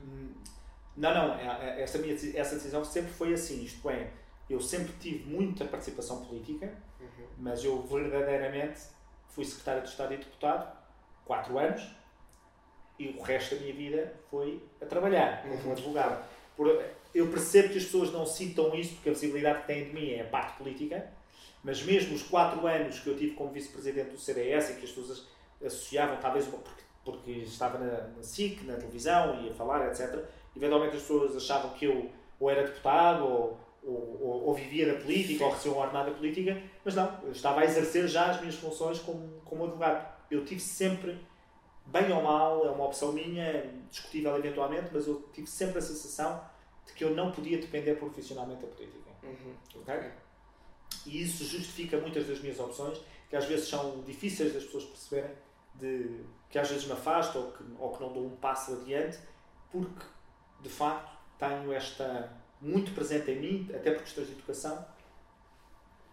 Não, 0.96 1.14
não, 1.14 1.34
é, 1.34 1.78
é, 1.78 1.82
essa, 1.82 1.98
minha, 1.98 2.14
essa 2.14 2.56
decisão 2.56 2.84
sempre 2.84 3.12
foi 3.12 3.32
assim, 3.32 3.62
isto 3.62 3.88
é, 3.88 4.10
eu 4.50 4.60
sempre 4.60 4.92
tive 4.98 5.30
muita 5.30 5.64
participação 5.64 6.24
política, 6.24 6.66
uhum. 7.00 7.26
mas 7.38 7.62
eu 7.64 7.80
verdadeiramente 7.82 8.80
fui 9.28 9.44
secretário 9.44 9.82
de 9.82 9.88
Estado 9.88 10.14
e 10.14 10.16
deputado, 10.16 10.76
quatro 11.24 11.58
anos, 11.58 11.82
e 12.98 13.08
o 13.08 13.22
resto 13.22 13.54
da 13.54 13.60
minha 13.60 13.74
vida 13.74 14.12
foi 14.30 14.62
a 14.80 14.86
trabalhar 14.86 15.42
como 15.42 15.54
uhum. 15.54 15.72
advogado. 15.72 16.24
Eu 17.14 17.28
percebo 17.28 17.68
que 17.68 17.78
as 17.78 17.84
pessoas 17.84 18.12
não 18.12 18.26
sintam 18.26 18.74
isso, 18.74 18.94
porque 18.94 19.10
a 19.10 19.12
visibilidade 19.12 19.60
que 19.60 19.66
têm 19.68 19.84
de 19.84 19.92
mim 19.92 20.10
é 20.10 20.22
a 20.22 20.26
parte 20.26 20.58
política, 20.58 21.08
mas 21.62 21.82
mesmo 21.82 22.14
os 22.14 22.22
quatro 22.22 22.66
anos 22.66 22.98
que 22.98 23.06
eu 23.06 23.16
tive 23.16 23.34
como 23.34 23.50
vice-presidente 23.50 24.10
do 24.10 24.18
CDS 24.18 24.70
e 24.70 24.74
que 24.74 24.84
as 24.84 24.90
pessoas 24.90 25.26
associavam, 25.60 26.16
talvez 26.18 26.46
porque 26.46 26.88
porque 27.10 27.30
estava 27.30 27.78
na, 27.78 28.08
na 28.08 28.22
SIC, 28.22 28.64
na 28.64 28.74
televisão, 28.74 29.40
ia 29.42 29.54
falar, 29.54 29.86
etc. 29.88 30.24
Eventualmente 30.54 30.96
as 30.96 31.02
pessoas 31.02 31.34
achavam 31.34 31.70
que 31.70 31.86
eu 31.86 32.10
ou 32.38 32.50
era 32.50 32.64
deputado 32.64 33.24
ou, 33.24 33.58
ou, 33.88 34.18
ou, 34.20 34.44
ou 34.48 34.54
vivia 34.54 34.92
da 34.92 35.00
política 35.00 35.44
ou 35.44 35.50
recebia 35.50 35.72
uma 35.72 35.86
ordenada 35.86 36.10
política, 36.10 36.62
mas 36.84 36.94
não, 36.94 37.20
eu 37.22 37.32
estava 37.32 37.60
a 37.60 37.64
exercer 37.64 38.06
já 38.06 38.30
as 38.30 38.40
minhas 38.40 38.56
funções 38.56 38.98
como, 39.00 39.40
como 39.44 39.64
advogado. 39.64 40.06
Eu 40.30 40.44
tive 40.44 40.60
sempre, 40.60 41.18
bem 41.86 42.12
ou 42.12 42.22
mal, 42.22 42.66
é 42.66 42.70
uma 42.70 42.84
opção 42.84 43.12
minha, 43.12 43.72
discutível 43.90 44.36
eventualmente, 44.36 44.90
mas 44.92 45.06
eu 45.06 45.26
tive 45.32 45.46
sempre 45.46 45.78
a 45.78 45.82
sensação 45.82 46.40
de 46.86 46.92
que 46.92 47.02
eu 47.02 47.14
não 47.14 47.32
podia 47.32 47.58
depender 47.58 47.94
profissionalmente 47.94 48.60
da 48.60 48.68
política. 48.68 49.10
Uhum. 49.22 49.80
Okay? 49.80 50.10
E 51.06 51.22
isso 51.22 51.44
justifica 51.44 51.96
muitas 51.98 52.26
das 52.26 52.40
minhas 52.40 52.58
opções, 52.60 53.00
que 53.30 53.36
às 53.36 53.46
vezes 53.46 53.68
são 53.68 54.02
difíceis 54.02 54.52
das 54.52 54.64
pessoas 54.64 54.84
perceberem, 54.84 55.34
de, 55.74 56.20
que 56.50 56.58
às 56.58 56.68
vezes 56.68 56.84
me 56.84 56.92
afasto 56.92 57.38
ou 57.38 57.52
que, 57.52 57.64
ou 57.78 57.92
que 57.92 58.02
não 58.02 58.12
dou 58.12 58.26
um 58.26 58.36
passo 58.36 58.74
adiante, 58.74 59.18
porque 59.70 60.04
de 60.60 60.68
facto 60.68 61.16
tenho 61.38 61.72
esta 61.72 62.37
muito 62.60 62.92
presente 62.94 63.30
em 63.30 63.40
mim, 63.40 63.70
até 63.74 63.90
por 63.92 64.02
questões 64.02 64.26
de 64.26 64.32
educação, 64.34 64.84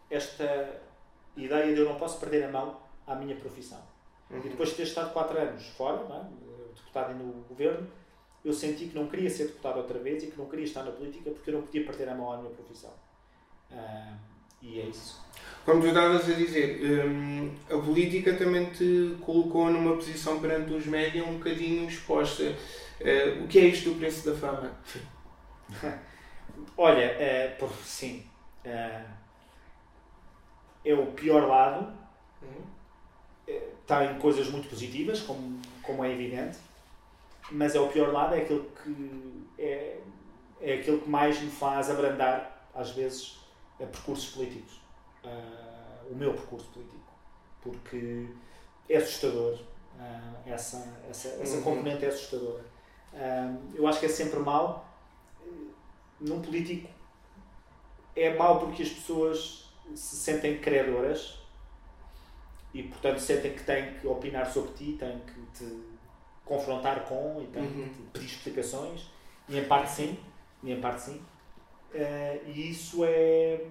esta 0.10 0.82
ideia 1.36 1.74
de 1.74 1.80
eu 1.80 1.86
não 1.86 1.96
posso 1.96 2.20
perder 2.20 2.44
a 2.44 2.52
mão 2.52 2.80
à 3.06 3.16
minha 3.16 3.36
profissão. 3.36 3.82
Uhum. 4.30 4.40
E 4.40 4.50
depois 4.50 4.70
de 4.70 4.76
ter 4.76 4.84
estado 4.84 5.14
4 5.14 5.38
anos 5.40 5.68
fora, 5.70 6.02
é? 6.14 6.46
deputado 6.76 7.14
no 7.14 7.44
governo, 7.44 7.88
eu 8.44 8.54
senti 8.54 8.88
que 8.88 8.96
não 8.96 9.08
queria 9.08 9.30
ser 9.30 9.46
deputado 9.46 9.78
outra 9.78 10.00
vez 10.00 10.24
e 10.24 10.28
que 10.28 10.38
não 10.38 10.46
queria 10.46 10.66
estar 10.66 10.84
na 10.84 10.92
política 10.92 11.32
porque 11.32 11.50
eu 11.50 11.56
não 11.56 11.62
podia 11.64 11.84
perder 11.84 12.10
a 12.10 12.16
mão 12.16 12.32
à 12.32 12.38
minha 12.38 12.52
profissão. 12.52 12.94
Uh, 13.72 14.16
e 14.62 14.80
é 14.80 14.86
isso. 14.86 15.24
Como 15.66 15.82
tu 15.82 15.88
estavas 15.88 16.30
a 16.30 16.34
dizer, 16.34 16.80
hum, 17.08 17.54
a 17.70 17.78
política 17.78 18.36
também 18.36 18.70
te 18.70 19.18
colocou 19.22 19.70
numa 19.70 19.96
posição 19.96 20.40
perante 20.40 20.72
os 20.74 20.86
médias 20.86 21.28
um 21.28 21.38
bocadinho 21.38 21.88
exposta. 21.88 22.44
Uh, 22.44 23.44
o 23.44 23.48
que 23.48 23.60
é 23.60 23.66
isto 23.66 23.90
do 23.90 24.00
preço 24.00 24.30
da 24.30 24.36
fama? 24.36 24.72
Olha, 26.78 27.16
uh, 27.16 27.60
por, 27.60 27.70
sim. 27.84 28.26
Uh, 28.66 29.10
é 30.84 30.94
o 30.94 31.08
pior 31.08 31.48
lado. 31.48 31.94
Uhum. 32.42 32.76
Tem 33.86 34.20
coisas 34.20 34.50
muito 34.50 34.68
positivas, 34.68 35.22
como, 35.22 35.62
como 35.84 36.04
é 36.04 36.12
evidente, 36.12 36.58
mas 37.52 37.76
é 37.76 37.80
o 37.80 37.88
pior 37.88 38.12
lado, 38.12 38.34
é 38.34 38.40
aquele 38.40 38.68
que 38.84 39.46
é, 39.60 40.00
é 40.62 40.74
aquele 40.76 41.00
que 41.00 41.10
mais 41.10 41.40
me 41.40 41.50
faz 41.50 41.90
abrandar, 41.90 42.68
às 42.74 42.92
vezes, 42.92 43.38
a 43.80 43.86
percursos 43.86 44.34
políticos. 44.34 44.82
Uh, 45.24 46.12
o 46.12 46.16
meu 46.16 46.34
percurso 46.34 46.68
político. 46.68 47.04
Porque 47.62 48.28
é 48.90 48.98
assustador. 48.98 49.60
Uh, 49.96 50.50
essa, 50.50 51.02
essa, 51.10 51.28
essa 51.42 51.58
uhum. 51.58 51.64
componente 51.64 52.06
é 52.06 52.08
assustadora. 52.10 52.64
Uh, 53.14 53.76
eu 53.76 53.88
acho 53.88 54.00
que 54.00 54.06
é 54.06 54.10
sempre 54.10 54.40
mau. 54.40 54.86
Num 56.20 56.42
político 56.42 56.90
é 58.16 58.34
mau 58.36 58.60
porque 58.60 58.84
as 58.84 58.90
pessoas 58.90 59.70
se 59.94 60.16
sentem 60.16 60.60
credoras 60.60 61.40
e, 62.74 62.84
portanto, 62.84 63.20
sentem 63.20 63.54
que 63.54 63.64
têm 63.64 63.94
que 63.96 64.08
opinar 64.08 64.52
sobre 64.52 64.72
ti, 64.74 64.98
têm 65.00 65.20
que 65.20 65.42
te 65.58 65.84
confrontar 66.44 67.06
com 67.06 67.42
e 67.42 67.48
têm 67.48 67.64
uhum. 67.64 67.84
que 67.84 67.90
te 67.90 68.02
pedir 68.14 68.26
explicações. 68.26 69.12
E 69.48 69.58
em 69.58 69.66
parte 69.66 69.92
sim. 69.92 70.20
E 70.64 70.72
em 70.72 70.82
parte 70.82 71.02
sim. 71.02 71.22
Uh, 71.94 72.50
e 72.50 72.70
isso 72.70 73.04
é 73.06 73.66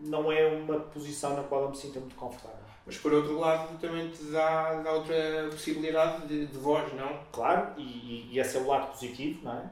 não 0.00 0.30
é 0.30 0.46
uma 0.46 0.80
posição 0.80 1.36
na 1.36 1.42
qual 1.42 1.62
eu 1.62 1.70
me 1.70 1.76
sinto 1.76 1.98
muito 2.00 2.14
confortável. 2.14 2.58
Mas 2.86 2.98
por 2.98 3.12
outro 3.12 3.38
lado 3.38 3.78
também 3.78 4.10
te 4.10 4.24
dá, 4.24 4.82
dá 4.82 4.92
outra 4.92 5.48
possibilidade 5.50 6.26
de, 6.26 6.46
de 6.46 6.58
voz, 6.58 6.92
não? 6.92 7.18
Claro, 7.32 7.72
e, 7.78 8.28
e, 8.30 8.38
esse 8.38 8.56
é 8.58 8.60
o 8.60 8.66
lado 8.66 8.90
positivo, 8.92 9.44
não 9.44 9.52
é? 9.52 9.70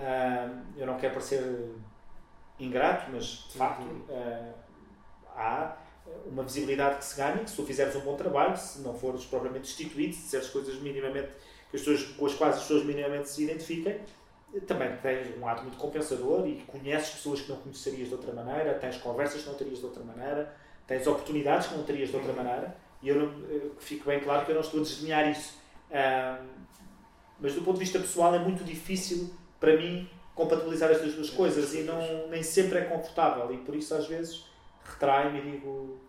Uh, 0.00 0.62
eu 0.78 0.86
não 0.86 0.96
quero 0.98 1.12
parecer 1.12 1.42
ingrato, 2.58 3.10
mas 3.12 3.46
de 3.50 3.58
facto 3.58 3.82
uh, 3.82 4.54
há 5.36 5.76
uma 6.26 6.42
visibilidade 6.42 6.96
que 6.96 7.04
se 7.04 7.16
ganha, 7.16 7.38
que 7.38 7.50
se 7.50 7.56
tu 7.56 7.66
fizeres 7.66 7.94
um 7.96 8.00
bom 8.00 8.16
trabalho, 8.16 8.56
se 8.56 8.80
não 8.80 8.94
fores 8.94 9.26
propriamente 9.26 9.64
destituído, 9.64 10.14
se 10.14 10.22
disseres 10.22 10.48
coisas 10.48 10.80
minimamente 10.80 11.28
que 11.70 11.76
as 11.76 11.82
pessoas, 11.82 12.02
com 12.12 12.26
as 12.26 12.34
quais 12.34 12.56
as 12.56 12.62
pessoas 12.62 12.84
minimamente 12.84 13.28
se 13.28 13.44
identifiquem, 13.44 14.00
também 14.66 14.96
tens 14.96 15.38
um 15.38 15.46
ato 15.46 15.62
muito 15.62 15.76
compensador 15.76 16.46
e 16.48 16.62
conheces 16.66 17.10
pessoas 17.10 17.42
que 17.42 17.50
não 17.50 17.58
conhecerias 17.58 18.08
de 18.08 18.14
outra 18.14 18.32
maneira, 18.32 18.74
tens 18.74 18.96
conversas 18.96 19.42
que 19.42 19.48
não 19.48 19.54
terias 19.54 19.78
de 19.78 19.84
outra 19.84 20.02
maneira, 20.02 20.52
tens 20.86 21.06
oportunidades 21.06 21.68
que 21.68 21.76
não 21.76 21.84
terias 21.84 22.08
de 22.08 22.16
outra 22.16 22.32
maneira, 22.32 22.74
e 23.02 23.08
eu, 23.10 23.16
não, 23.16 23.48
eu 23.48 23.76
fico 23.78 24.06
bem 24.06 24.18
claro 24.18 24.44
que 24.44 24.50
eu 24.50 24.54
não 24.54 24.62
estou 24.62 24.80
a 24.80 24.82
desdenhar 24.82 25.30
isso. 25.30 25.58
mas 27.38 27.54
do 27.54 27.60
ponto 27.60 27.74
de 27.74 27.80
vista 27.80 27.98
pessoal 27.98 28.34
é 28.34 28.38
muito 28.38 28.64
difícil 28.64 29.30
para 29.60 29.76
mim 29.76 30.08
compatibilizar 30.34 30.90
estas 30.90 31.12
duas 31.14 31.30
coisas 31.30 31.74
e 31.74 31.82
não, 31.82 32.28
nem 32.28 32.42
sempre 32.42 32.78
é 32.78 32.82
confortável 32.82 33.52
e 33.52 33.58
por 33.58 33.76
isso 33.76 33.94
às 33.94 34.06
vezes 34.06 34.46
retrai-me 34.84 35.38
e 35.38 35.42
digo 35.52 36.00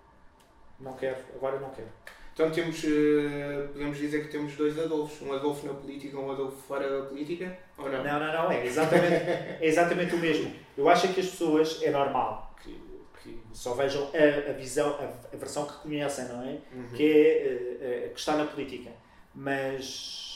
não 0.79 0.93
quero, 0.93 1.17
agora 1.35 1.59
não 1.59 1.69
quero. 1.69 1.89
Então 2.33 2.49
temos, 2.49 2.81
uh, 2.83 3.67
podemos 3.73 3.97
dizer 3.97 4.23
que 4.23 4.31
temos 4.31 4.55
dois 4.55 4.79
Adolfos, 4.79 5.21
um 5.21 5.33
Adolfo 5.33 5.67
na 5.67 5.73
política 5.73 6.15
e 6.15 6.19
um 6.19 6.31
Adolfo 6.31 6.57
fora 6.67 6.89
da 6.89 7.05
política, 7.05 7.57
ou 7.77 7.89
não? 7.89 8.03
Não, 8.03 8.19
não, 8.19 8.33
não, 8.33 8.51
é 8.51 8.65
exatamente, 8.65 9.13
é 9.13 9.59
exatamente 9.61 10.15
o 10.15 10.17
mesmo. 10.17 10.51
Eu 10.77 10.89
acho 10.89 11.13
que 11.13 11.19
as 11.19 11.27
pessoas, 11.27 11.81
é 11.83 11.91
normal 11.91 12.55
que, 12.63 12.81
que 13.21 13.39
só 13.53 13.73
vejam 13.73 14.09
a, 14.13 14.49
a 14.49 14.53
visão, 14.53 14.97
a, 14.99 15.35
a, 15.35 15.37
versão 15.37 15.65
que 15.65 15.73
conhecem, 15.79 16.25
não 16.29 16.41
é? 16.41 16.57
Uhum. 16.73 16.87
Que 16.95 17.11
é 17.11 17.47
uh, 17.47 18.07
uh, 18.07 18.13
que 18.13 18.19
está 18.19 18.37
na 18.37 18.45
política. 18.45 18.91
Mas 19.35 20.30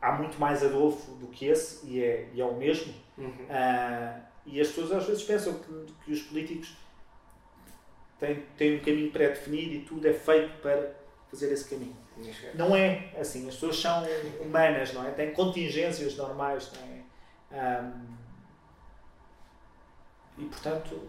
há 0.00 0.12
muito 0.12 0.38
mais 0.38 0.62
Adolfo 0.62 1.12
do 1.12 1.26
que 1.28 1.46
esse 1.46 1.86
e 1.86 2.02
é, 2.02 2.28
e 2.32 2.40
é 2.40 2.44
o 2.44 2.54
mesmo. 2.54 2.94
Uhum. 3.18 3.46
e 4.44 4.60
as 4.60 4.68
pessoas 4.68 4.92
às 4.92 5.06
vezes 5.06 5.22
pensam 5.22 5.54
que, 5.54 5.86
que 6.04 6.12
os 6.12 6.20
políticos 6.20 6.76
têm, 8.18 8.42
têm 8.58 8.76
um 8.76 8.80
caminho 8.80 9.10
pré-definido 9.10 9.74
e 9.74 9.80
tudo 9.80 10.06
é 10.06 10.12
feito 10.12 10.60
para 10.60 10.94
fazer 11.30 11.50
esse 11.52 11.68
caminho. 11.68 11.96
Não 12.54 12.74
é 12.74 13.10
assim, 13.18 13.48
as 13.48 13.54
pessoas 13.54 13.78
são 13.78 14.04
humanas, 14.40 14.92
não 14.92 15.06
é? 15.06 15.10
Têm 15.12 15.32
contingências 15.32 16.16
normais, 16.16 16.70
não 16.72 16.82
é? 16.82 17.82
Um, 17.82 18.16
e 20.38 20.44
portanto, 20.46 21.08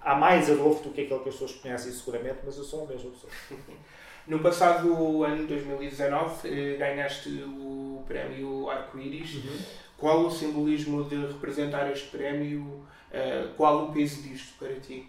há 0.00 0.14
mais 0.14 0.50
Adolfo 0.50 0.82
do 0.82 0.90
que 0.90 1.02
aquele 1.02 1.20
que 1.20 1.28
as 1.28 1.34
pessoas 1.34 1.54
conhecem 1.54 1.92
seguramente, 1.92 2.40
mas 2.44 2.56
eu 2.56 2.64
sou 2.64 2.84
a 2.84 2.86
mesma 2.86 3.10
pessoa. 3.10 3.32
No 4.26 4.38
passado 4.38 5.22
ano 5.22 5.46
2019 5.46 6.48
eh, 6.48 6.76
ganhaste 6.76 7.28
o 7.28 8.02
prémio 8.06 8.70
Arco-Íris. 8.70 9.34
Uhum. 9.34 9.58
Qual 9.98 10.26
o 10.26 10.30
simbolismo 10.30 11.04
de 11.04 11.16
representar 11.16 11.90
este 11.90 12.08
prémio? 12.08 12.86
Eh, 13.12 13.48
qual 13.56 13.84
o 13.84 13.92
peso 13.92 14.22
disto 14.22 14.58
para 14.58 14.74
ti? 14.80 15.06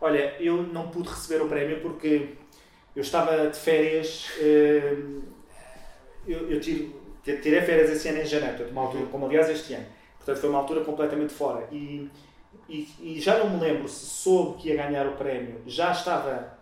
Olha, 0.00 0.34
eu 0.40 0.62
não 0.62 0.88
pude 0.88 1.08
receber 1.08 1.42
o 1.42 1.48
prémio 1.48 1.80
porque 1.80 2.36
eu 2.96 3.02
estava 3.02 3.48
de 3.48 3.56
férias, 3.56 4.30
eh, 4.40 4.96
eu, 6.26 6.50
eu 6.50 6.60
tirei, 6.60 6.92
tirei 7.22 7.60
férias 7.60 7.90
esse 7.90 8.08
ano 8.08 8.20
em 8.20 8.26
janeiro, 8.26 8.70
uma 8.70 8.82
altura, 8.82 9.06
como 9.06 9.26
aliás 9.26 9.48
este 9.50 9.74
ano. 9.74 9.86
Portanto, 10.16 10.40
foi 10.40 10.50
uma 10.50 10.58
altura 10.58 10.84
completamente 10.84 11.32
fora. 11.32 11.68
E, 11.70 12.10
e, 12.68 12.88
e, 13.00 13.20
já 13.20 13.38
não 13.38 13.50
me 13.50 13.60
lembro 13.60 13.88
se 13.88 14.04
soube 14.04 14.58
que 14.58 14.68
ia 14.68 14.76
ganhar 14.76 15.06
o 15.06 15.12
prémio, 15.12 15.62
já 15.66 15.92
estava 15.92 16.57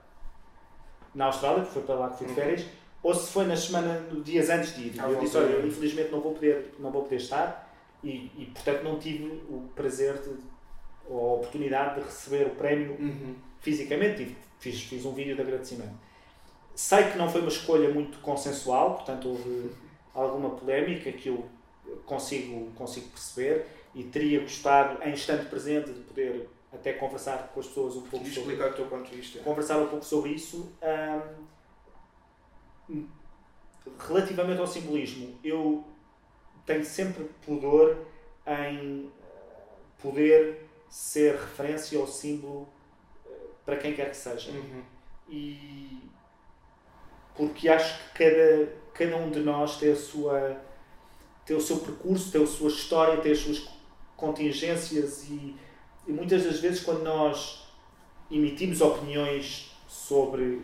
na 1.17 1.25
Austrália, 1.27 1.65
que 1.65 1.73
foi 1.73 1.83
para 1.83 1.95
lá 1.95 2.11
que 2.11 2.19
fui 2.19 2.27
de 2.27 2.35
férias, 2.35 2.67
ou 3.03 3.15
se 3.15 3.33
foi 3.33 3.47
na 3.47 3.57
semana, 3.57 4.07
dias 4.23 4.51
antes 4.51 4.77
de 4.77 4.89
ir. 4.89 4.95
Ah, 4.99 5.09
eu 5.09 5.19
disse, 5.19 5.37
olha, 5.37 5.47
eu, 5.47 5.67
infelizmente 5.67 6.13
não 6.13 6.21
vou 6.21 6.35
poder, 6.35 6.75
não 6.79 6.91
vou 6.91 7.03
poder 7.03 7.17
estar 7.17 7.75
e, 8.05 8.31
e 8.37 8.51
portanto 8.53 8.83
não 8.83 8.99
tive 8.99 9.25
o 9.49 9.69
prazer 9.75 10.21
de, 10.21 10.31
ou 11.09 11.31
a 11.31 11.35
oportunidade 11.37 12.01
de 12.01 12.07
receber 12.07 12.47
o 12.47 12.51
prémio 12.51 12.93
uhum. 13.01 13.35
fisicamente. 13.61 14.17
Tive, 14.17 14.37
fiz, 14.59 14.83
fiz 14.83 15.05
um 15.07 15.15
vídeo 15.15 15.35
de 15.35 15.41
agradecimento. 15.41 15.95
Sei 16.75 17.05
que 17.05 17.17
não 17.17 17.31
foi 17.31 17.41
uma 17.41 17.51
escolha 17.51 17.89
muito 17.89 18.19
consensual, 18.19 18.97
portanto 18.97 19.29
houve 19.29 19.71
alguma 20.15 20.51
polémica 20.51 21.11
que 21.13 21.31
eu 21.31 21.47
consigo, 22.05 22.71
consigo 22.73 23.09
perceber 23.09 23.67
e 23.95 24.05
teria 24.05 24.41
gostado, 24.41 25.03
em 25.03 25.13
instante 25.13 25.47
presente, 25.47 25.91
de 25.91 26.01
poder 26.01 26.49
até 26.77 26.93
conversar 26.93 27.51
com 27.53 27.61
as 27.61 27.67
pessoas 27.67 27.97
um 27.97 28.03
pouco 28.03 28.27
sobre 28.27 28.55
explicar 28.55 28.71
o 28.71 28.75
teu 28.75 28.87
ponto 28.87 29.11
de 29.11 29.17
vista. 29.17 29.39
Conversar 29.41 29.79
um 29.79 29.89
pouco 29.89 30.05
sobre 30.05 30.31
isso. 30.31 30.73
Um, 32.89 33.07
relativamente 33.99 34.61
ao 34.61 34.67
simbolismo, 34.67 35.39
eu 35.43 35.85
tenho 36.65 36.85
sempre 36.85 37.25
pudor 37.45 38.07
em 38.47 39.11
poder 40.01 40.69
ser 40.89 41.35
referência 41.35 41.99
ou 41.99 42.07
símbolo 42.07 42.69
eh, 43.27 43.31
para 43.65 43.77
quem 43.77 43.95
quer 43.95 44.11
que 44.11 44.17
seja. 44.17 44.51
Uhum. 44.51 44.83
E 45.29 46.03
porque 47.35 47.69
acho 47.69 48.13
que 48.13 48.25
cada, 48.25 48.73
cada 48.95 49.17
um 49.17 49.31
de 49.31 49.41
nós 49.41 49.79
tem 49.79 49.93
a 49.93 49.97
sua 49.97 50.61
tem 51.45 51.57
o 51.57 51.61
seu 51.61 51.79
percurso, 51.79 52.33
tem 52.33 52.43
a 52.43 52.47
sua 52.47 52.69
história, 52.69 53.21
tem 53.21 53.31
as 53.31 53.39
suas 53.39 53.69
contingências 54.17 55.29
e, 55.29 55.55
e 56.07 56.13
muitas 56.13 56.45
das 56.45 56.61
vezes 56.61 56.81
quando 56.81 57.03
nós 57.03 57.67
emitimos 58.31 58.81
opiniões 58.81 59.77
sobre 59.89 60.63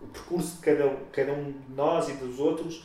o 0.00 0.06
percurso 0.08 0.56
de 0.56 0.62
cada, 0.62 0.96
cada 1.12 1.32
um 1.32 1.52
de 1.52 1.72
nós 1.74 2.08
e 2.08 2.12
dos 2.14 2.38
outros, 2.38 2.84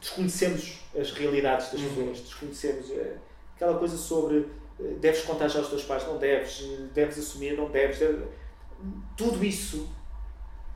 desconhecemos 0.00 0.78
as 0.98 1.10
realidades 1.12 1.72
das 1.72 1.80
uhum. 1.80 1.88
pessoas, 1.88 2.20
desconhecemos 2.20 2.90
uh, 2.90 3.18
aquela 3.54 3.78
coisa 3.78 3.96
sobre 3.96 4.38
uh, 4.38 4.98
deves 5.00 5.22
contar 5.22 5.48
já 5.48 5.58
aos 5.58 5.68
teus 5.68 5.84
pais, 5.84 6.06
não 6.06 6.18
deves, 6.18 6.62
deves 6.94 7.18
assumir, 7.18 7.56
não 7.56 7.70
deves, 7.70 7.98
deves. 7.98 8.28
tudo 9.16 9.44
isso 9.44 9.88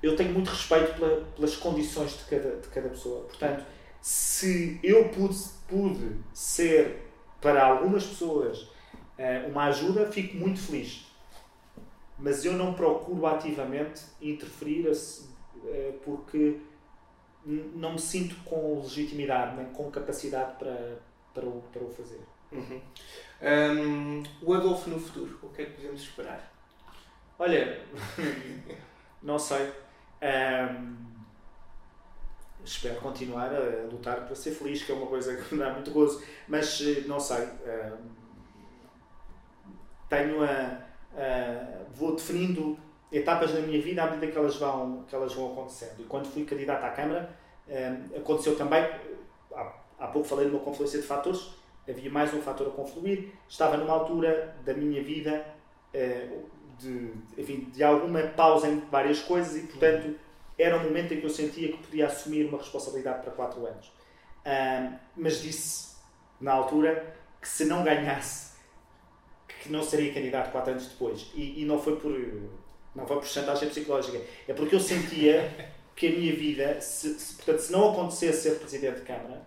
eu 0.03 0.15
tenho 0.17 0.33
muito 0.33 0.51
respeito 0.51 0.99
pela, 0.99 1.25
pelas 1.35 1.57
condições 1.57 2.19
de 2.19 2.25
cada, 2.25 2.57
de 2.57 2.69
cada 2.69 2.89
pessoa. 2.91 3.25
Portanto, 3.25 3.65
se 4.03 4.79
eu 4.83 5.09
pude, 5.09 5.39
pude 5.67 6.17
ser 6.35 7.11
para 7.41 7.65
algumas 7.65 8.05
pessoas 8.05 8.69
uma 9.49 9.65
ajuda, 9.65 10.11
fico 10.11 10.37
muito 10.37 10.61
feliz. 10.61 11.07
Mas 12.19 12.45
eu 12.45 12.53
não 12.53 12.75
procuro 12.75 13.27
ativamente 13.27 14.03
interferir 14.21 14.91
porque 16.05 16.61
não 17.75 17.93
me 17.93 17.99
sinto 17.99 18.37
com 18.45 18.81
legitimidade 18.81 19.57
nem 19.57 19.67
com 19.67 19.91
capacidade 19.91 20.57
para, 20.59 20.99
para, 21.33 21.47
o, 21.47 21.63
para 21.73 21.83
o 21.83 21.91
fazer. 21.91 22.21
Uhum. 22.53 22.81
Um, 23.43 24.23
o 24.43 24.55
Adolfo 24.55 24.89
no 24.89 24.99
futuro, 24.99 25.39
o 25.43 25.49
que 25.49 25.63
é 25.63 25.65
que 25.67 25.73
podemos 25.73 26.01
esperar? 26.01 26.53
Olha, 27.39 27.81
não 29.23 29.39
sei. 29.39 29.73
Um, 30.23 31.05
espero 32.65 32.97
continuar 33.01 33.53
a 33.55 33.87
lutar 33.91 34.25
para 34.25 34.35
ser 34.35 34.53
feliz, 34.53 34.83
que 34.83 34.93
é 34.93 34.95
uma 34.95 35.07
coisa 35.07 35.37
que 35.37 35.55
me 35.55 35.61
dá 35.61 35.73
muito 35.73 35.91
gozo, 35.91 36.23
mas 36.49 36.81
eh, 36.81 37.03
não 37.07 37.21
sei. 37.21 37.45
Um, 37.45 38.14
tenho 40.09 40.43
a, 40.43 40.79
a, 41.17 41.85
vou 41.95 42.15
definindo 42.15 42.79
etapas 43.17 43.55
na 43.55 43.61
minha 43.61 43.81
vida 43.81 44.03
à 44.03 44.07
medida 44.07 44.33
que 44.33 44.37
elas 44.37 44.57
vão, 44.57 45.05
que 45.09 45.15
elas 45.15 45.33
vão 45.35 45.53
acontecendo. 45.53 46.01
E 46.01 46.05
quando 46.05 46.27
fui 46.27 46.45
candidato 46.45 46.85
à 46.85 46.91
Câmara, 46.91 47.31
eh, 47.69 47.97
aconteceu 48.17 48.57
também, 48.57 48.83
há, 49.55 49.73
há 49.99 50.07
pouco 50.09 50.27
falei 50.27 50.47
de 50.49 50.55
uma 50.55 50.63
confluência 50.63 51.01
de 51.01 51.07
fatores, 51.07 51.51
havia 51.89 52.11
mais 52.11 52.35
um 52.35 52.43
fator 52.43 52.67
a 52.67 52.71
confluir. 52.71 53.33
Estava 53.49 53.77
numa 53.77 53.93
altura 53.93 54.57
da 54.65 54.75
minha 54.75 55.03
vida 55.03 55.47
eh, 55.93 56.29
de, 56.79 57.13
enfim, 57.39 57.71
de 57.73 57.85
alguma 57.85 58.23
pausa 58.23 58.69
em 58.69 58.81
várias 58.91 59.21
coisas 59.21 59.57
e, 59.57 59.67
portanto, 59.67 60.17
era 60.59 60.77
um 60.77 60.85
momento 60.85 61.15
em 61.15 61.21
que 61.21 61.27
eu 61.27 61.31
sentia 61.31 61.69
que 61.69 61.79
podia 61.79 62.07
assumir 62.07 62.47
uma 62.47 62.59
responsabilidade 62.59 63.23
para 63.23 63.33
quatro 63.33 63.67
anos. 63.67 63.93
mas 65.17 65.41
disse, 65.41 65.97
na 66.41 66.53
altura, 66.53 67.15
que 67.41 67.49
se 67.49 67.65
não 67.65 67.83
ganhasse, 67.83 68.54
que 69.65 69.73
não 69.73 69.83
seria 69.83 70.13
candidato 70.13 70.53
quatro 70.53 70.73
anos 70.73 70.87
depois. 70.87 71.33
E, 71.35 71.63
e 71.63 71.65
não 71.65 71.81
foi 71.81 71.97
por 71.97 72.13
não 72.95 73.07
foi 73.07 73.17
por 73.17 73.27
chantagem 73.27 73.69
psicológica. 73.69 74.21
É 74.47 74.53
porque 74.53 74.75
eu 74.77 74.81
sentia 74.81 75.51
que 75.97 76.07
a 76.07 76.11
minha 76.11 76.33
vida, 76.33 76.81
se, 76.81 77.19
se, 77.19 77.35
portanto, 77.37 77.59
se 77.59 77.73
não 77.73 77.93
acontecesse 77.93 78.43
ser 78.43 78.59
Presidente 78.59 79.01
de 79.01 79.03
Câmara, 79.03 79.43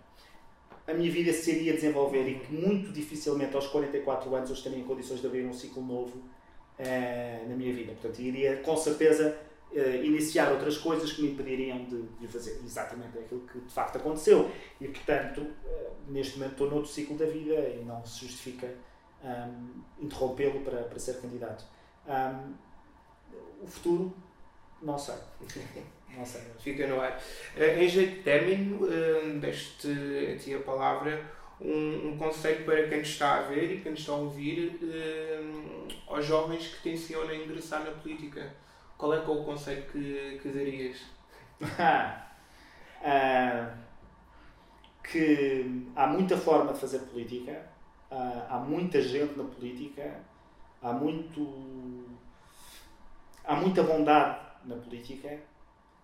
a 0.86 0.92
minha 0.92 1.10
vida 1.10 1.32
se 1.32 1.50
iria 1.50 1.74
desenvolver 1.74 2.28
e 2.28 2.38
que 2.38 2.52
muito 2.52 2.92
dificilmente 2.92 3.54
aos 3.54 3.66
44 3.68 4.34
anos 4.34 4.50
eu 4.50 4.56
estaria 4.56 4.78
em 4.78 4.84
condições 4.84 5.20
de 5.20 5.26
abrir 5.26 5.44
um 5.44 5.52
ciclo 5.52 5.82
novo 5.82 6.18
uh, 6.18 7.48
na 7.48 7.54
minha 7.54 7.72
vida. 7.72 7.92
Portanto, 7.92 8.20
iria 8.20 8.56
com 8.58 8.76
certeza 8.76 9.36
uh, 9.70 10.04
iniciar 10.04 10.50
outras 10.50 10.78
coisas 10.78 11.12
que 11.12 11.22
me 11.22 11.30
impediriam 11.32 11.84
de, 11.84 12.02
de, 12.02 12.26
fazer 12.26 12.60
exatamente 12.64 13.18
aquilo 13.18 13.42
que 13.42 13.58
de 13.60 13.72
facto 13.72 13.96
aconteceu. 13.96 14.50
E, 14.80 14.88
portanto, 14.88 15.42
uh, 15.42 15.90
neste 16.10 16.38
momento 16.38 16.52
estou 16.52 16.70
noutro 16.70 16.90
ciclo 16.90 17.16
da 17.16 17.26
vida 17.26 17.54
e 17.54 17.84
não 17.84 18.04
se 18.04 18.20
justifica 18.26 18.74
um, 19.24 19.82
interrompê-lo 20.00 20.60
para, 20.60 20.82
para 20.82 20.98
ser 20.98 21.20
candidato. 21.20 21.64
Um, 22.06 22.54
o 23.62 23.66
futuro, 23.66 24.14
não 24.82 24.98
sei. 24.98 25.16
Não 26.16 26.24
sei. 26.24 26.40
Fica 26.58 26.86
no 26.86 27.00
ar. 27.00 27.20
Uh, 27.56 27.62
em 27.78 27.88
jeito 27.88 28.16
de 28.16 28.22
término, 28.22 28.84
uh, 28.84 29.38
deste 29.38 29.88
a 30.34 30.38
ti 30.38 30.54
a 30.54 30.60
palavra, 30.60 31.22
um, 31.60 32.08
um 32.08 32.18
conselho 32.18 32.64
para 32.64 32.88
quem 32.88 33.00
está 33.00 33.36
a 33.36 33.42
ver 33.42 33.74
e 33.74 33.80
quem 33.80 33.92
está 33.92 34.12
a 34.12 34.16
ouvir 34.16 34.80
uh, 34.82 35.88
aos 36.12 36.24
jovens 36.24 36.68
que 36.68 36.82
tencionam 36.82 37.34
ingressar 37.34 37.84
na 37.84 37.90
política. 37.90 38.52
Qual 38.96 39.12
é 39.14 39.18
é 39.18 39.20
o 39.20 39.44
conselho 39.44 39.84
que, 39.92 40.40
que 40.42 40.48
darias? 40.48 40.98
que 45.04 45.86
há 45.94 46.06
muita 46.06 46.36
forma 46.36 46.72
de 46.72 46.80
fazer 46.80 46.98
política, 47.00 47.64
há 48.10 48.58
muita 48.58 49.00
gente 49.00 49.36
na 49.36 49.44
política, 49.44 50.20
há 50.82 50.92
muito 50.92 52.06
há 53.44 53.56
muita 53.56 53.82
bondade 53.82 54.40
na 54.64 54.76
política, 54.76 55.40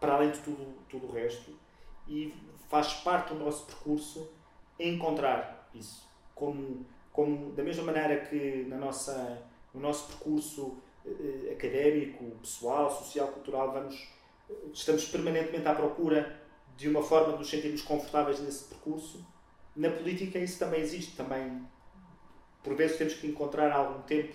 para 0.01 0.15
além 0.15 0.31
de 0.31 0.41
tudo, 0.41 0.75
tudo 0.89 1.07
o 1.07 1.13
resto, 1.13 1.53
e 2.09 2.35
faz 2.69 2.95
parte 2.95 3.35
do 3.35 3.41
nosso 3.41 3.67
percurso 3.67 4.31
encontrar 4.79 5.69
isso. 5.75 6.09
Como, 6.35 6.85
como 7.13 7.53
da 7.53 7.63
mesma 7.63 7.85
maneira 7.85 8.25
que 8.27 8.65
na 8.69 8.77
nossa, 8.77 9.43
no 9.73 9.81
nosso 9.81 10.09
percurso 10.09 10.79
eh, 11.07 11.53
académico, 11.53 12.25
pessoal, 12.41 12.91
social, 12.91 13.29
cultural, 13.29 13.73
vamos, 13.73 14.09
estamos 14.73 15.05
permanentemente 15.07 15.69
à 15.69 15.75
procura 15.75 16.41
de 16.77 16.89
uma 16.89 17.03
forma 17.03 17.35
de 17.35 17.39
nos 17.39 17.49
sentirmos 17.49 17.83
confortáveis 17.83 18.41
nesse 18.41 18.65
percurso, 18.65 19.25
na 19.77 19.91
política 19.91 20.39
isso 20.39 20.59
também 20.59 20.81
existe. 20.81 21.17
Também, 21.17 21.65
por 22.65 22.75
vezes, 22.75 22.97
temos 22.97 23.15
que 23.15 23.27
encontrar 23.27 23.71
algum 23.71 24.03
tempo 24.03 24.35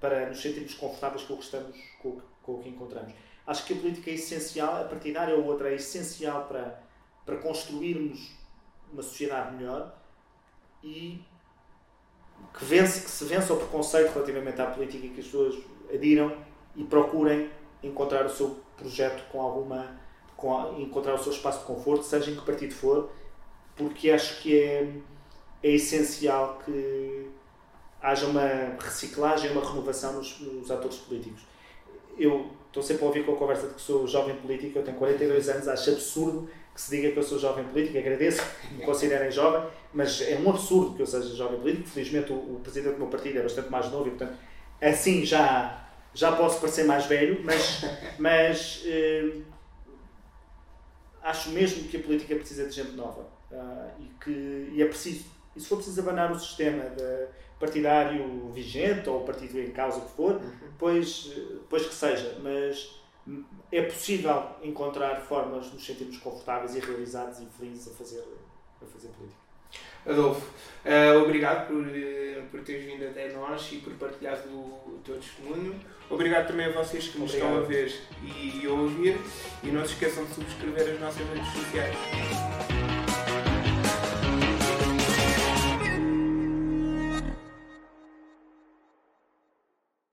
para 0.00 0.28
nos 0.28 0.40
sentirmos 0.40 0.74
confortáveis 0.74 1.24
com 1.24 1.34
o 1.34 1.36
que 1.36 1.44
estamos, 1.44 1.76
com, 2.00 2.20
com 2.42 2.52
o 2.54 2.62
que 2.62 2.68
encontramos. 2.68 3.12
Acho 3.46 3.66
que 3.66 3.72
a 3.72 3.76
política 3.76 4.10
é 4.10 4.14
essencial, 4.14 4.80
a 4.80 4.84
partidária 4.84 5.34
ou 5.34 5.44
outra 5.44 5.70
é 5.70 5.74
essencial 5.74 6.46
para, 6.46 6.80
para 7.26 7.36
construirmos 7.36 8.32
uma 8.92 9.02
sociedade 9.02 9.56
melhor 9.56 9.94
e 10.82 11.20
que, 12.56 12.64
vence, 12.64 13.02
que 13.02 13.10
se 13.10 13.24
vença 13.24 13.52
o 13.52 13.56
preconceito 13.56 14.12
relativamente 14.12 14.60
à 14.60 14.66
política 14.66 15.06
e 15.06 15.10
que 15.10 15.20
as 15.20 15.26
pessoas 15.26 15.56
adiram 15.92 16.36
e 16.76 16.84
procurem 16.84 17.50
encontrar 17.82 18.24
o 18.24 18.30
seu 18.30 18.60
projeto 18.76 19.28
com 19.30 19.40
alguma 19.40 20.00
com 20.36 20.80
encontrar 20.80 21.14
o 21.14 21.22
seu 21.22 21.32
espaço 21.32 21.60
de 21.60 21.66
conforto, 21.66 22.02
seja 22.02 22.28
em 22.28 22.34
que 22.34 22.44
partido 22.44 22.74
for, 22.74 23.12
porque 23.76 24.10
acho 24.10 24.42
que 24.42 24.58
é, 24.58 24.92
é 25.62 25.70
essencial 25.70 26.60
que 26.64 27.30
haja 28.00 28.26
uma 28.26 28.76
reciclagem, 28.80 29.52
uma 29.52 29.66
renovação 29.66 30.14
nos, 30.14 30.40
nos 30.40 30.70
atores 30.70 30.98
políticos. 30.98 31.42
Eu 32.18 32.50
estou 32.66 32.82
sempre 32.82 33.04
a 33.04 33.06
ouvir 33.06 33.24
com 33.24 33.32
a 33.32 33.36
conversa 33.36 33.68
de 33.68 33.74
que 33.74 33.80
sou 33.80 34.06
jovem 34.06 34.34
político, 34.36 34.78
eu 34.78 34.82
tenho 34.82 34.96
42 34.96 35.48
anos, 35.48 35.68
acho 35.68 35.90
absurdo 35.90 36.48
que 36.74 36.80
se 36.80 36.90
diga 36.90 37.12
que 37.12 37.18
eu 37.18 37.22
sou 37.22 37.38
jovem 37.38 37.64
político, 37.64 37.98
agradeço 37.98 38.42
que 38.42 38.74
me 38.74 38.84
considerem 38.84 39.30
jovem, 39.30 39.68
mas 39.92 40.20
é 40.22 40.36
um 40.38 40.48
absurdo 40.50 40.96
que 40.96 41.02
eu 41.02 41.06
seja 41.06 41.34
jovem 41.34 41.60
político, 41.60 41.88
felizmente 41.88 42.32
o, 42.32 42.36
o 42.36 42.60
presidente 42.62 42.94
do 42.94 42.98
meu 42.98 43.08
partido 43.08 43.38
é 43.38 43.42
bastante 43.42 43.70
mais 43.70 43.90
novo 43.90 44.08
e, 44.08 44.10
portanto, 44.10 44.38
assim 44.80 45.24
já, 45.24 45.86
já 46.14 46.32
posso 46.32 46.60
parecer 46.60 46.84
mais 46.84 47.06
velho, 47.06 47.40
mas, 47.44 47.82
mas 48.18 48.82
eh, 48.86 49.42
acho 51.22 51.50
mesmo 51.50 51.88
que 51.88 51.96
a 51.96 52.00
política 52.00 52.34
precisa 52.34 52.66
de 52.66 52.72
gente 52.72 52.92
nova 52.92 53.28
uh, 53.50 53.90
e 54.00 54.10
que 54.22 54.70
e 54.72 54.82
é 54.82 54.86
preciso, 54.86 55.24
e 55.54 55.60
se 55.60 55.68
for 55.68 55.76
preciso 55.76 56.00
abanar 56.00 56.30
o 56.32 56.38
sistema 56.38 56.84
partidário 57.58 58.50
vigente 58.52 59.08
ou 59.08 59.22
o 59.22 59.24
partido 59.24 59.60
em 59.60 59.70
causa 59.70 60.00
que 60.00 60.10
for, 60.10 60.34
uhum. 60.34 60.52
pois, 60.78 61.32
pois 61.68 61.86
que 61.86 61.94
seja, 61.94 62.38
mas 62.42 63.00
é 63.70 63.82
possível 63.82 64.44
encontrar 64.62 65.16
formas 65.20 65.66
de 65.66 65.74
nos 65.74 65.86
sentirmos 65.86 66.18
confortáveis 66.18 66.74
e 66.74 66.80
realizados 66.80 67.40
e 67.40 67.46
felizes 67.58 67.88
a 67.88 67.96
fazer, 67.96 68.24
a 68.82 68.86
fazer 68.86 69.08
política. 69.08 69.42
Adolfo, 70.04 70.44
uh, 70.84 71.22
obrigado 71.22 71.68
por, 71.68 71.76
uh, 71.76 72.42
por 72.50 72.60
teres 72.62 72.84
vindo 72.84 73.06
até 73.06 73.32
nós 73.32 73.70
e 73.70 73.76
por 73.76 73.92
partilhar 73.94 74.36
o, 74.48 74.58
o 74.58 75.00
teu 75.04 75.14
testemunho. 75.16 75.78
Obrigado 76.10 76.48
também 76.48 76.66
a 76.66 76.72
vocês 76.72 77.08
que 77.08 77.18
nos 77.18 77.32
estão 77.32 77.56
a 77.56 77.60
ver 77.60 77.94
e 78.22 78.66
a 78.66 78.70
ouvir. 78.70 79.16
E 79.62 79.68
não 79.68 79.86
se 79.86 79.92
esqueçam 79.92 80.24
de 80.24 80.34
subscrever 80.34 80.94
as 80.94 81.00
nossas 81.00 81.26
redes 81.28 81.52
sociais. 81.52 83.21